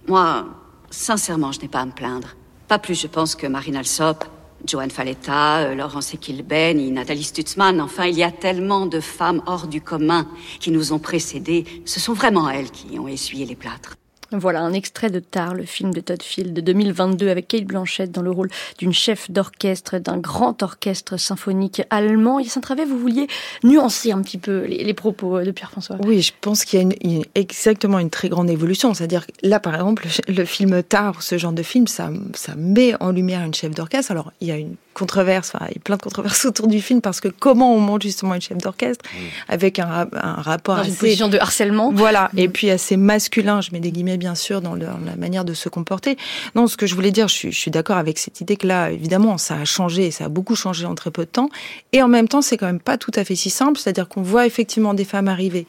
moi, 0.09 0.47
sincèrement, 0.89 1.53
je 1.53 1.61
n'ai 1.61 1.69
pas 1.69 1.81
à 1.81 1.85
me 1.85 1.93
plaindre. 1.93 2.29
Pas 2.67 2.79
plus, 2.79 2.99
je 2.99 3.09
pense, 3.09 3.35
que 3.35 3.47
Marine 3.47 3.77
Alsop, 3.77 4.25
Joanne 4.67 4.91
Faletta, 4.91 5.59
euh, 5.61 5.75
Laurence 5.75 6.15
Equilben 6.15 6.79
Nathalie 6.93 7.23
Stutzmann. 7.25 7.81
Enfin, 7.81 8.07
il 8.07 8.17
y 8.17 8.23
a 8.23 8.31
tellement 8.31 8.87
de 8.87 9.01
femmes 9.01 9.43
hors 9.47 9.67
du 9.67 9.81
commun 9.81 10.27
qui 10.61 10.71
nous 10.71 10.93
ont 10.93 10.99
précédés. 10.99 11.65
Ce 11.85 12.01
sont 12.01 12.13
vraiment 12.13 12.49
elles 12.49 12.71
qui 12.71 12.99
ont 12.99 13.09
essuyé 13.09 13.47
les 13.47 13.57
plâtres. 13.57 13.97
Voilà 14.39 14.61
un 14.61 14.73
extrait 14.73 15.11
de 15.11 15.21
Tar, 15.21 15.55
le 15.55 15.65
film 15.65 15.93
de 15.93 16.01
Todd 16.01 16.23
Field 16.23 16.53
de 16.53 16.61
2022 16.61 17.29
avec 17.29 17.49
Kate 17.49 17.65
Blanchett 17.65 18.11
dans 18.11 18.23
le 18.23 18.31
rôle 18.31 18.51
d'une 18.79 18.93
chef 18.93 19.31
d'orchestre 19.31 19.99
d'un 19.99 20.19
grand 20.19 20.63
orchestre 20.63 21.17
symphonique 21.17 21.83
allemand. 21.91 22.39
Yacine 22.41 22.63
Travet, 22.63 22.85
vous 22.85 22.99
vouliez 22.99 23.27
nuancer 23.63 24.13
un 24.13 24.23
petit 24.23 24.39
peu 24.39 24.65
les, 24.65 24.85
les 24.85 24.95
propos 24.95 25.43
de 25.43 25.51
Pierre-François? 25.51 25.97
Oui, 26.05 26.23
je 26.23 26.33
pense 26.41 26.65
qu'il 26.65 26.79
y 26.79 26.83
a 26.83 26.85
une, 26.85 26.95
une, 27.03 27.25
exactement 27.35 27.99
une 27.99 28.11
très 28.11 28.29
grande 28.29 28.51
évolution. 28.51 28.95
C'est-à-dire 28.95 29.27
là, 29.43 29.61
par 29.61 29.75
exemple, 29.75 30.07
le, 30.29 30.45
film 30.45 30.83
Tar, 30.83 31.23
ce 31.23 31.39
genre 31.39 31.53
de 31.53 31.63
film, 31.63 31.87
ça, 31.87 32.11
ça 32.35 32.55
met 32.57 32.95
en 33.01 33.11
lumière 33.11 33.43
une 33.45 33.55
chef 33.55 33.75
d'orchestre. 33.75 34.11
Alors, 34.11 34.33
il 34.41 34.49
y 34.49 34.53
a 34.53 34.57
une 34.57 34.77
controverse, 34.95 35.53
enfin, 35.55 35.67
il 35.71 35.75
y 35.75 35.79
a 35.79 35.81
plein 35.83 35.97
de 35.97 36.03
controverses 36.03 36.45
autour 36.47 36.69
du 36.69 36.81
film 36.81 37.01
parce 37.01 37.21
que 37.21 37.29
comment 37.29 37.75
on 37.75 37.81
monte 37.81 38.03
justement 38.03 38.35
une 38.35 38.41
chef 38.41 38.59
d'orchestre 38.59 39.05
avec 39.49 39.79
un, 39.79 40.09
un 40.13 40.35
rapport 40.35 40.77
dans 40.77 40.83
assez, 40.83 40.91
une 40.91 40.97
position 40.97 41.29
de 41.29 41.39
harcèlement, 41.39 41.93
voilà, 41.93 42.31
mmh. 42.33 42.39
et 42.39 42.49
puis 42.49 42.71
assez 42.71 42.97
masculin, 42.97 43.61
je 43.61 43.71
mets 43.73 43.81
des 43.81 43.91
guillemets 43.91 44.17
bien 44.25 44.35
sûr 44.35 44.63
dans, 44.63 44.75
la 44.75 45.17
manière 45.19 45.45
de 45.45 45.53
se 45.53 45.69
comporter. 45.69 46.17
Non, 46.55 46.67
ce 46.67 46.79
que 46.79 46.87
je 46.87 46.95
voulais 46.95 47.11
dire, 47.11 47.29
je 47.29 47.35
suis, 47.35 47.53
je 47.53 47.61
suis 47.61 47.71
d'accord 47.71 47.99
avec 47.99 48.17
cette 48.17 48.41
idée 48.41 48.57
que 48.57 48.67
là, 48.67 48.91
évidemment, 48.91 49.37
ça 49.37 49.57
a 49.57 49.67
changé, 49.67 50.11
ça 50.11 50.25
a 50.25 50.29
beaucoup 50.31 50.57
changé 50.57 50.87
en 50.87 50.95
très 50.95 51.11
peu 51.11 51.27
de 51.27 51.31
temps, 51.31 51.51
et 51.93 52.01
en 52.01 52.09
même 52.09 52.27
temps, 52.27 52.41
c'est 52.41 52.57
quand 52.57 52.65
même 52.65 52.81
pas 52.81 52.97
tout 52.97 53.11
à 53.17 53.23
fait 53.25 53.37
si 53.37 53.51
simple, 53.51 53.79
c'est-à-dire 53.79 54.09
qu'on 54.09 54.23
voit 54.23 54.47
effectivement 54.47 54.95
des 54.95 55.05
femmes 55.05 55.29
arriver 55.29 55.67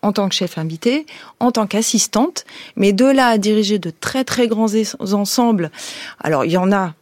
en 0.00 0.12
tant 0.12 0.30
que 0.30 0.34
chef 0.34 0.56
invité, 0.56 1.04
en 1.40 1.52
tant 1.52 1.66
qu'assistante, 1.66 2.46
mais 2.74 2.94
de 2.94 3.04
là 3.04 3.26
à 3.26 3.36
diriger 3.36 3.78
de 3.78 3.90
très 3.90 4.24
très 4.24 4.48
grands 4.48 4.72
ensembles. 5.12 5.70
Alors 6.20 6.46
il 6.46 6.52
y 6.52 6.56
en 6.56 6.72
a 6.72 6.94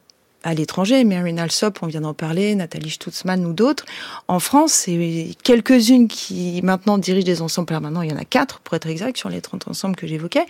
à 0.48 0.54
l'étranger, 0.54 1.04
Marine 1.04 1.38
Alsop, 1.38 1.78
on 1.82 1.86
vient 1.86 2.00
d'en 2.00 2.14
parler, 2.14 2.54
Nathalie 2.54 2.90
Stutzmann 2.90 3.44
ou 3.44 3.52
d'autres. 3.52 3.84
En 4.28 4.40
France, 4.40 4.72
c'est 4.72 5.28
quelques-unes 5.42 6.08
qui 6.08 6.60
maintenant 6.62 6.96
dirigent 6.96 7.26
des 7.26 7.42
ensembles 7.42 7.68
permanents. 7.68 8.00
Il 8.00 8.10
y 8.10 8.14
en 8.14 8.16
a 8.16 8.24
quatre, 8.24 8.60
pour 8.60 8.74
être 8.74 8.88
exact, 8.88 9.18
sur 9.18 9.28
les 9.28 9.42
30 9.42 9.68
ensembles 9.68 9.94
que 9.94 10.06
j'évoquais. 10.06 10.46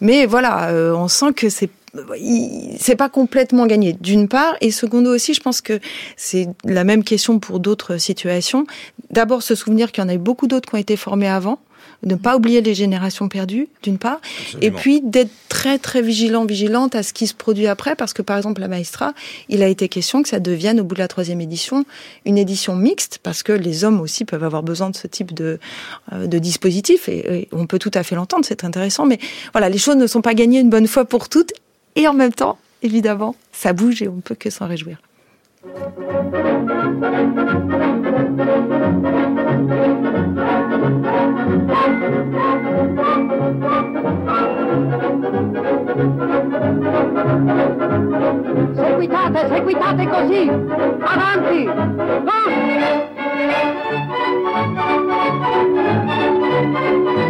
Mais 0.00 0.26
voilà, 0.26 0.70
euh, 0.70 0.92
on 0.92 1.08
sent 1.08 1.32
que 1.34 1.48
c'est 1.48 1.70
c'est 2.78 2.96
pas 2.96 3.08
complètement 3.08 3.66
gagné 3.66 3.94
d'une 3.94 4.28
part 4.28 4.56
et 4.60 4.70
secondo 4.70 5.12
aussi 5.12 5.32
je 5.32 5.40
pense 5.40 5.62
que 5.62 5.80
c'est 6.16 6.46
la 6.64 6.84
même 6.84 7.02
question 7.02 7.38
pour 7.38 7.60
d'autres 7.60 7.96
situations 7.96 8.66
d'abord 9.10 9.42
se 9.42 9.54
souvenir 9.54 9.90
qu'il 9.90 10.04
y 10.04 10.06
en 10.06 10.10
a 10.10 10.14
eu 10.14 10.18
beaucoup 10.18 10.46
d'autres 10.46 10.68
qui 10.68 10.74
ont 10.74 10.78
été 10.78 10.96
formés 10.96 11.28
avant 11.28 11.58
ne 12.04 12.14
pas 12.14 12.36
oublier 12.36 12.60
les 12.60 12.74
générations 12.74 13.28
perdues, 13.28 13.68
d'une 13.82 13.98
part, 13.98 14.20
Absolument. 14.40 14.60
et 14.62 14.70
puis 14.70 15.00
d'être 15.02 15.30
très 15.48 15.78
très 15.78 16.00
vigilant, 16.00 16.44
vigilante 16.44 16.94
à 16.94 17.02
ce 17.02 17.12
qui 17.12 17.26
se 17.26 17.34
produit 17.34 17.66
après, 17.66 17.96
parce 17.96 18.12
que 18.12 18.22
par 18.22 18.36
exemple 18.36 18.60
la 18.60 18.68
Maestra, 18.68 19.14
il 19.48 19.62
a 19.62 19.68
été 19.68 19.88
question 19.88 20.22
que 20.22 20.28
ça 20.28 20.40
devienne 20.40 20.80
au 20.80 20.84
bout 20.84 20.94
de 20.94 21.00
la 21.00 21.08
troisième 21.08 21.40
édition 21.40 21.84
une 22.24 22.38
édition 22.38 22.76
mixte, 22.76 23.18
parce 23.22 23.42
que 23.42 23.52
les 23.52 23.84
hommes 23.84 24.00
aussi 24.00 24.24
peuvent 24.24 24.44
avoir 24.44 24.62
besoin 24.62 24.90
de 24.90 24.96
ce 24.96 25.06
type 25.06 25.34
de, 25.34 25.58
euh, 26.12 26.26
de 26.26 26.38
dispositif, 26.38 27.08
et, 27.08 27.40
et 27.40 27.48
on 27.52 27.66
peut 27.66 27.78
tout 27.78 27.90
à 27.94 28.02
fait 28.02 28.14
l'entendre, 28.14 28.44
c'est 28.44 28.64
intéressant, 28.64 29.06
mais 29.06 29.18
voilà, 29.52 29.68
les 29.68 29.78
choses 29.78 29.96
ne 29.96 30.06
sont 30.06 30.22
pas 30.22 30.34
gagnées 30.34 30.60
une 30.60 30.70
bonne 30.70 30.86
fois 30.86 31.04
pour 31.04 31.28
toutes, 31.28 31.52
et 31.96 32.06
en 32.06 32.14
même 32.14 32.32
temps, 32.32 32.58
évidemment, 32.82 33.34
ça 33.52 33.72
bouge 33.72 34.02
et 34.02 34.08
on 34.08 34.16
ne 34.16 34.20
peut 34.20 34.36
que 34.36 34.50
s'en 34.50 34.68
réjouir. 34.68 34.98
Seguitate, 48.74 49.48
seguitate 49.48 50.08
così! 50.08 50.48
Avanti! 51.00 51.68
Io 57.18 57.27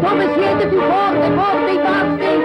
come 0.00 0.32
siete 0.34 0.66
più 0.68 0.80
forte, 0.80 1.30
forte 1.36 1.70
i 1.70 1.78
pazzi. 1.78 2.36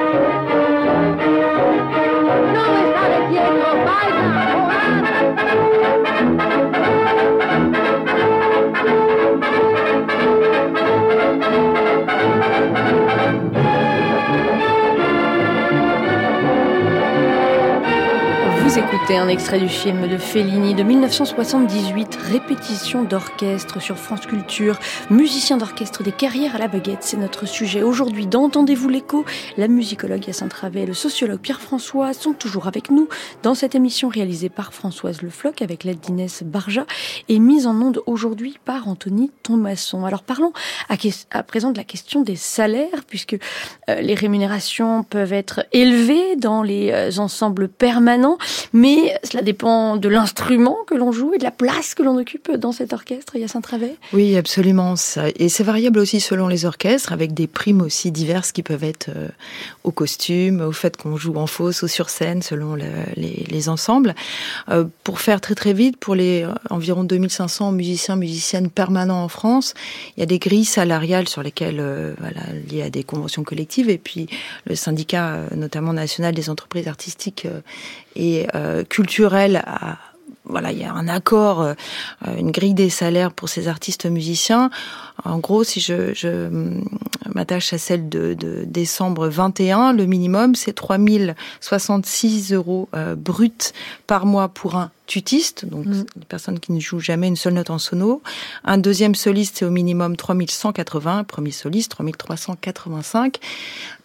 Non 2.52 2.72
stare 2.92 3.28
dietro, 3.30 3.84
vai 3.84 4.12
da 4.12 4.65
écoutez 18.78 19.16
un 19.16 19.30
extrait 19.30 19.60
du 19.60 19.70
film 19.70 20.06
de 20.06 20.18
Fellini 20.18 20.76
de 20.76 20.84
1978, 20.84 22.18
répétition 22.30 23.04
d'orchestre 23.04 23.82
sur 23.82 23.98
France 23.98 24.26
Culture, 24.26 24.78
musicien 25.10 25.56
d'orchestre 25.56 26.04
des 26.04 26.12
carrières 26.12 26.56
à 26.56 26.58
la 26.58 26.68
baguette, 26.68 27.00
c'est 27.02 27.16
notre 27.16 27.46
sujet 27.46 27.84
aujourd'hui 27.84 28.28
d'Entendez-vous 28.28 28.90
l'écho. 28.90 29.24
La 29.56 29.70
musicologue 29.70 30.28
Yacine 30.28 30.50
Travet 30.50 30.82
et 30.82 30.86
le 30.86 30.94
sociologue 30.94 31.40
Pierre-François 31.40 32.14
sont 32.14 32.34
toujours 32.34 32.68
avec 32.68 32.92
nous 32.92 33.08
dans 33.44 33.56
cette 33.56 33.76
émission 33.76 34.10
réalisée 34.10 34.50
par 34.50 34.74
Françoise 34.74 35.22
Le 35.22 35.30
Floch 35.30 35.62
avec 35.62 35.86
l'aide 35.86 36.02
d'Inès 36.02 36.44
Barja 36.44 36.86
et 37.30 37.40
mise 37.40 37.68
en 37.68 37.80
onde 37.82 38.02
aujourd'hui 38.08 38.58
par 38.66 38.90
Anthony 38.90 39.32
Thomasson. 39.44 40.06
Alors 40.06 40.24
parlons 40.24 40.52
à, 40.90 40.96
à, 41.32 41.44
présent 41.44 41.72
de 41.72 41.78
la 41.78 41.86
question 41.86 42.24
des 42.24 42.36
salaires 42.36 43.06
puisque 43.08 43.38
euh, 43.90 44.02
les 44.02 44.16
rémunérations 44.16 45.04
peuvent 45.04 45.34
être 45.34 45.66
élevées 45.72 46.36
dans 46.36 46.62
les 46.62 46.92
euh, 46.92 47.22
ensembles 47.22 47.70
permanents 47.70 48.38
mais 48.74 49.18
cela 49.24 49.44
dépend 49.44 49.98
de 49.98 50.10
l'instrument 50.10 50.78
que 50.88 50.96
l'on 50.96 51.12
joue 51.12 51.34
et 51.34 51.38
de 51.38 51.44
la 51.44 51.52
place 51.52 51.96
que 51.96 52.04
l'on 52.04 52.18
occupe 52.18 52.52
dans 52.52 52.72
cet 52.72 52.94
orchestre. 52.94 53.36
Yacine 53.36 53.62
Travet 53.62 53.96
Oui, 54.14 54.36
absolument. 54.38 54.96
Et 55.38 55.50
c'est 55.50 55.64
variable 55.64 56.00
aussi 56.00 56.20
selon 56.20 56.48
les 56.48 56.66
orchestres, 56.66 57.12
avec 57.12 57.34
des 57.34 57.48
primes 57.48 57.82
aussi 57.82 58.12
diverses 58.12 58.52
qui 58.52 58.64
peuvent 58.64 58.84
être 58.84 59.10
euh, 59.10 59.28
au 59.84 59.92
costume, 59.92 60.62
au 60.62 60.72
fait 60.72 60.98
qu'on 60.98 61.18
joue 61.18 61.36
en 61.36 61.48
fosse 61.48 61.84
ou 61.84 61.88
sur 61.88 62.10
scène, 62.10 62.42
selon 62.42 62.76
le, 62.76 62.86
les, 63.16 63.46
les, 63.50 63.70
ensembles. 63.70 64.16
Euh, 64.70 64.86
pour 65.04 65.20
faire 65.20 65.42
très 65.42 65.56
très 65.56 65.74
vite, 65.74 65.98
pour 65.98 66.16
les 66.16 66.44
euh, 66.44 66.50
environ 66.70 67.04
2500 67.04 67.72
musiciens, 67.72 68.16
musiciennes 68.16 68.70
permanents 68.70 69.24
en 69.24 69.30
France, 69.30 69.74
il 70.18 70.20
y 70.20 70.24
a 70.24 70.28
des 70.28 70.40
grilles 70.40 70.66
salariales 70.66 71.28
sur 71.28 71.44
lesquelles, 71.44 71.84
voilà, 72.20 72.42
liées 72.70 72.84
à 72.84 72.90
des 72.90 73.04
conventions 73.04 73.44
collectives, 73.44 73.90
et 73.90 73.98
puis 73.98 74.28
le 74.66 74.76
syndicat, 74.76 75.42
notamment 75.56 75.94
national 75.94 76.34
des 76.34 76.50
entreprises 76.50 76.88
artistiques 76.88 77.48
et 78.16 78.48
euh, 78.56 78.84
culturel 78.84 79.62
à, 79.66 79.98
voilà, 80.46 80.72
il 80.72 80.78
y 80.78 80.84
a 80.84 80.94
un 80.94 81.08
accord, 81.08 81.62
euh, 81.62 81.74
une 82.38 82.52
grille 82.52 82.74
des 82.74 82.90
salaires 82.90 83.32
pour 83.32 83.50
ces 83.50 83.68
artistes 83.68 84.06
musiciens. 84.06 84.70
En 85.24 85.40
gros, 85.40 85.64
si 85.64 85.80
je, 85.80 86.14
je 86.14 86.50
m'attache 87.34 87.74
à 87.74 87.78
celle 87.78 88.10
de, 88.10 88.34
de, 88.34 88.64
décembre 88.66 89.28
21, 89.28 89.94
le 89.94 90.06
minimum 90.06 90.56
c'est 90.56 90.74
3066 90.74 92.54
euros 92.54 92.90
euh, 92.96 93.16
bruts 93.16 93.74
par 94.08 94.26
mois 94.26 94.50
pour 94.50 94.76
un 94.76 94.92
tutistes, 95.08 95.66
donc 95.66 95.86
des 95.86 96.26
personnes 96.28 96.60
qui 96.60 96.72
ne 96.72 96.80
jouent 96.80 97.00
jamais 97.00 97.28
une 97.28 97.36
seule 97.36 97.54
note 97.54 97.70
en 97.70 97.78
sono. 97.78 98.22
Un 98.64 98.78
deuxième 98.78 99.16
soliste, 99.16 99.58
c'est 99.58 99.66
au 99.66 99.72
minimum 99.72 100.16
3180, 100.16 101.24
premier 101.24 101.52
soliste 101.52 101.92
3385. 101.92 103.38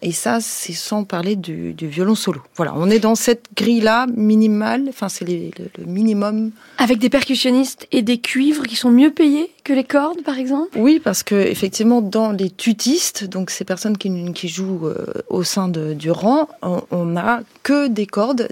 Et 0.01 0.11
ça, 0.11 0.39
c'est 0.41 0.73
sans 0.73 1.03
parler 1.03 1.35
du, 1.35 1.73
du, 1.73 1.87
violon 1.87 2.15
solo. 2.15 2.41
Voilà, 2.55 2.73
on 2.75 2.89
est 2.89 2.99
dans 2.99 3.15
cette 3.15 3.45
grille-là 3.55 4.07
minimale, 4.07 4.85
enfin 4.89 5.09
c'est 5.09 5.25
le, 5.25 5.51
le 5.77 5.85
minimum. 5.85 6.51
Avec 6.77 6.97
des 6.97 7.09
percussionnistes 7.09 7.87
et 7.91 8.01
des 8.01 8.19
cuivres 8.19 8.63
qui 8.63 8.75
sont 8.75 8.91
mieux 8.91 9.11
payés 9.11 9.51
que 9.63 9.73
les 9.73 9.83
cordes, 9.83 10.23
par 10.23 10.37
exemple? 10.37 10.77
Oui, 10.77 10.99
parce 10.99 11.23
que 11.23 11.35
effectivement, 11.35 12.01
dans 12.01 12.31
les 12.31 12.49
tutistes, 12.49 13.25
donc 13.25 13.49
ces 13.49 13.63
personnes 13.63 13.97
qui, 13.97 14.33
qui 14.33 14.47
jouent 14.47 14.87
euh, 14.87 15.05
au 15.29 15.43
sein 15.43 15.67
de, 15.67 15.93
du 15.93 16.11
rang, 16.11 16.49
on 16.61 17.05
n'a 17.05 17.41
que 17.63 17.87
des 17.87 18.05
cordes. 18.05 18.49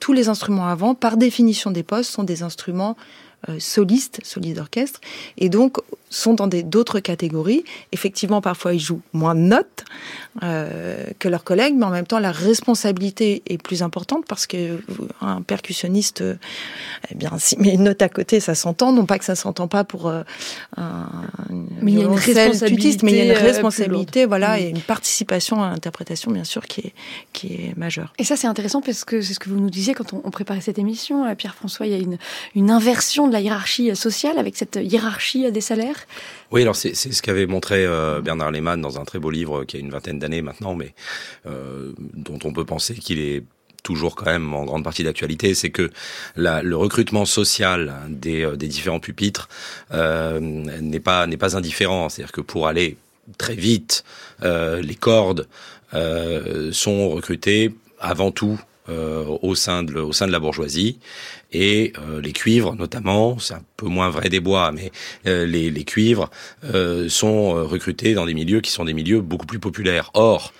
Tous 0.00 0.12
les 0.12 0.28
instruments 0.28 0.66
avant, 0.66 0.94
par 0.94 1.16
définition 1.16 1.70
des 1.70 1.79
postes, 1.82 2.10
sont 2.10 2.24
des 2.24 2.42
instruments 2.42 2.96
euh, 3.48 3.58
solistes, 3.58 4.20
solistes 4.24 4.56
d'orchestre, 4.56 5.00
et 5.38 5.48
donc 5.48 5.78
sont 6.10 6.34
dans 6.34 6.48
d'autres 6.48 7.00
catégories. 7.00 7.64
Effectivement, 7.92 8.40
parfois 8.40 8.74
ils 8.74 8.80
jouent 8.80 9.00
moins 9.12 9.34
de 9.36 9.40
notes 9.40 9.84
euh, 10.42 11.06
que 11.18 11.28
leurs 11.28 11.44
collègues, 11.44 11.74
mais 11.76 11.86
en 11.86 11.90
même 11.90 12.06
temps 12.06 12.18
la 12.18 12.32
responsabilité 12.32 13.42
est 13.46 13.62
plus 13.62 13.82
importante 13.82 14.24
parce 14.28 14.46
que 14.46 14.80
un 15.20 15.40
percussionniste, 15.42 16.22
eh 17.10 17.14
bien, 17.14 17.38
s'il 17.38 17.60
met 17.60 17.74
une 17.74 17.84
note 17.84 18.02
à 18.02 18.08
côté, 18.08 18.40
ça 18.40 18.54
s'entend. 18.56 18.92
Non 18.92 19.06
pas 19.06 19.18
que 19.18 19.24
ça 19.24 19.36
s'entend 19.36 19.68
pas 19.68 19.84
pour 19.84 20.08
euh, 20.08 20.22
un 20.76 21.06
mais 21.80 21.92
il 21.92 21.98
y 21.98 22.02
a 22.02 22.04
une 22.04 22.14
responsabilité, 22.14 22.98
mais 23.04 23.12
il 23.12 23.18
y 23.18 23.20
a 23.20 23.24
une 23.24 23.46
responsabilité, 23.46 24.26
voilà, 24.26 24.60
et 24.60 24.68
une 24.68 24.80
participation 24.80 25.62
à 25.62 25.70
l'interprétation, 25.70 26.32
bien 26.32 26.44
sûr, 26.44 26.66
qui 26.66 26.80
est 26.80 26.92
qui 27.32 27.54
est 27.54 27.76
majeure. 27.76 28.12
Et 28.18 28.24
ça, 28.24 28.36
c'est 28.36 28.48
intéressant 28.48 28.80
parce 28.80 29.04
que 29.04 29.20
c'est 29.20 29.34
ce 29.34 29.38
que 29.38 29.48
vous 29.48 29.60
nous 29.60 29.70
disiez 29.70 29.94
quand 29.94 30.12
on, 30.12 30.20
on 30.24 30.30
préparait 30.30 30.60
cette 30.60 30.78
émission, 30.78 31.32
Pierre 31.36 31.54
François. 31.54 31.86
Il 31.86 31.92
y 31.92 31.94
a 31.94 31.98
une 31.98 32.18
une 32.56 32.70
inversion 32.70 33.28
de 33.28 33.32
la 33.32 33.40
hiérarchie 33.40 33.94
sociale 33.94 34.38
avec 34.38 34.56
cette 34.56 34.78
hiérarchie 34.82 35.50
des 35.52 35.60
salaires 35.60 35.99
oui, 36.50 36.62
alors 36.62 36.76
c'est 36.76 36.94
ce 36.94 37.22
qu'avait 37.22 37.46
montré 37.46 37.84
euh, 37.84 38.20
Bernard 38.20 38.50
Lehmann 38.50 38.80
dans 38.80 38.98
un 38.98 39.04
très 39.04 39.18
beau 39.18 39.30
livre 39.30 39.64
qui 39.64 39.76
a 39.76 39.80
une 39.80 39.90
vingtaine 39.90 40.18
d'années 40.18 40.42
maintenant, 40.42 40.74
mais 40.74 40.94
euh, 41.46 41.92
dont 41.98 42.38
on 42.44 42.52
peut 42.52 42.64
penser 42.64 42.94
qu'il 42.94 43.20
est 43.20 43.44
toujours 43.82 44.14
quand 44.14 44.26
même 44.26 44.52
en 44.52 44.64
grande 44.64 44.84
partie 44.84 45.04
d'actualité, 45.04 45.54
c'est 45.54 45.70
que 45.70 45.90
la, 46.36 46.62
le 46.62 46.76
recrutement 46.76 47.24
social 47.24 47.94
des, 48.08 48.42
euh, 48.42 48.56
des 48.56 48.68
différents 48.68 49.00
pupitres 49.00 49.48
n'est 49.92 51.00
pas 51.00 51.26
n'est 51.26 51.36
pas 51.36 51.56
indifférent. 51.56 52.08
C'est-à-dire 52.08 52.32
que 52.32 52.42
pour 52.42 52.66
aller 52.66 52.96
très 53.38 53.54
vite, 53.54 54.04
les 54.42 54.94
cordes 54.98 55.46
sont 55.92 57.08
recrutées 57.10 57.74
avant 58.00 58.32
tout 58.32 58.58
au 58.88 59.54
sein 59.54 59.84
de 59.84 60.00
au 60.00 60.12
sein 60.12 60.26
de 60.26 60.32
la 60.32 60.40
bourgeoisie 60.40 60.98
et 61.52 61.92
euh, 61.98 62.20
les 62.20 62.32
cuivres 62.32 62.74
notamment, 62.74 63.38
c'est 63.38 63.54
un 63.54 63.62
peu 63.76 63.86
moins 63.86 64.10
vrai 64.10 64.28
des 64.28 64.40
bois, 64.40 64.72
mais 64.72 64.92
euh, 65.26 65.46
les, 65.46 65.70
les, 65.70 65.84
cuivres 65.84 66.30
euh, 66.64 67.08
sont 67.08 67.52
recrutés 67.66 68.14
dans 68.14 68.26
des 68.26 68.34
milieux 68.34 68.60
qui 68.60 68.70
sont 68.70 68.84
des 68.84 68.94
milieux 68.94 69.20
beaucoup 69.20 69.46
plus 69.46 69.58
populaires. 69.58 70.10
Or, 70.14 70.52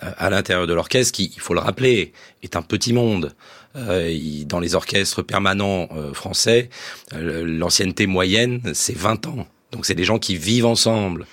à 0.00 0.30
l'intérieur 0.30 0.66
de 0.68 0.74
l'orchestre, 0.74 1.12
qui, 1.12 1.32
il 1.34 1.40
faut 1.40 1.54
le 1.54 1.60
rappeler, 1.60 2.12
est 2.44 2.54
un 2.54 2.62
petit 2.62 2.92
monde. 2.92 3.34
dans 3.74 4.60
les 4.60 4.74
orchestres 4.76 5.22
permanents 5.22 5.88
français, 6.14 6.70
l'ancienneté 7.12 8.06
moyenne, 8.06 8.60
c'est 8.74 8.96
20 8.96 9.26
ans. 9.26 9.46
Donc 9.72 9.86
c'est 9.86 9.96
des 9.96 10.04
gens 10.04 10.20
qui 10.20 10.36
vivent 10.36 10.66
ensemble 10.66 11.26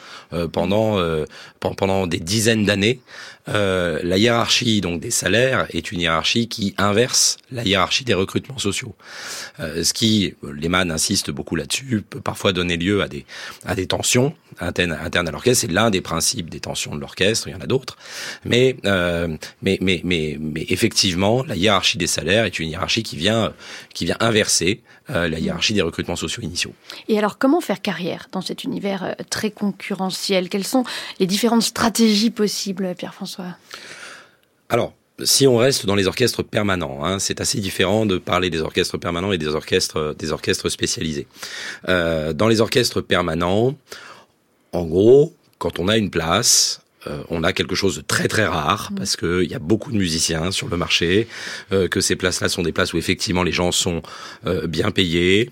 pendant 0.52 1.00
pendant 1.60 2.08
des 2.08 2.20
dizaines 2.20 2.66
d'années 2.66 3.00
euh, 3.48 4.00
la 4.04 4.18
hiérarchie 4.18 4.82
donc 4.82 5.00
des 5.00 5.12
salaires 5.12 5.68
est 5.70 5.92
une 5.92 6.02
hiérarchie 6.02 6.48
qui 6.48 6.74
inverse 6.78 7.38
la 7.52 7.64
hiérarchie 7.64 8.04
des 8.04 8.16
recrutements 8.16 8.58
sociaux. 8.58 8.96
Euh, 9.60 9.84
ce 9.84 9.94
qui, 9.94 10.34
Lehman 10.42 10.90
insiste 10.90 11.30
beaucoup 11.30 11.56
là-dessus, 11.56 12.04
peut 12.10 12.22
parfois 12.22 12.54
donner 12.54 12.78
lieu 12.78 13.04
à 13.04 13.08
des 13.08 13.26
à 13.66 13.76
des 13.76 13.86
tensions 13.86 14.34
internes, 14.60 14.94
à 14.94 15.32
l'orchestre. 15.32 15.62
C'est 15.62 15.74
l'un 15.74 15.92
des 15.92 16.02
principes 16.02 16.50
des 16.50 16.60
tensions 16.60 16.96
de 16.96 17.02
l'orchestre. 17.02 17.48
Il 17.48 17.52
y 17.52 17.56
en 17.56 17.62
a 17.62 17.68
d'autres, 17.68 17.98
mais, 18.46 18.78
euh, 18.86 19.38
mais 19.62 19.78
mais 19.82 20.02
mais 20.04 20.38
mais 20.40 20.66
effectivement, 20.70 21.44
la 21.44 21.56
hiérarchie 21.56 21.98
des 21.98 22.08
salaires 22.08 22.46
est 22.46 22.60
une 22.60 22.70
hiérarchie 22.70 23.04
qui 23.04 23.16
vient 23.16 23.54
qui 23.94 24.06
vient 24.06 24.18
inverser 24.22 24.82
euh, 25.12 25.28
la 25.28 25.38
hiérarchie 25.38 25.76
des 25.76 25.84
recrutements 25.84 26.16
sociaux 26.16 26.42
initiaux. 26.42 26.74
Et 27.08 27.20
alors, 27.20 27.38
comment 27.38 27.62
faire 27.62 27.80
carrière 27.80 28.28
dans 28.32 28.42
cet 28.42 28.64
univers 28.64 29.04
euh, 29.04 29.14
très 29.30 29.52
concurrentiel 29.52 30.16
Quelles 30.28 30.68
sont 30.68 30.84
les 31.20 31.28
différentes 31.28 31.64
stratégies 31.64 32.32
possibles, 32.32 32.94
Pierre-François? 32.98 33.58
Alors, 34.70 34.94
si 35.24 35.48
on 35.48 35.58
reste 35.58 35.86
dans 35.86 35.96
les 35.96 36.08
orchestres 36.08 36.44
permanents, 36.44 37.06
hein, 37.06 37.20
c'est 37.20 37.40
assez 37.40 37.60
différent 37.60 38.06
de 38.06 38.18
parler 38.18 38.50
des 38.50 38.62
orchestres 38.62 38.98
permanents 38.98 39.32
et 39.32 39.38
des 39.38 39.48
orchestres, 39.48 40.16
des 40.18 40.32
orchestres 40.32 40.70
spécialisés. 40.70 41.28
Euh, 41.88 42.34
dans 42.34 42.48
les 42.48 42.62
orchestres 42.62 43.02
permanents, 43.02 43.76
en 44.74 44.86
gros, 44.86 45.34
quand 45.58 45.80
on 45.80 45.88
a 45.88 45.98
une 45.98 46.10
place, 46.10 46.82
euh, 47.08 47.24
on 47.30 47.44
a 47.44 47.54
quelque 47.54 47.76
chose 47.76 47.98
de 47.98 48.02
très 48.02 48.28
très 48.28 48.46
rare 48.46 48.90
mm. 48.92 48.96
parce 48.96 49.16
qu'il 49.16 49.50
y 49.50 49.54
a 49.54 49.60
beaucoup 49.60 49.92
de 49.92 49.98
musiciens 49.98 50.52
sur 50.52 50.68
le 50.68 50.78
marché, 50.78 51.28
euh, 51.72 51.88
que 51.88 52.02
ces 52.02 52.16
places-là 52.16 52.50
sont 52.50 52.64
des 52.64 52.72
places 52.72 52.94
où 52.94 52.98
effectivement 52.98 53.44
les 53.44 53.52
gens 53.52 53.72
sont 53.72 54.02
euh, 54.46 54.68
bien 54.68 54.92
payés, 54.92 55.52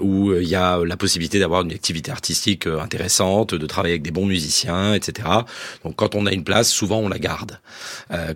où 0.00 0.32
il 0.34 0.48
y 0.48 0.54
a 0.54 0.78
la 0.84 0.96
possibilité 0.96 1.38
d'avoir 1.38 1.62
une 1.62 1.72
activité 1.72 2.10
artistique 2.10 2.66
intéressante, 2.66 3.54
de 3.54 3.66
travailler 3.66 3.94
avec 3.94 4.02
des 4.02 4.10
bons 4.10 4.26
musiciens, 4.26 4.94
etc. 4.94 5.28
Donc 5.84 5.96
quand 5.96 6.14
on 6.14 6.26
a 6.26 6.32
une 6.32 6.44
place, 6.44 6.70
souvent 6.70 6.98
on 6.98 7.08
la 7.08 7.18
garde. 7.18 7.58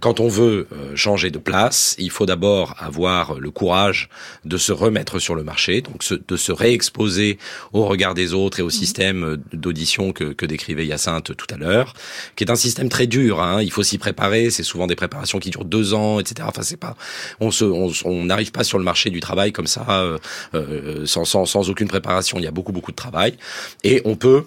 quand 0.01 0.21
on 0.21 0.29
veut 0.29 0.67
changer 0.95 1.31
de 1.31 1.39
place, 1.39 1.95
il 1.99 2.11
faut 2.11 2.27
d'abord 2.27 2.75
avoir 2.79 3.39
le 3.39 3.51
courage 3.51 4.09
de 4.45 4.57
se 4.57 4.73
remettre 4.73 5.19
sur 5.19 5.35
le 5.35 5.45
marché, 5.45 5.83
donc 5.83 6.03
de 6.11 6.37
se 6.37 6.53
réexposer 6.53 7.39
au 7.73 7.87
regard 7.87 8.15
des 8.15 8.35
autres 8.35 8.61
et 8.61 8.63
au 8.63 8.69
mm. 8.69 8.83
système 8.83 9.37
d'audition 9.53 10.13
que, 10.13 10.25
que 10.33 10.47
décrivait 10.47 10.87
Hyacinthe 10.87 11.37
tout 11.37 11.47
à 11.55 11.57
l'heure 11.57 11.95
qui 12.37 12.45
est 12.45 12.51
un 12.51 12.57
système 12.57 12.89
très 12.89 13.07
dur. 13.07 13.41
Hein. 13.43 13.63
Il 13.63 13.71
faut 13.71 13.83
s'y 13.83 13.99
préparer. 13.99 14.51
C'est 14.51 14.63
souvent 14.63 14.87
des 14.87 14.97
préparations 14.97 15.39
qui 15.39 15.51
durent 15.51 15.65
deux 15.65 15.95
ans, 15.95 16.21
etc. 16.21 16.47
Enfin, 16.49 16.63
c'est 16.63 16.77
pas, 16.77 16.97
on 17.41 17.51
se, 17.51 17.65
on 17.65 18.25
n'arrive 18.25 18.53
pas 18.53 18.65
sur 18.65 18.79
le 18.79 18.85
marché 18.85 19.11
du 19.11 19.21
travail 19.21 19.53
comme 19.53 19.67
ça, 19.67 19.87
euh, 19.89 20.19
euh, 20.55 21.07
sans, 21.07 21.25
sans, 21.25 21.47
sans 21.47 21.71
aucune 21.71 21.89
préparation. 21.89 22.39
Il 22.39 22.45
y 22.45 22.49
a 22.49 22.51
beaucoup, 22.51 22.73
beaucoup 22.73 22.91
de 22.91 22.97
travail, 22.97 23.37
et 23.83 24.03
on 24.05 24.17
peut 24.17 24.45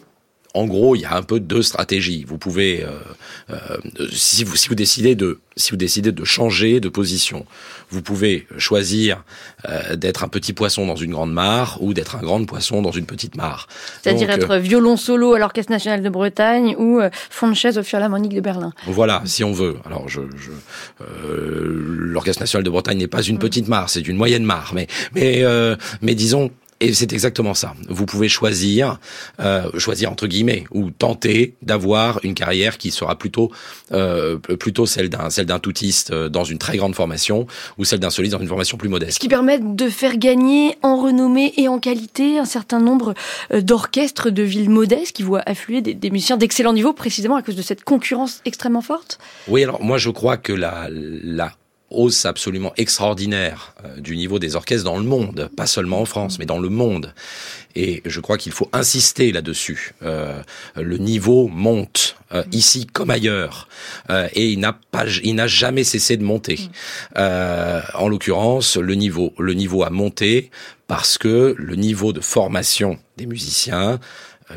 en 0.57 0.65
gros, 0.65 0.95
il 0.95 1.01
y 1.01 1.05
a 1.05 1.15
un 1.15 1.21
peu 1.21 1.39
deux 1.39 1.61
stratégies. 1.61 2.25
Vous 2.27 2.39
pouvez, 2.39 2.83
euh, 2.83 2.89
euh, 3.51 3.77
si 4.11 4.43
vous 4.43 4.55
si 4.55 4.69
vous 4.69 4.75
décidez 4.75 5.13
de 5.13 5.39
si 5.55 5.69
vous 5.69 5.77
décidez 5.77 6.11
de 6.11 6.23
changer 6.23 6.79
de 6.79 6.89
position, 6.89 7.45
vous 7.91 8.01
pouvez 8.01 8.47
choisir 8.57 9.23
euh, 9.69 9.95
d'être 9.95 10.23
un 10.23 10.27
petit 10.27 10.53
poisson 10.53 10.87
dans 10.87 10.95
une 10.95 11.11
grande 11.11 11.31
mare 11.31 11.77
ou 11.81 11.93
d'être 11.93 12.15
un 12.15 12.21
grand 12.21 12.43
poisson 12.45 12.81
dans 12.81 12.91
une 12.91 13.05
petite 13.05 13.35
mare. 13.35 13.67
C'est-à-dire 14.01 14.31
être 14.31 14.57
violon 14.57 14.97
solo 14.97 15.35
à 15.35 15.39
l'Orchestre 15.39 15.71
national 15.71 16.01
de 16.01 16.09
Bretagne 16.09 16.75
ou 16.77 17.01
fond 17.29 17.49
de 17.49 17.55
chaise 17.55 17.77
au 17.77 17.83
Philharmonique 17.83 18.33
de 18.33 18.41
Berlin. 18.41 18.73
Voilà, 18.87 19.21
si 19.25 19.43
on 19.43 19.51
veut. 19.51 19.77
Alors, 19.85 20.09
je, 20.09 20.21
je 20.35 20.51
l'Orchestre 21.29 22.41
national 22.41 22.63
de 22.63 22.69
Bretagne 22.71 22.97
n'est 22.97 23.07
pas 23.07 23.21
une 23.21 23.35
mm. 23.35 23.39
petite 23.39 23.67
mare, 23.67 23.89
c'est 23.91 24.07
une 24.07 24.17
moyenne 24.17 24.43
mare, 24.43 24.71
mais 24.73 24.87
mais 25.13 25.43
mais 26.01 26.15
disons 26.15 26.51
et 26.79 26.93
c'est 26.93 27.13
exactement 27.13 27.53
ça. 27.53 27.73
Vous 27.89 28.05
pouvez 28.05 28.29
choisir, 28.29 28.99
euh, 29.39 29.69
choisir 29.77 30.11
entre 30.11 30.27
guillemets, 30.27 30.65
ou 30.71 30.91
tenter 30.91 31.55
d'avoir 31.61 32.19
une 32.23 32.33
carrière 32.33 32.77
qui 32.77 32.91
sera 32.91 33.17
plutôt, 33.17 33.51
euh, 33.91 34.37
plutôt 34.37 34.85
celle 34.85 35.09
d'un, 35.09 35.29
celle 35.29 35.45
d'un 35.45 35.59
toutiste 35.59 36.11
euh, 36.11 36.29
dans 36.29 36.43
une 36.43 36.57
très 36.57 36.77
grande 36.77 36.95
formation, 36.95 37.47
ou 37.77 37.85
celle 37.85 37.99
d'un 37.99 38.09
soliste 38.09 38.33
dans 38.33 38.41
une 38.41 38.47
formation 38.47 38.77
plus 38.77 38.89
modeste. 38.89 39.13
Ce 39.13 39.19
qui 39.19 39.29
permet 39.29 39.59
de 39.59 39.89
faire 39.89 40.17
gagner 40.17 40.77
en 40.83 40.97
renommée 40.97 41.53
et 41.57 41.67
en 41.67 41.79
qualité 41.79 42.37
un 42.39 42.45
certain 42.45 42.79
nombre 42.79 43.13
euh, 43.51 43.61
d'orchestres 43.61 44.29
de 44.29 44.43
villes 44.43 44.69
modestes 44.69 45.15
qui 45.15 45.23
voient 45.23 45.43
affluer 45.45 45.81
des, 45.81 45.93
des 45.93 46.09
musiciens 46.11 46.37
d'excellent 46.37 46.73
niveau, 46.73 46.93
précisément 46.93 47.35
à 47.35 47.41
cause 47.41 47.55
de 47.55 47.61
cette 47.61 47.83
concurrence 47.83 48.41
extrêmement 48.45 48.81
forte? 48.81 49.19
Oui, 49.47 49.63
alors 49.63 49.81
moi 49.81 49.97
je 49.97 50.09
crois 50.09 50.37
que 50.37 50.53
la, 50.53 50.87
la 50.91 51.51
hausse 51.89 52.25
absolument 52.25 52.73
extraordinaire 52.77 53.73
euh, 53.83 53.99
du 53.99 54.17
niveau 54.17 54.39
des 54.39 54.55
orchestres 54.55 54.85
dans 54.85 54.97
le 54.97 55.03
monde, 55.03 55.49
pas 55.55 55.67
seulement 55.67 56.01
en 56.01 56.05
France, 56.05 56.39
mais 56.39 56.45
dans 56.45 56.59
le 56.59 56.69
monde. 56.69 57.13
Et 57.75 58.01
je 58.05 58.19
crois 58.19 58.37
qu'il 58.37 58.51
faut 58.51 58.69
insister 58.73 59.31
là-dessus. 59.31 59.93
Euh, 60.01 60.41
le 60.75 60.97
niveau 60.97 61.47
monte 61.47 62.15
euh, 62.33 62.43
ici 62.51 62.87
comme 62.87 63.09
ailleurs, 63.09 63.69
et 64.33 64.49
il 64.49 64.59
n'a 64.59 64.77
pas, 64.91 65.05
il 65.23 65.35
n'a 65.35 65.47
jamais 65.47 65.83
cessé 65.83 66.17
de 66.17 66.23
monter. 66.23 66.59
en 67.15 68.07
l'occurrence, 68.07 68.77
le 68.77 68.95
niveau, 68.95 69.33
le 69.37 69.53
niveau 69.53 69.83
a 69.83 69.89
monté 69.89 70.49
parce 70.87 71.17
que 71.17 71.53
le 71.57 71.75
niveau 71.75 72.13
de 72.13 72.21
formation 72.21 72.97
des 73.17 73.25
musiciens 73.25 73.99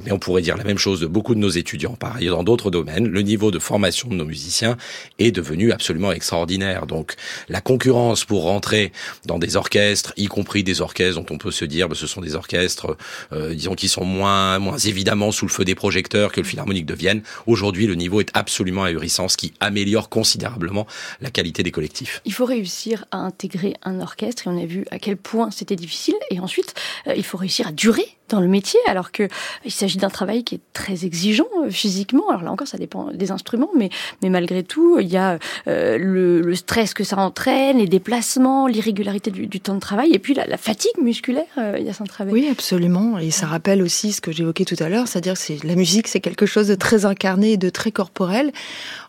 mais 0.04 0.12
on 0.12 0.18
pourrait 0.18 0.42
dire 0.42 0.56
la 0.56 0.64
même 0.64 0.78
chose 0.78 1.00
de 1.00 1.06
beaucoup 1.06 1.34
de 1.34 1.40
nos 1.40 1.48
étudiants, 1.48 1.94
par 1.94 2.16
ailleurs 2.16 2.36
dans 2.36 2.44
d'autres 2.44 2.70
domaines. 2.70 3.08
Le 3.08 3.22
niveau 3.22 3.50
de 3.50 3.58
formation 3.58 4.08
de 4.08 4.14
nos 4.14 4.24
musiciens 4.24 4.76
est 5.18 5.32
devenu 5.32 5.72
absolument 5.72 6.12
extraordinaire. 6.12 6.86
Donc 6.86 7.14
la 7.48 7.60
concurrence 7.60 8.24
pour 8.24 8.44
rentrer 8.44 8.92
dans 9.26 9.38
des 9.38 9.56
orchestres, 9.56 10.12
y 10.16 10.26
compris 10.26 10.62
des 10.62 10.80
orchestres 10.80 11.20
dont 11.20 11.34
on 11.34 11.38
peut 11.38 11.50
se 11.50 11.64
dire 11.64 11.86
que 11.86 11.92
bah, 11.92 11.96
ce 11.98 12.06
sont 12.06 12.20
des 12.20 12.34
orchestres 12.34 12.96
euh, 13.32 13.54
disons 13.54 13.74
qui 13.74 13.88
sont 13.88 14.04
moins 14.04 14.58
moins 14.58 14.78
évidemment 14.78 15.32
sous 15.32 15.46
le 15.46 15.50
feu 15.50 15.64
des 15.64 15.74
projecteurs 15.74 16.32
que 16.32 16.40
le 16.40 16.46
Philharmonique 16.46 16.86
de 16.86 16.94
Vienne. 16.94 17.22
Aujourd'hui, 17.46 17.86
le 17.86 17.94
niveau 17.94 18.20
est 18.20 18.30
absolument 18.34 18.84
ahurissant, 18.84 19.28
ce 19.28 19.36
qui 19.36 19.52
améliore 19.60 20.08
considérablement 20.08 20.86
la 21.20 21.30
qualité 21.30 21.62
des 21.62 21.70
collectifs. 21.70 22.20
Il 22.24 22.32
faut 22.32 22.44
réussir 22.44 23.04
à 23.10 23.18
intégrer 23.18 23.74
un 23.82 24.00
orchestre 24.00 24.46
et 24.46 24.50
on 24.50 24.62
a 24.62 24.66
vu 24.66 24.84
à 24.90 24.98
quel 24.98 25.16
point 25.16 25.50
c'était 25.50 25.76
difficile. 25.76 26.14
Et 26.30 26.40
ensuite, 26.40 26.74
euh, 27.06 27.14
il 27.16 27.24
faut 27.24 27.38
réussir 27.38 27.68
à 27.68 27.72
durer 27.72 28.16
dans 28.28 28.40
le 28.40 28.48
métier, 28.48 28.80
alors 28.86 29.12
que 29.12 29.28
il 29.64 29.72
s'agit 29.80 29.98
d'un 29.98 30.10
travail 30.10 30.44
qui 30.44 30.56
est 30.56 30.60
très 30.72 31.04
exigeant 31.04 31.46
euh, 31.62 31.70
physiquement. 31.70 32.28
Alors 32.28 32.42
là 32.42 32.52
encore, 32.52 32.68
ça 32.68 32.78
dépend 32.78 33.10
des 33.12 33.30
instruments, 33.30 33.70
mais 33.76 33.90
mais 34.22 34.30
malgré 34.30 34.62
tout, 34.62 34.98
il 34.98 35.08
y 35.08 35.16
a 35.16 35.38
euh, 35.68 35.98
le, 35.98 36.40
le, 36.40 36.54
stress 36.54 36.94
que 36.94 37.04
ça 37.04 37.16
entraîne, 37.18 37.78
les 37.78 37.86
déplacements, 37.86 38.66
l'irrégularité 38.66 39.30
du, 39.30 39.46
du, 39.46 39.60
temps 39.60 39.74
de 39.74 39.80
travail, 39.80 40.12
et 40.12 40.18
puis 40.18 40.34
la, 40.34 40.46
la 40.46 40.56
fatigue 40.56 41.00
musculaire. 41.02 41.44
Euh, 41.58 41.76
il 41.78 41.86
y 41.86 41.88
a 41.88 41.92
un 41.98 42.04
travail. 42.04 42.32
Oui, 42.32 42.48
absolument. 42.50 43.18
Et 43.18 43.30
ça 43.30 43.46
rappelle 43.46 43.82
aussi 43.82 44.12
ce 44.12 44.20
que 44.20 44.32
j'évoquais 44.32 44.64
tout 44.64 44.76
à 44.78 44.88
l'heure, 44.88 45.08
c'est-à-dire 45.08 45.34
que 45.34 45.66
la 45.66 45.74
musique, 45.74 46.08
c'est 46.08 46.20
quelque 46.20 46.46
chose 46.46 46.68
de 46.68 46.74
très 46.74 47.04
incarné, 47.04 47.56
de 47.56 47.70
très 47.70 47.90
corporel. 47.90 48.52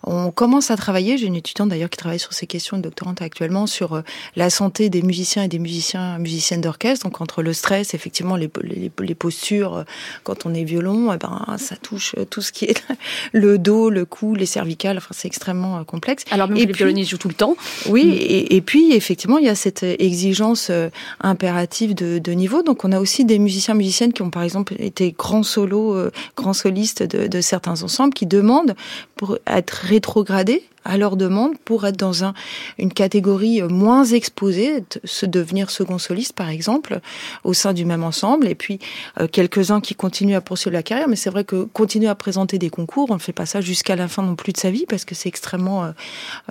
On 0.04 0.32
commence 0.32 0.72
à 0.72 0.78
travailler. 0.78 1.18
J'ai 1.18 1.28
une 1.28 1.36
étudiante 1.36 1.70
d'ailleurs 1.70 1.90
qui 1.90 1.98
travaille 1.98 2.20
sur 2.20 2.34
ces 2.34 2.48
questions, 2.48 2.78
une 2.78 2.82
doctorante 2.82 3.22
actuellement 3.22 3.68
sur 3.68 3.94
euh, 3.94 4.02
la 4.36 4.50
santé 4.50 4.90
des 4.90 5.02
musiciens 5.02 5.44
et 5.44 5.48
des 5.48 5.60
musiciens 5.60 6.18
musiciennes 6.18 6.62
d'orchestre. 6.62 7.06
Donc 7.06 7.22
entre 7.22 7.44
le 7.44 7.54
stress, 7.54 7.94
effectivement, 7.94 8.36
les, 8.36 8.50
les, 8.64 8.92
les 9.00 9.16
postures 9.16 9.76
euh, 9.76 9.84
quand 10.24 10.46
on 10.46 10.54
est 10.54 10.64
violon, 10.64 11.14
eh 11.14 11.18
ben 11.18 11.46
ça 11.58 11.76
touche 11.76 12.16
euh, 12.18 12.26
tout 12.26 12.42
ce 12.42 12.52
qui 12.52 12.66
est 12.66 12.84
le 13.32 13.58
dos, 13.58 13.90
le 13.90 14.06
cou, 14.06 14.34
les 14.34 14.46
cervicales. 14.46 14.98
Enfin, 14.98 15.12
c'est 15.12 15.28
extrêmement 15.28 15.84
complexe. 15.84 16.24
Alors 16.32 16.48
même 16.48 16.58
et 16.58 16.64
que 16.64 16.68
les 16.68 16.74
violonistes 16.74 17.12
jouent 17.12 17.18
tout 17.18 17.28
le 17.28 17.34
temps. 17.34 17.56
Oui, 17.88 18.10
et, 18.10 18.56
et, 18.56 18.62
puis 18.62 18.94
effectivement, 18.94 19.38
il 19.38 19.46
y 19.46 19.50
a 19.50 19.56
cette 19.56 19.84
exigence 19.84 20.72
impérative 21.20 21.94
de, 21.94 22.20
de, 22.20 22.32
niveau. 22.32 22.64
Donc 22.64 22.86
on 22.86 22.92
a 22.92 23.00
aussi 23.00 23.26
des 23.26 23.40
musiciens 23.40 23.74
musiciennes 23.74 24.14
qui 24.14 24.22
ont 24.22 24.30
par 24.30 24.44
exemple 24.44 24.74
été 24.80 25.12
grands 25.12 25.44
solos, 25.44 26.10
grands 26.36 26.54
solistes 26.54 27.04
de, 27.04 27.28
de 27.28 27.42
certains 27.42 27.84
ensembles 27.84 28.14
qui 28.14 28.26
demandent 28.26 28.76
pour 29.16 29.38
être 29.46 29.91
rétrogradés 29.92 30.64
à 30.84 30.98
leur 30.98 31.16
demande 31.16 31.58
pour 31.60 31.86
être 31.86 31.98
dans 31.98 32.24
un, 32.24 32.34
une 32.80 32.92
catégorie 32.92 33.62
moins 33.62 34.06
exposée, 34.06 34.84
se 35.04 35.26
devenir 35.26 35.70
second 35.70 36.00
soliste 36.00 36.34
par 36.34 36.50
exemple, 36.50 37.02
au 37.44 37.54
sein 37.54 37.74
du 37.74 37.86
même 37.86 38.04
ensemble, 38.04 38.48
et 38.48 38.56
puis 38.56 38.80
euh, 39.20 39.28
quelques-uns 39.28 39.82
qui 39.82 39.94
continuent 39.94 40.36
à 40.36 40.42
poursuivre 40.42 40.74
la 40.74 40.82
carrière, 40.82 41.08
mais 41.08 41.16
c'est 41.16 41.30
vrai 41.30 41.44
que 41.44 41.66
continuer 41.66 42.08
à 42.08 42.16
présenter 42.16 42.58
des 42.58 42.70
concours, 42.70 43.12
on 43.12 43.16
ne 43.16 43.20
fait 43.20 43.34
pas 43.34 43.46
ça 43.46 43.62
jusqu'à 43.62 43.96
la 43.96 44.08
fin 44.08 44.24
non 44.24 44.36
plus 44.36 44.54
de 44.54 44.58
sa 44.58 44.72
vie, 44.72 44.86
parce 44.88 45.06
que 45.06 45.14
c'est 45.14 45.30
extrêmement, 45.30 45.84
euh, 45.84 45.92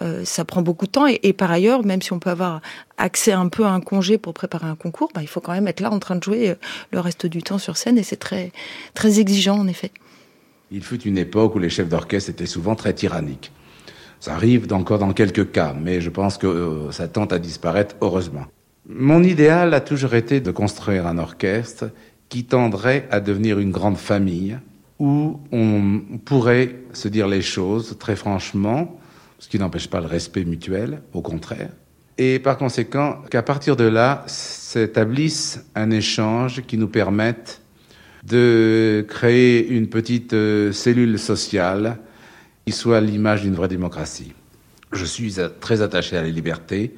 euh, 0.03 0.25
ça 0.25 0.45
prend 0.45 0.63
beaucoup 0.63 0.87
de 0.87 0.93
temps, 0.93 1.09
et, 1.09 1.19
et, 1.23 1.33
par 1.33 1.51
ailleurs, 1.51 1.85
même 1.85 2.03
si 2.03 2.13
on 2.13 2.21
peut 2.21 2.31
avoir 2.31 2.61
accès 2.99 3.33
un 3.33 3.49
peu 3.49 3.65
à 3.65 3.71
un 3.71 3.81
congé 3.81 4.19
pour 4.19 4.35
préparer 4.35 4.67
un 4.67 4.77
concours, 4.77 5.11
bah, 5.15 5.23
il 5.23 5.29
faut 5.29 5.41
quand 5.41 5.53
même 5.53 5.67
être 5.67 5.81
là 5.81 5.91
en 5.91 5.99
train 5.99 6.17
de 6.17 6.23
jouer 6.23 6.55
le 6.93 7.01
reste 7.01 7.27
du 7.27 7.43
temps 7.43 7.59
sur 7.59 7.77
scène, 7.77 7.99
et 7.99 8.05
c'est 8.05 8.17
très, 8.17 8.53
très 8.95 9.19
exigeant 9.19 9.59
en 9.59 9.67
effet. 9.67 9.91
Il 10.71 10.83
fut 10.83 11.03
une 11.03 11.19
époque 11.19 11.55
où 11.57 11.59
les 11.59 11.69
chefs 11.69 11.89
d'orchestre 11.89 12.31
étaient 12.31 12.47
souvent 12.47 12.77
très 12.77 12.93
tyranniques. 12.93 13.53
Ça 14.21 14.35
arrive 14.35 14.73
encore 14.73 14.99
dans 14.99 15.13
quelques 15.13 15.51
cas, 15.51 15.75
mais 15.79 16.01
je 16.01 16.11
pense 16.11 16.39
que 16.39 16.47
euh, 16.47 16.93
ça 16.93 17.09
tente 17.09 17.33
à 17.33 17.39
disparaître, 17.39 17.97
heureusement. 18.01 18.45
Mon 18.89 19.23
idéal 19.23 19.75
a 19.75 19.81
toujours 19.81 20.15
été 20.15 20.41
de 20.41 20.51
construire 20.51 21.07
un 21.07 21.19
orchestre 21.19 21.91
qui 22.29 22.45
tendrait 22.45 23.09
à 23.11 23.21
devenir 23.21 23.59
une 23.59 23.73
grande 23.73 23.97
famille, 23.97 24.59
où 24.99 25.41
on 25.51 26.19
pourrait 26.25 26.77
se 26.93 27.09
dire 27.09 27.27
les 27.27 27.43
choses 27.43 27.97
très 27.99 28.15
franchement, 28.15 29.01
ce 29.39 29.49
qui 29.49 29.59
n'empêche 29.59 29.89
pas 29.89 30.01
le 30.01 30.07
respect 30.07 30.45
mutuel, 30.45 31.03
au 31.15 31.23
contraire. 31.23 31.71
Et 32.19 32.39
par 32.39 32.59
conséquent, 32.59 33.23
qu'à 33.31 33.43
partir 33.43 33.77
de 33.77 33.85
là, 33.85 34.23
s'établisse 34.27 35.65
un 35.75 35.91
échange 35.91 36.63
qui 36.67 36.77
nous 36.77 36.89
permette 36.89 37.60
de 38.25 39.05
créer 39.09 39.69
une 39.69 39.89
petite 39.89 40.33
euh, 40.33 40.73
cellule 40.73 41.19
sociale 41.19 41.99
qui 42.67 42.73
soit 42.73 43.01
l'image 43.01 43.43
d'une 43.43 43.55
vraie 43.55 43.69
démocratie. 43.69 44.33
Je 44.93 45.05
suis 45.05 45.37
très 45.61 45.83
attaché 45.83 46.17
à 46.17 46.23
la 46.23 46.29
liberté, 46.29 46.95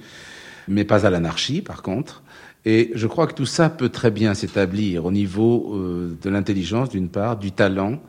mais 0.68 0.84
pas 0.84 1.06
à 1.06 1.10
l'anarchie, 1.10 1.62
par 1.62 1.82
contre. 1.82 2.22
Et 2.64 2.90
je 2.94 3.06
crois 3.06 3.26
que 3.26 3.34
tout 3.34 3.46
ça 3.46 3.68
peut 3.68 3.88
très 3.88 4.10
bien 4.10 4.34
s'établir 4.34 5.04
au 5.04 5.12
niveau 5.12 5.74
euh, 5.74 6.16
de 6.22 6.30
l'intelligence, 6.30 6.88
d'une 6.88 7.08
part, 7.08 7.36
du 7.36 7.52
talent 7.52 8.00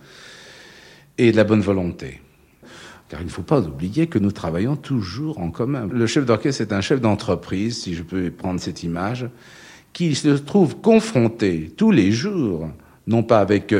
et 1.18 1.32
de 1.32 1.38
la 1.38 1.44
bonne 1.44 1.62
volonté. 1.62 2.22
Car 3.10 3.22
il 3.22 3.26
ne 3.26 3.32
faut 3.32 3.44
pas 3.44 3.62
oublier 3.62 4.08
que 4.08 4.20
nous 4.20 4.32
travaillons 4.32 4.76
toujours 4.76 5.40
en 5.40 5.52
commun. 5.52 5.88
Le 5.92 6.08
chef 6.08 6.26
d'orchestre 6.26 6.62
est 6.62 6.74
un 6.74 6.82
chef 6.82 7.02
d'entreprise, 7.02 7.82
si 7.82 7.94
je 7.94 8.04
peux 8.04 8.32
prendre 8.32 8.60
cette 8.60 8.84
image, 8.84 9.28
qui 9.92 10.16
se 10.16 10.30
trouve 10.30 10.78
confronté 10.78 11.72
tous 11.76 11.92
les 11.92 12.12
jours, 12.12 12.70
non 13.08 13.24
pas 13.24 13.40
avec 13.40 13.74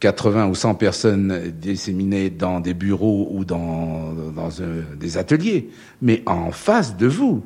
80 0.00 0.48
ou 0.48 0.54
100 0.54 0.74
personnes 0.74 1.52
disséminées 1.60 2.30
dans 2.30 2.60
des 2.60 2.74
bureaux 2.74 3.28
ou 3.30 3.44
dans, 3.44 4.14
un, 4.62 4.96
des 4.98 5.18
ateliers, 5.18 5.70
mais 6.00 6.22
en 6.26 6.50
face 6.50 6.96
de 6.96 7.06
vous, 7.06 7.44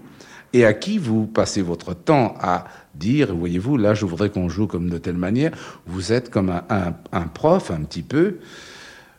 et 0.52 0.64
à 0.64 0.72
qui 0.72 0.98
vous 0.98 1.26
passez 1.26 1.62
votre 1.62 1.94
temps 1.94 2.36
à 2.40 2.66
dire, 2.94 3.34
voyez-vous, 3.34 3.76
là, 3.76 3.94
je 3.94 4.06
voudrais 4.06 4.30
qu'on 4.30 4.48
joue 4.48 4.68
comme 4.68 4.88
de 4.88 4.98
telle 4.98 5.16
manière, 5.16 5.50
vous 5.86 6.12
êtes 6.12 6.30
comme 6.30 6.62
un 6.68 7.26
prof 7.34 7.72
un 7.72 7.82
petit 7.82 8.02
peu, 8.02 8.38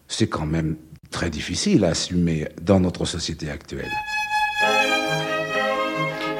c'est 0.07 0.28
quand 0.28 0.45
même 0.45 0.78
très 1.11 1.30
difficile 1.30 1.84
à 1.84 1.89
assumer 1.89 2.47
dans 2.61 2.80
notre 2.80 3.05
société 3.05 3.49
actuelle. 3.49 3.91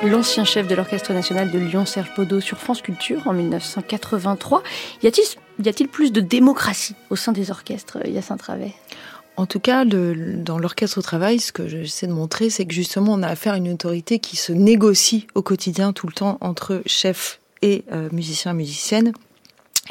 L'ancien 0.04 0.44
chef 0.44 0.68
de 0.68 0.76
l'Orchestre 0.76 1.14
national 1.14 1.50
de 1.50 1.58
Lyon, 1.58 1.86
Serge 1.86 2.12
Baudot, 2.16 2.40
sur 2.40 2.58
France 2.58 2.82
Culture 2.82 3.28
en 3.28 3.34
1983. 3.34 4.62
Y 5.02 5.08
a-t-il 5.08 5.88
plus 5.88 6.12
de 6.12 6.22
démocratie 6.22 6.96
au 7.10 7.16
sein 7.16 7.32
des 7.32 7.50
orchestres, 7.52 7.98
Yacine 8.06 8.38
Travet 8.38 8.74
en 9.38 9.46
tout 9.48 9.60
cas, 9.60 9.84
dans 9.84 10.58
l'orchestre 10.58 11.00
au 11.00 11.02
travail, 11.02 11.40
ce 11.40 11.52
que 11.52 11.68
j'essaie 11.68 12.08
de 12.08 12.14
montrer, 12.14 12.50
c'est 12.50 12.66
que 12.66 12.74
justement, 12.74 13.16
on 13.16 13.22
a 13.22 13.28
affaire 13.28 13.52
à 13.52 13.58
une 13.58 13.70
autorité 13.70 14.20
qui 14.20 14.38
se 14.38 14.54
négocie 14.54 15.28
au 15.36 15.42
quotidien, 15.42 15.92
tout 15.92 16.08
le 16.08 16.14
temps, 16.14 16.38
entre 16.40 16.82
chefs 16.86 17.42
et 17.62 17.84
euh, 17.92 18.08
musiciens, 18.14 18.54
musiciennes. 18.54 19.12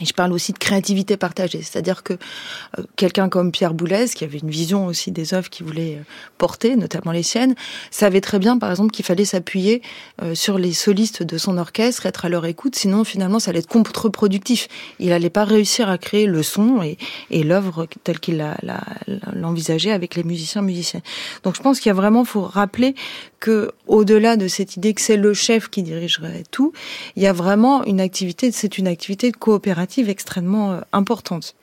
Et 0.01 0.07
je 0.07 0.13
parle 0.13 0.33
aussi 0.33 0.53
de 0.53 0.59
créativité 0.59 1.17
partagée, 1.17 1.63
c'est-à-dire 1.63 2.03
que 2.03 2.15
euh, 2.15 2.83
quelqu'un 2.97 3.29
comme 3.29 3.53
Pierre 3.53 3.75
Boulez, 3.75 4.07
qui 4.09 4.25
avait 4.25 4.39
une 4.39 4.51
vision 4.51 4.87
aussi 4.87 5.13
des 5.13 5.35
œuvres 5.35 5.49
qu'il 5.49 5.65
voulait 5.67 5.99
euh, 5.99 6.05
porter, 6.37 6.75
notamment 6.75 7.13
les 7.13 7.23
siennes, 7.23 7.55
savait 7.93 8.21
très 8.21 8.41
bien, 8.41 8.59
par 8.59 8.71
exemple, 8.71 8.91
qu'il 8.91 9.05
fallait 9.05 9.25
s'appuyer 9.25 9.83
euh, 10.21 10.35
sur 10.35 10.59
les 10.59 10.73
solistes 10.73 11.23
de 11.23 11.39
son 11.39 11.59
orchestre, 11.59 12.07
être 12.07 12.25
à 12.25 12.29
leur 12.29 12.45
écoute, 12.45 12.75
sinon 12.75 13.05
finalement 13.05 13.39
ça 13.39 13.51
allait 13.51 13.61
être 13.61 13.69
contre-productif. 13.69 14.67
Il 14.99 15.11
n'allait 15.11 15.31
pas 15.31 15.45
réussir 15.45 15.89
à 15.89 15.97
créer 15.97 16.27
le 16.27 16.43
son 16.43 16.83
et, 16.83 16.99
et 17.31 17.45
l'œuvre 17.45 17.87
telle 18.03 18.19
qu'il 18.19 18.45
l'envisageait 19.33 19.93
avec 19.93 20.17
les 20.17 20.25
musiciens 20.25 20.63
musiciennes. 20.63 21.03
Donc 21.45 21.55
je 21.55 21.63
pense 21.63 21.79
qu'il 21.79 21.91
y 21.91 21.93
a 21.93 21.95
vraiment, 21.95 22.25
faut 22.25 22.43
rappeler 22.43 22.97
que 23.45 23.73
au-delà 23.87 24.39
de 24.39 24.49
cette 24.49 24.79
idée 24.79 24.95
que 24.95 25.03
c'est 25.03 25.19
le 25.19 25.35
chef 25.35 25.69
qui 25.69 25.83
dirigerait 25.83 26.45
tout, 26.51 26.73
il 27.15 27.23
y 27.23 27.27
a 27.27 27.35
vraiment 27.35 27.85
une 27.85 28.01
activité, 28.01 28.51
c'est 28.51 28.79
une 28.79 28.87
activité 28.87 29.31
de 29.31 29.37
coopération 29.37 30.07
extrêmement 30.07 30.73
euh, 30.73 30.81
importante 30.95 31.55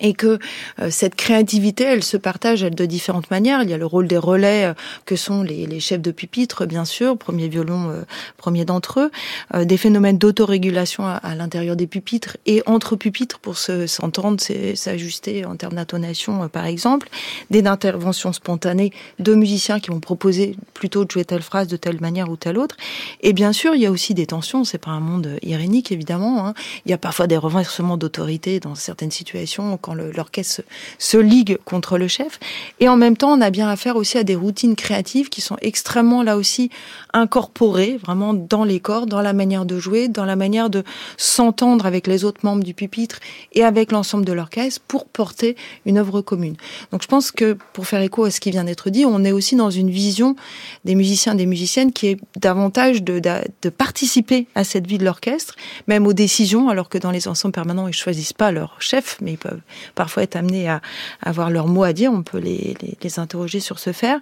et 0.00 0.14
que 0.14 0.38
euh, 0.80 0.90
cette 0.90 1.14
créativité, 1.14 1.84
elle 1.84 2.04
se 2.04 2.16
partage 2.16 2.62
elle, 2.62 2.74
de 2.74 2.86
différentes 2.86 3.30
manières. 3.30 3.62
Il 3.62 3.70
y 3.70 3.74
a 3.74 3.78
le 3.78 3.86
rôle 3.86 4.08
des 4.08 4.18
relais 4.18 4.66
euh, 4.66 4.74
que 5.06 5.16
sont 5.16 5.42
les, 5.42 5.66
les, 5.66 5.80
chefs 5.80 6.02
de 6.02 6.10
pupitre, 6.10 6.66
bien 6.66 6.84
sûr, 6.84 7.16
premier 7.16 7.48
violon, 7.48 7.90
euh, 7.90 8.02
premier 8.36 8.64
d'entre 8.64 9.00
eux, 9.00 9.10
euh, 9.54 9.64
des 9.64 9.76
phénomènes 9.76 10.18
d'autorégulation 10.18 11.06
à, 11.06 11.12
à 11.12 11.34
l'intérieur 11.34 11.76
des 11.76 11.86
pupitres 11.86 12.36
et 12.46 12.62
entre 12.66 12.96
pupitres 12.96 13.38
pour 13.38 13.56
s'entendre, 13.58 14.40
s'ajuster 14.74 15.44
en 15.44 15.56
termes 15.56 15.74
d'intonation, 15.74 16.44
euh, 16.44 16.48
par 16.48 16.66
exemple, 16.66 17.08
des 17.50 17.66
interventions 17.66 18.32
spontanées 18.32 18.92
de 19.18 19.34
musiciens 19.34 19.80
qui 19.80 19.90
vont 19.90 20.00
proposer 20.00 20.56
plutôt 20.74 21.04
de 21.04 21.10
jouer 21.10 21.24
telle 21.24 21.42
phrase 21.42 21.68
de 21.68 21.76
telle 21.76 22.00
manière 22.00 22.30
ou 22.30 22.36
telle 22.36 22.58
autre. 22.58 22.76
Et 23.20 23.32
bien 23.32 23.52
sûr, 23.52 23.74
il 23.74 23.82
y 23.82 23.86
a 23.86 23.90
aussi 23.90 24.14
des 24.14 24.26
tensions. 24.26 24.64
C'est 24.64 24.78
pas 24.78 24.90
un 24.90 25.00
monde 25.00 25.38
irénique, 25.42 25.92
évidemment. 25.92 26.46
Hein. 26.46 26.54
Il 26.86 26.90
y 26.90 26.94
a 26.94 26.98
parfois 26.98 27.26
des 27.26 27.36
renversements 27.36 27.96
d'autorité 27.96 28.60
dans 28.60 28.74
certaines 28.74 29.10
situations. 29.10 29.76
L'orchestre 29.94 30.56
se, 30.56 30.62
se 30.98 31.16
ligue 31.16 31.58
contre 31.64 31.98
le 31.98 32.08
chef. 32.08 32.38
Et 32.80 32.88
en 32.88 32.96
même 32.96 33.16
temps, 33.16 33.32
on 33.32 33.40
a 33.40 33.50
bien 33.50 33.68
affaire 33.68 33.96
aussi 33.96 34.18
à 34.18 34.24
des 34.24 34.34
routines 34.34 34.76
créatives 34.76 35.28
qui 35.28 35.40
sont 35.40 35.56
extrêmement, 35.60 36.22
là 36.22 36.36
aussi, 36.36 36.70
incorporées, 37.12 37.98
vraiment 38.02 38.34
dans 38.34 38.64
les 38.64 38.80
corps, 38.80 39.06
dans 39.06 39.20
la 39.20 39.32
manière 39.32 39.64
de 39.64 39.78
jouer, 39.78 40.08
dans 40.08 40.24
la 40.24 40.36
manière 40.36 40.70
de 40.70 40.84
s'entendre 41.16 41.86
avec 41.86 42.06
les 42.06 42.24
autres 42.24 42.40
membres 42.42 42.64
du 42.64 42.74
pupitre 42.74 43.18
et 43.52 43.64
avec 43.64 43.92
l'ensemble 43.92 44.24
de 44.24 44.32
l'orchestre 44.32 44.80
pour 44.86 45.06
porter 45.06 45.56
une 45.86 45.98
œuvre 45.98 46.20
commune. 46.20 46.56
Donc 46.92 47.02
je 47.02 47.08
pense 47.08 47.30
que, 47.30 47.56
pour 47.72 47.86
faire 47.86 48.00
écho 48.00 48.24
à 48.24 48.30
ce 48.30 48.40
qui 48.40 48.50
vient 48.50 48.64
d'être 48.64 48.90
dit, 48.90 49.04
on 49.04 49.24
est 49.24 49.32
aussi 49.32 49.56
dans 49.56 49.70
une 49.70 49.90
vision 49.90 50.36
des 50.84 50.94
musiciens, 50.94 51.34
des 51.34 51.46
musiciennes 51.46 51.92
qui 51.92 52.08
est 52.08 52.20
davantage 52.38 53.02
de, 53.02 53.18
de, 53.18 53.30
de 53.62 53.68
participer 53.68 54.46
à 54.54 54.64
cette 54.64 54.86
vie 54.86 54.98
de 54.98 55.04
l'orchestre, 55.04 55.56
même 55.86 56.06
aux 56.06 56.12
décisions, 56.12 56.68
alors 56.68 56.88
que 56.88 56.98
dans 56.98 57.10
les 57.10 57.28
ensembles 57.28 57.52
permanents, 57.52 57.88
ils 57.88 57.94
choisissent 57.94 58.32
pas 58.32 58.52
leur 58.52 58.80
chef, 58.80 59.18
mais 59.20 59.32
ils 59.32 59.38
peuvent 59.38 59.60
parfois 59.94 60.22
être 60.22 60.36
amenés 60.36 60.68
à, 60.68 60.80
avoir 61.22 61.50
leur 61.50 61.66
mot 61.66 61.84
à 61.84 61.92
dire. 61.92 62.12
On 62.12 62.22
peut 62.22 62.38
les, 62.38 62.76
les, 62.82 62.96
les 63.02 63.18
interroger 63.18 63.60
sur 63.60 63.78
ce 63.78 63.92
faire. 63.92 64.18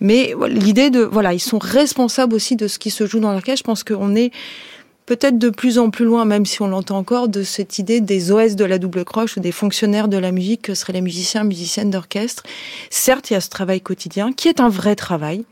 Mais 0.00 0.34
l'idée 0.48 0.90
de, 0.90 1.00
voilà, 1.00 1.34
ils 1.34 1.40
sont 1.40 1.58
responsables 1.58 2.34
aussi 2.34 2.56
de 2.56 2.68
ce 2.68 2.78
qui 2.78 2.90
se 2.90 3.06
joue 3.06 3.20
dans 3.20 3.32
l'orchestre. 3.32 3.58
Je 3.58 3.64
pense 3.64 3.84
qu'on 3.84 4.14
est 4.14 4.32
peut-être 5.06 5.38
de 5.38 5.50
plus 5.50 5.78
en 5.78 5.90
plus 5.90 6.04
loin, 6.04 6.24
même 6.24 6.44
si 6.44 6.60
on 6.60 6.66
l'entend 6.66 6.98
encore, 6.98 7.28
de 7.28 7.42
cette 7.42 7.78
idée 7.78 8.00
des 8.00 8.32
OS 8.32 8.56
de 8.56 8.64
la 8.64 8.78
double 8.78 9.04
croche 9.04 9.36
ou 9.36 9.40
des 9.40 9.52
fonctionnaires 9.52 10.08
de 10.08 10.18
la 10.18 10.32
musique 10.32 10.62
que 10.62 10.74
seraient 10.74 10.92
les 10.92 11.00
musiciens, 11.00 11.44
musiciennes 11.44 11.90
d'orchestre. 11.90 12.42
Certes, 12.90 13.30
il 13.30 13.34
y 13.34 13.36
a 13.36 13.40
ce 13.40 13.48
travail 13.48 13.80
quotidien 13.80 14.32
qui 14.32 14.48
est 14.48 14.60
un 14.60 14.68
vrai 14.68 14.96
travail 14.96 15.44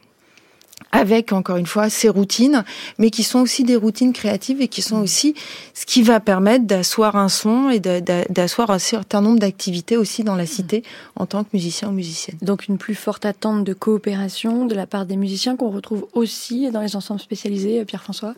avec 0.93 1.32
encore 1.32 1.57
une 1.57 1.66
fois 1.66 1.91
ces 1.91 2.09
routines, 2.09 2.64
mais 2.99 3.11
qui 3.11 3.22
sont 3.22 3.41
aussi 3.41 3.64
des 3.64 3.76
routines 3.76 4.12
créatives 4.12 4.61
et 4.61 4.68
qui 4.68 4.82
sont 4.82 5.01
aussi 5.01 5.35
ce 5.74 5.87
qui 5.87 6.03
va 6.03 6.20
permettre 6.20 6.66
d'asseoir 6.66 7.16
un 7.16 7.28
son 7.28 7.70
et 7.70 7.80
d'asseoir 7.80 8.70
un 8.70 8.78
certain 8.78 9.20
nombre 9.20 9.39
d'activités 9.39 9.97
aussi 9.97 10.24
dans 10.24 10.37
la 10.37 10.47
cité 10.47 10.82
en 11.16 11.26
tant 11.26 11.45
que 11.45 11.51
musicien 11.53 11.89
ou 11.89 11.93
musicienne. 11.93 12.39
Donc 12.43 12.68
une 12.68 12.78
plus 12.78 12.95
forte 12.95 13.24
attente 13.24 13.64
de 13.64 13.74
coopération 13.74 14.66
de 14.66 14.74
la 14.74 14.87
part 14.87 15.07
des 15.07 15.16
musiciens 15.16 15.57
qu'on 15.57 15.70
retrouve 15.70 16.07
aussi 16.12 16.70
dans 16.70 16.80
les 16.80 16.97
ensembles 16.97 17.20
spécialisés, 17.20 17.85
Pierre-François? 17.85 18.35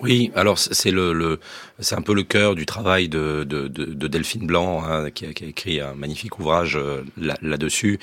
Oui, 0.00 0.30
alors 0.36 0.58
c'est 0.60 0.92
le, 0.92 1.12
le 1.12 1.40
c'est 1.80 1.96
un 1.96 2.02
peu 2.02 2.14
le 2.14 2.22
cœur 2.22 2.54
du 2.54 2.66
travail 2.66 3.08
de, 3.08 3.42
de, 3.42 3.66
de, 3.66 4.06
Delphine 4.06 4.46
Blanc 4.46 4.84
hein, 4.84 5.10
qui, 5.10 5.26
a, 5.26 5.32
qui, 5.32 5.44
a, 5.44 5.48
écrit 5.48 5.80
un 5.80 5.94
magnifique 5.94 6.38
ouvrage 6.38 6.76
euh, 6.76 7.02
là-dessus. 7.42 7.98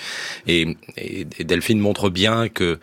Et, 0.46 0.76
et, 0.98 1.24
Delphine 1.46 1.80
montre 1.80 2.10
bien 2.10 2.50
que 2.50 2.64
euh, 2.64 2.78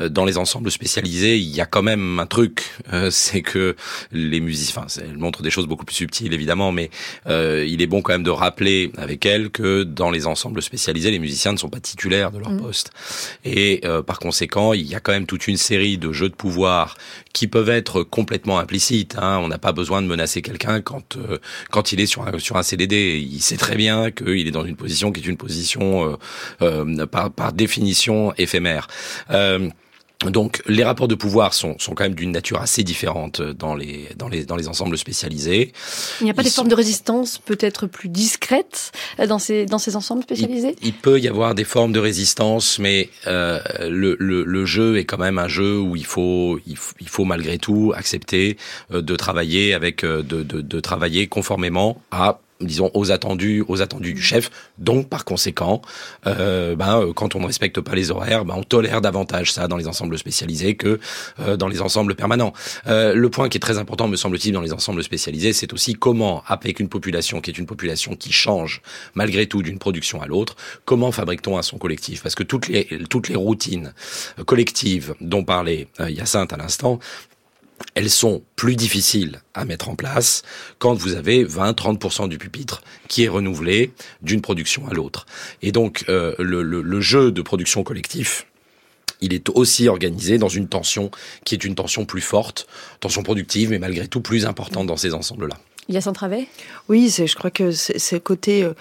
dans 0.00 0.24
les 0.24 0.38
ensembles 0.38 0.70
spécialisés, 0.70 1.38
il 1.38 1.54
y 1.54 1.60
a 1.60 1.66
quand 1.66 1.82
même 1.82 2.18
un 2.18 2.26
truc, 2.26 2.64
euh, 2.92 3.10
c'est 3.12 3.42
que 3.42 3.76
les 4.12 4.40
musiciens, 4.40 4.82
enfin, 4.82 5.00
elle 5.00 5.18
montre 5.18 5.42
des 5.42 5.50
choses 5.50 5.66
beaucoup 5.66 5.84
plus 5.84 5.94
subtiles 5.94 6.32
évidemment, 6.32 6.72
mais 6.72 6.90
euh, 7.26 7.64
il 7.66 7.80
est 7.82 7.86
bon 7.86 8.02
quand 8.02 8.12
même 8.12 8.22
de 8.22 8.30
rappeler 8.30 8.90
avec 8.96 9.24
elle 9.24 9.50
que 9.50 9.84
dans 9.84 10.10
les 10.10 10.26
ensembles 10.26 10.62
spécialisés, 10.62 11.10
les 11.10 11.18
musiciens 11.18 11.52
ne 11.52 11.58
sont 11.58 11.68
pas 11.68 11.80
titulaires 11.80 12.32
de 12.32 12.38
leur 12.38 12.50
mmh. 12.50 12.60
poste, 12.60 12.90
et 13.44 13.82
par 14.06 14.18
conséquent, 14.18 14.72
il 14.72 14.82
y 14.82 14.94
a 14.94 15.00
quand 15.00 15.12
même 15.12 15.26
toute 15.26 15.46
une 15.46 15.56
série 15.56 15.98
de 15.98 16.12
jeux 16.12 16.28
de 16.28 16.34
pouvoir 16.34 16.96
qui 17.32 17.46
peuvent 17.46 17.68
être 17.68 18.02
complètement 18.02 18.58
implicites. 18.58 19.16
Hein. 19.18 19.38
On 19.42 19.48
n'a 19.48 19.58
pas 19.58 19.72
besoin 19.72 20.02
de 20.02 20.06
menacer 20.06 20.42
quelqu'un 20.42 20.80
quand 20.80 21.16
quand 21.70 21.92
il 21.92 22.00
est 22.00 22.06
sur 22.06 22.26
un 22.26 22.38
sur 22.38 22.56
un 22.56 22.62
CDD, 22.62 23.18
il 23.20 23.40
sait 23.40 23.56
très 23.56 23.76
bien 23.76 24.10
qu'il 24.10 24.46
est 24.46 24.52
dans 24.52 24.64
une 24.64 24.76
position 24.76 25.12
qui 25.12 25.20
est 25.20 25.26
une 25.26 25.36
position 25.36 26.18
par 27.10 27.30
par 27.30 27.52
définition 27.52 28.32
éphémère. 28.36 28.88
Donc 30.30 30.62
les 30.66 30.84
rapports 30.84 31.08
de 31.08 31.14
pouvoir 31.14 31.54
sont, 31.54 31.76
sont 31.78 31.94
quand 31.94 32.04
même 32.04 32.14
d'une 32.14 32.32
nature 32.32 32.60
assez 32.60 32.82
différente 32.82 33.42
dans 33.42 33.74
les, 33.74 34.08
dans 34.16 34.28
les, 34.28 34.44
dans 34.44 34.56
les 34.56 34.68
ensembles 34.68 34.96
spécialisés. 34.98 35.72
Il 36.20 36.24
n'y 36.24 36.30
a 36.30 36.34
pas 36.34 36.42
des 36.42 36.50
formes 36.50 36.68
de 36.68 36.74
résistance 36.74 37.38
peut-être 37.38 37.86
plus 37.86 38.08
discrètes 38.08 38.92
euh, 39.20 39.26
dans 39.26 39.38
ces, 39.38 39.66
dans 39.66 39.78
ces 39.78 39.96
ensembles 39.96 40.22
spécialisés? 40.22 40.76
il, 40.82 40.92
peut 40.92 41.20
y 41.20 41.28
avoir 41.28 41.54
des 41.54 41.64
formes 41.64 41.92
de 41.92 42.00
résistance, 42.00 42.78
mais 42.78 43.10
euh, 43.26 43.60
le, 43.80 44.16
le, 44.18 44.44
le, 44.44 44.64
jeu 44.64 44.98
est 44.98 45.04
quand 45.04 45.18
même 45.18 45.38
un 45.38 45.48
jeu 45.48 45.78
où 45.78 45.96
il 45.96 46.06
faut, 46.06 46.58
il, 46.66 46.76
il 47.00 47.08
faut 47.08 47.24
malgré 47.24 47.58
tout 47.58 47.92
accepter 47.96 48.56
euh, 48.92 49.02
de 49.02 49.16
travailler 49.16 49.74
avec, 49.74 50.04
de, 50.04 50.22
de, 50.22 50.42
de 50.42 50.80
travailler 50.80 51.26
conformément 51.26 52.00
à 52.10 52.40
disons 52.60 52.90
aux 52.94 53.10
attendus 53.10 53.64
aux 53.66 53.82
attendus 53.82 54.14
du 54.14 54.22
chef. 54.22 54.50
Donc 54.78 55.08
par 55.08 55.24
conséquent 55.24 55.82
euh, 56.26 56.76
ben 56.76 57.00
euh, 57.00 57.12
quand 57.12 57.34
on 57.34 57.40
ne 57.40 57.46
respecte 57.46 57.80
pas 57.80 57.94
les 57.94 58.10
horaires 58.10 58.44
ben 58.44 58.54
on 58.56 58.62
tolère 58.62 59.00
davantage 59.00 59.52
ça 59.52 59.68
dans 59.68 59.76
les 59.76 59.88
ensembles 59.88 60.16
spécialisés 60.18 60.76
que 60.76 61.00
euh, 61.40 61.56
dans 61.56 61.68
les 61.68 61.80
ensembles 61.80 62.14
permanents. 62.14 62.52
Le 62.86 63.28
point 63.28 63.48
qui 63.48 63.58
est 63.58 63.60
très 63.60 63.78
important 63.78 64.08
me 64.08 64.16
semble-t-il 64.16 64.52
dans 64.52 64.60
les 64.60 64.72
ensembles 64.72 65.02
spécialisés 65.02 65.52
c'est 65.52 65.72
aussi 65.72 65.94
comment 65.94 66.42
avec 66.46 66.80
une 66.80 66.88
population 66.88 67.40
qui 67.40 67.50
est 67.50 67.58
une 67.58 67.66
population 67.66 68.16
qui 68.16 68.32
change 68.32 68.82
malgré 69.14 69.46
tout 69.46 69.62
d'une 69.62 69.78
production 69.78 70.22
à 70.22 70.26
l'autre 70.26 70.56
comment 70.84 71.12
fabrique-t-on 71.12 71.58
un 71.58 71.62
son 71.62 71.78
collectif? 71.78 72.22
Parce 72.22 72.34
que 72.34 72.42
toutes 72.42 72.68
les 72.68 72.86
toutes 73.08 73.28
les 73.28 73.36
routines 73.36 73.92
collectives 74.46 75.14
dont 75.20 75.44
parlait 75.44 75.88
Hyacinthe 75.98 76.52
à 76.52 76.56
l'instant 76.56 76.98
elles 77.94 78.10
sont 78.10 78.42
plus 78.56 78.76
difficiles 78.76 79.40
à 79.54 79.64
mettre 79.64 79.88
en 79.88 79.94
place 79.94 80.42
quand 80.78 80.94
vous 80.94 81.14
avez 81.14 81.44
20-30% 81.44 82.28
du 82.28 82.38
pupitre 82.38 82.82
qui 83.08 83.24
est 83.24 83.28
renouvelé 83.28 83.92
d'une 84.22 84.40
production 84.40 84.88
à 84.88 84.94
l'autre. 84.94 85.26
Et 85.62 85.72
donc 85.72 86.04
euh, 86.08 86.34
le, 86.38 86.62
le, 86.62 86.82
le, 86.82 87.00
jeu 87.00 87.30
de 87.30 87.42
production 87.42 87.84
collectif, 87.84 88.46
il 89.20 89.32
est 89.32 89.48
aussi 89.50 89.88
organisé 89.88 90.38
dans 90.38 90.48
une 90.48 90.68
tension 90.68 91.10
qui 91.44 91.54
est 91.54 91.64
une 91.64 91.74
tension 91.74 92.04
plus 92.04 92.20
forte, 92.20 92.66
tension 93.00 93.22
productive, 93.22 93.70
mais 93.70 93.78
malgré 93.78 94.08
tout 94.08 94.20
plus 94.20 94.46
importante 94.46 94.86
dans 94.86 94.96
ces 94.96 95.14
ensembles-là. 95.14 95.56
Il 95.88 95.94
y 95.94 95.98
a 95.98 96.00
son 96.00 96.12
travail 96.12 96.46
Oui, 96.88 97.14
je 97.14 97.34
crois 97.34 97.50
que 97.50 97.70
c'est 97.70 98.20
côté 98.20 98.64
euh, 98.64 98.72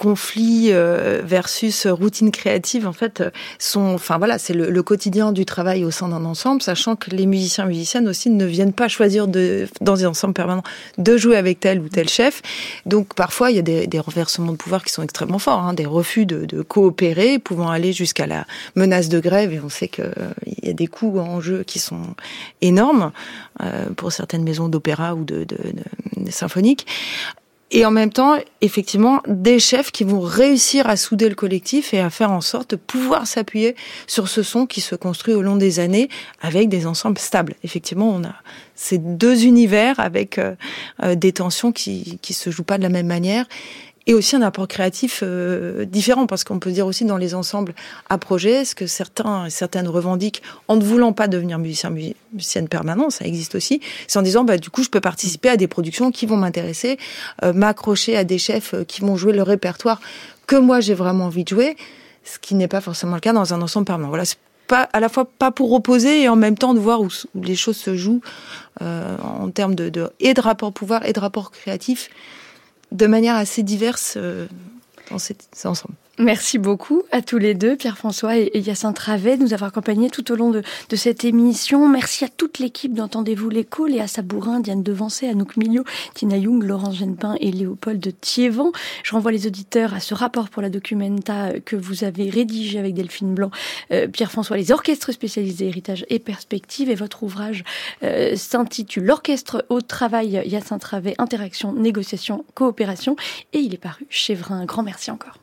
conflit 0.00 0.68
euh, 0.70 1.20
versus 1.22 1.86
routine 1.86 2.30
créative, 2.30 2.86
en 2.86 2.94
fait, 2.94 3.22
sont, 3.58 3.92
enfin 3.94 4.16
voilà, 4.16 4.38
c'est 4.38 4.54
le, 4.54 4.82
quotidien 4.82 5.30
du 5.30 5.44
travail 5.44 5.84
au 5.84 5.90
sein 5.90 6.08
d'un 6.08 6.24
ensemble, 6.24 6.62
sachant 6.62 6.96
que 6.96 7.10
les 7.10 7.26
musiciens 7.26 7.66
musiciennes 7.66 8.08
aussi 8.08 8.30
ne 8.30 8.46
viennent 8.46 8.72
pas 8.72 8.88
choisir 8.88 9.28
de, 9.28 9.68
dans 9.82 9.96
des 9.96 10.06
ensembles 10.06 10.32
permanents 10.32 10.62
de 10.96 11.18
jouer 11.18 11.36
avec 11.36 11.60
tel 11.60 11.80
ou 11.80 11.90
tel 11.90 12.08
chef. 12.08 12.40
Donc 12.86 13.12
parfois, 13.12 13.50
il 13.50 13.56
y 13.56 13.58
a 13.58 13.62
des, 13.86 14.00
renversements 14.00 14.52
de 14.52 14.56
pouvoir 14.56 14.82
qui 14.84 14.92
sont 14.92 15.02
extrêmement 15.02 15.38
forts, 15.38 15.60
hein, 15.60 15.74
des 15.74 15.84
refus 15.84 16.24
de, 16.24 16.62
coopérer, 16.62 17.38
pouvant 17.38 17.68
aller 17.68 17.92
jusqu'à 17.92 18.26
la 18.26 18.46
menace 18.76 19.10
de 19.10 19.20
grève, 19.20 19.52
et 19.52 19.60
on 19.60 19.68
sait 19.68 19.88
qu'il 19.88 20.10
il 20.46 20.68
y 20.68 20.70
a 20.70 20.74
des 20.74 20.86
coûts 20.86 21.18
en 21.18 21.42
jeu 21.42 21.62
qui 21.62 21.78
sont 21.78 22.14
énormes 22.62 23.12
euh, 23.62 23.90
pour 23.94 24.12
certaines 24.12 24.44
maisons 24.44 24.70
d'opéra 24.70 25.14
ou 25.14 25.24
de, 25.24 25.44
de 25.44 25.58
symphoniques 26.30 26.86
et 27.72 27.84
en 27.84 27.90
même 27.90 28.12
temps, 28.12 28.36
effectivement, 28.60 29.22
des 29.28 29.60
chefs 29.60 29.92
qui 29.92 30.02
vont 30.02 30.20
réussir 30.20 30.88
à 30.88 30.96
souder 30.96 31.28
le 31.28 31.36
collectif 31.36 31.94
et 31.94 32.00
à 32.00 32.10
faire 32.10 32.32
en 32.32 32.40
sorte 32.40 32.70
de 32.70 32.76
pouvoir 32.76 33.26
s'appuyer 33.26 33.76
sur 34.06 34.28
ce 34.28 34.42
son 34.42 34.66
qui 34.66 34.80
se 34.80 34.96
construit 34.96 35.34
au 35.34 35.42
long 35.42 35.56
des 35.56 35.78
années 35.78 36.08
avec 36.40 36.68
des 36.68 36.86
ensembles 36.86 37.18
stables. 37.18 37.54
Effectivement, 37.62 38.10
on 38.10 38.24
a 38.24 38.34
ces 38.74 38.98
deux 38.98 39.44
univers 39.44 40.00
avec 40.00 40.38
euh, 40.38 40.54
euh, 41.02 41.14
des 41.14 41.32
tensions 41.32 41.70
qui 41.70 42.18
qui 42.22 42.32
se 42.32 42.50
jouent 42.50 42.64
pas 42.64 42.78
de 42.78 42.82
la 42.82 42.88
même 42.88 43.06
manière 43.06 43.46
et 44.10 44.14
aussi 44.14 44.34
un 44.34 44.42
apport 44.42 44.66
créatif 44.66 45.20
euh, 45.22 45.84
différent 45.84 46.26
parce 46.26 46.42
qu'on 46.42 46.58
peut 46.58 46.72
dire 46.72 46.84
aussi 46.88 47.04
dans 47.04 47.16
les 47.16 47.36
ensembles 47.36 47.74
à 48.08 48.18
projet 48.18 48.64
ce 48.64 48.74
que 48.74 48.88
certains 48.88 49.46
et 49.46 49.50
certaines 49.50 49.86
revendiquent 49.86 50.42
en 50.66 50.74
ne 50.74 50.82
voulant 50.82 51.12
pas 51.12 51.28
devenir 51.28 51.60
musicien 51.60 51.94
musicienne 52.32 52.66
permanent 52.66 53.08
ça 53.08 53.24
existe 53.24 53.54
aussi 53.54 53.80
c'est 54.08 54.18
en 54.18 54.22
disant 54.22 54.42
bah 54.42 54.58
du 54.58 54.68
coup 54.68 54.82
je 54.82 54.88
peux 54.88 55.00
participer 55.00 55.48
à 55.48 55.56
des 55.56 55.68
productions 55.68 56.10
qui 56.10 56.26
vont 56.26 56.36
m'intéresser 56.36 56.98
euh, 57.44 57.52
m'accrocher 57.52 58.16
à 58.16 58.24
des 58.24 58.38
chefs 58.38 58.74
euh, 58.74 58.82
qui 58.82 59.00
vont 59.00 59.14
jouer 59.14 59.32
le 59.32 59.44
répertoire 59.44 60.00
que 60.48 60.56
moi 60.56 60.80
j'ai 60.80 60.94
vraiment 60.94 61.26
envie 61.26 61.44
de 61.44 61.50
jouer 61.50 61.76
ce 62.24 62.40
qui 62.40 62.56
n'est 62.56 62.68
pas 62.68 62.80
forcément 62.80 63.14
le 63.14 63.20
cas 63.20 63.32
dans 63.32 63.54
un 63.54 63.62
ensemble 63.62 63.86
permanent. 63.86 64.08
Voilà 64.08 64.24
pas 64.66 64.88
à 64.92 65.00
la 65.00 65.08
fois 65.08 65.24
pas 65.24 65.52
pour 65.52 65.72
opposer 65.72 66.22
et 66.22 66.28
en 66.28 66.36
même 66.36 66.56
temps 66.56 66.74
de 66.74 66.78
voir 66.78 67.00
où, 67.00 67.08
les 67.34 67.56
choses 67.56 67.76
se 67.76 67.96
jouent 67.96 68.20
en 68.80 69.50
termes 69.50 69.74
de 69.74 70.12
et 70.20 70.34
de 70.34 70.40
rapport 70.40 70.72
pouvoir 70.72 71.04
et 71.06 71.12
de 71.12 71.18
rapport 71.18 71.50
créatif 71.50 72.10
de 72.92 73.06
manière 73.06 73.36
assez 73.36 73.62
diverse 73.62 74.14
euh, 74.16 74.46
dans 75.10 75.18
ces 75.18 75.36
ensembles. 75.64 75.94
Merci 76.18 76.58
beaucoup 76.58 77.02
à 77.12 77.22
tous 77.22 77.38
les 77.38 77.54
deux, 77.54 77.76
Pierre-François 77.76 78.36
et 78.36 78.50
Yacinthe 78.54 78.96
Travet, 78.96 79.38
de 79.38 79.42
nous 79.42 79.54
avoir 79.54 79.68
accompagnés 79.68 80.10
tout 80.10 80.30
au 80.30 80.34
long 80.34 80.50
de, 80.50 80.62
cette 80.94 81.24
émission. 81.24 81.88
Merci 81.88 82.26
à 82.26 82.28
toute 82.28 82.58
l'équipe 82.58 82.92
d'Entendez-vous 82.92 83.48
l'écho, 83.48 83.86
Léa 83.86 84.06
Sabourin, 84.06 84.60
Diane 84.60 84.82
Devancé, 84.82 85.28
Anouk 85.28 85.56
Milieu, 85.56 85.82
Tina 86.12 86.36
Young, 86.36 86.62
Laurence 86.62 86.96
Genepin 86.96 87.36
et 87.40 87.50
Léopold 87.50 88.06
Thiévan. 88.20 88.70
Je 89.02 89.12
renvoie 89.12 89.32
les 89.32 89.46
auditeurs 89.46 89.94
à 89.94 90.00
ce 90.00 90.12
rapport 90.12 90.50
pour 90.50 90.60
la 90.60 90.68
documenta 90.68 91.58
que 91.64 91.76
vous 91.76 92.04
avez 92.04 92.28
rédigé 92.28 92.78
avec 92.78 92.92
Delphine 92.92 93.32
Blanc, 93.32 93.50
euh, 93.90 94.06
Pierre-François, 94.06 94.58
les 94.58 94.72
orchestres 94.72 95.12
spécialisés 95.12 95.68
héritage 95.68 96.04
et 96.10 96.18
perspective. 96.18 96.90
Et 96.90 96.96
votre 96.96 97.22
ouvrage 97.22 97.64
euh, 98.02 98.36
s'intitule 98.36 99.04
L'orchestre 99.04 99.64
au 99.70 99.80
travail, 99.80 100.42
Yacinthe 100.44 100.82
Travet, 100.82 101.14
interaction, 101.16 101.72
négociation, 101.72 102.44
coopération. 102.54 103.16
Et 103.54 103.60
il 103.60 103.72
est 103.72 103.78
paru 103.78 104.04
chez 104.10 104.34
Vrin. 104.34 104.60
Un 104.60 104.64
grand 104.66 104.82
merci 104.82 105.10
encore. 105.10 105.38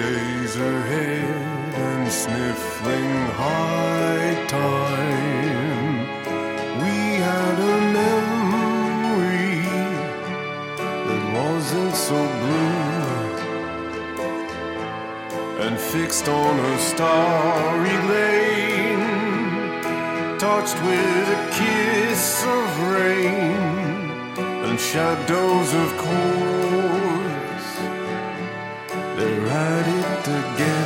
Days 0.00 0.56
ahead 0.56 1.74
and 1.74 2.10
sniffling 2.10 3.12
high 3.36 4.46
time. 4.48 5.96
We 6.82 6.98
had 7.28 7.56
a 7.74 7.76
memory 8.00 9.60
that 11.06 11.22
wasn't 11.38 11.94
so 11.94 12.18
blue 12.42 12.80
and 15.64 15.74
fixed 15.78 16.28
on 16.28 16.58
a 16.58 16.78
starry 16.78 17.98
lane, 18.12 19.29
touched 20.40 20.82
with 20.84 21.28
a 21.28 21.50
kiss 21.52 22.42
of 22.44 22.80
rain 22.94 23.60
and 24.64 24.80
shadows 24.80 25.74
of 25.74 25.88
course. 25.98 27.70
they're 29.18 29.48
at 29.48 29.86
it 30.00 30.28
again. 30.40 30.79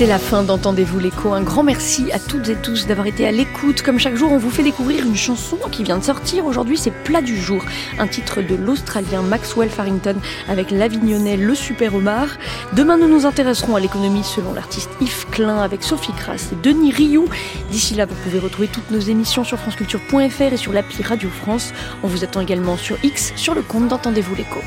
C'est 0.00 0.06
la 0.06 0.18
fin 0.18 0.42
d'Entendez-vous 0.42 0.98
l'écho. 0.98 1.34
Un 1.34 1.42
grand 1.42 1.62
merci 1.62 2.10
à 2.10 2.18
toutes 2.18 2.48
et 2.48 2.54
tous 2.54 2.86
d'avoir 2.86 3.06
été 3.06 3.28
à 3.28 3.32
l'écoute. 3.32 3.82
Comme 3.82 3.98
chaque 3.98 4.16
jour, 4.16 4.32
on 4.32 4.38
vous 4.38 4.48
fait 4.48 4.62
découvrir 4.62 5.04
une 5.04 5.14
chanson 5.14 5.58
qui 5.70 5.84
vient 5.84 5.98
de 5.98 6.02
sortir. 6.02 6.46
Aujourd'hui, 6.46 6.78
c'est 6.78 6.90
Plat 6.90 7.20
du 7.20 7.38
jour, 7.38 7.62
un 7.98 8.06
titre 8.06 8.40
de 8.40 8.54
l'Australien 8.54 9.20
Maxwell 9.20 9.68
Farrington 9.68 10.16
avec 10.48 10.70
l'Avignonnais 10.70 11.36
Le 11.36 11.54
Super 11.54 11.94
Omar. 11.94 12.28
Demain, 12.72 12.96
nous 12.96 13.08
nous 13.08 13.26
intéresserons 13.26 13.76
à 13.76 13.80
l'économie 13.80 14.24
selon 14.24 14.54
l'artiste 14.54 14.88
Yves 15.02 15.26
Klein 15.32 15.58
avec 15.58 15.82
Sophie 15.82 16.14
Kras 16.14 16.48
et 16.50 16.56
Denis 16.66 16.92
Rioux. 16.92 17.28
D'ici 17.70 17.94
là, 17.94 18.06
vous 18.06 18.16
pouvez 18.24 18.38
retrouver 18.38 18.68
toutes 18.68 18.90
nos 18.90 19.00
émissions 19.00 19.44
sur 19.44 19.58
franceculture.fr 19.58 20.40
et 20.40 20.56
sur 20.56 20.72
l'appli 20.72 21.02
Radio 21.02 21.28
France. 21.28 21.74
On 22.02 22.06
vous 22.06 22.24
attend 22.24 22.40
également 22.40 22.78
sur 22.78 22.96
X 23.04 23.34
sur 23.36 23.54
le 23.54 23.60
compte 23.60 23.88
d'Entendez-vous 23.88 24.34
l'écho. 24.34 24.60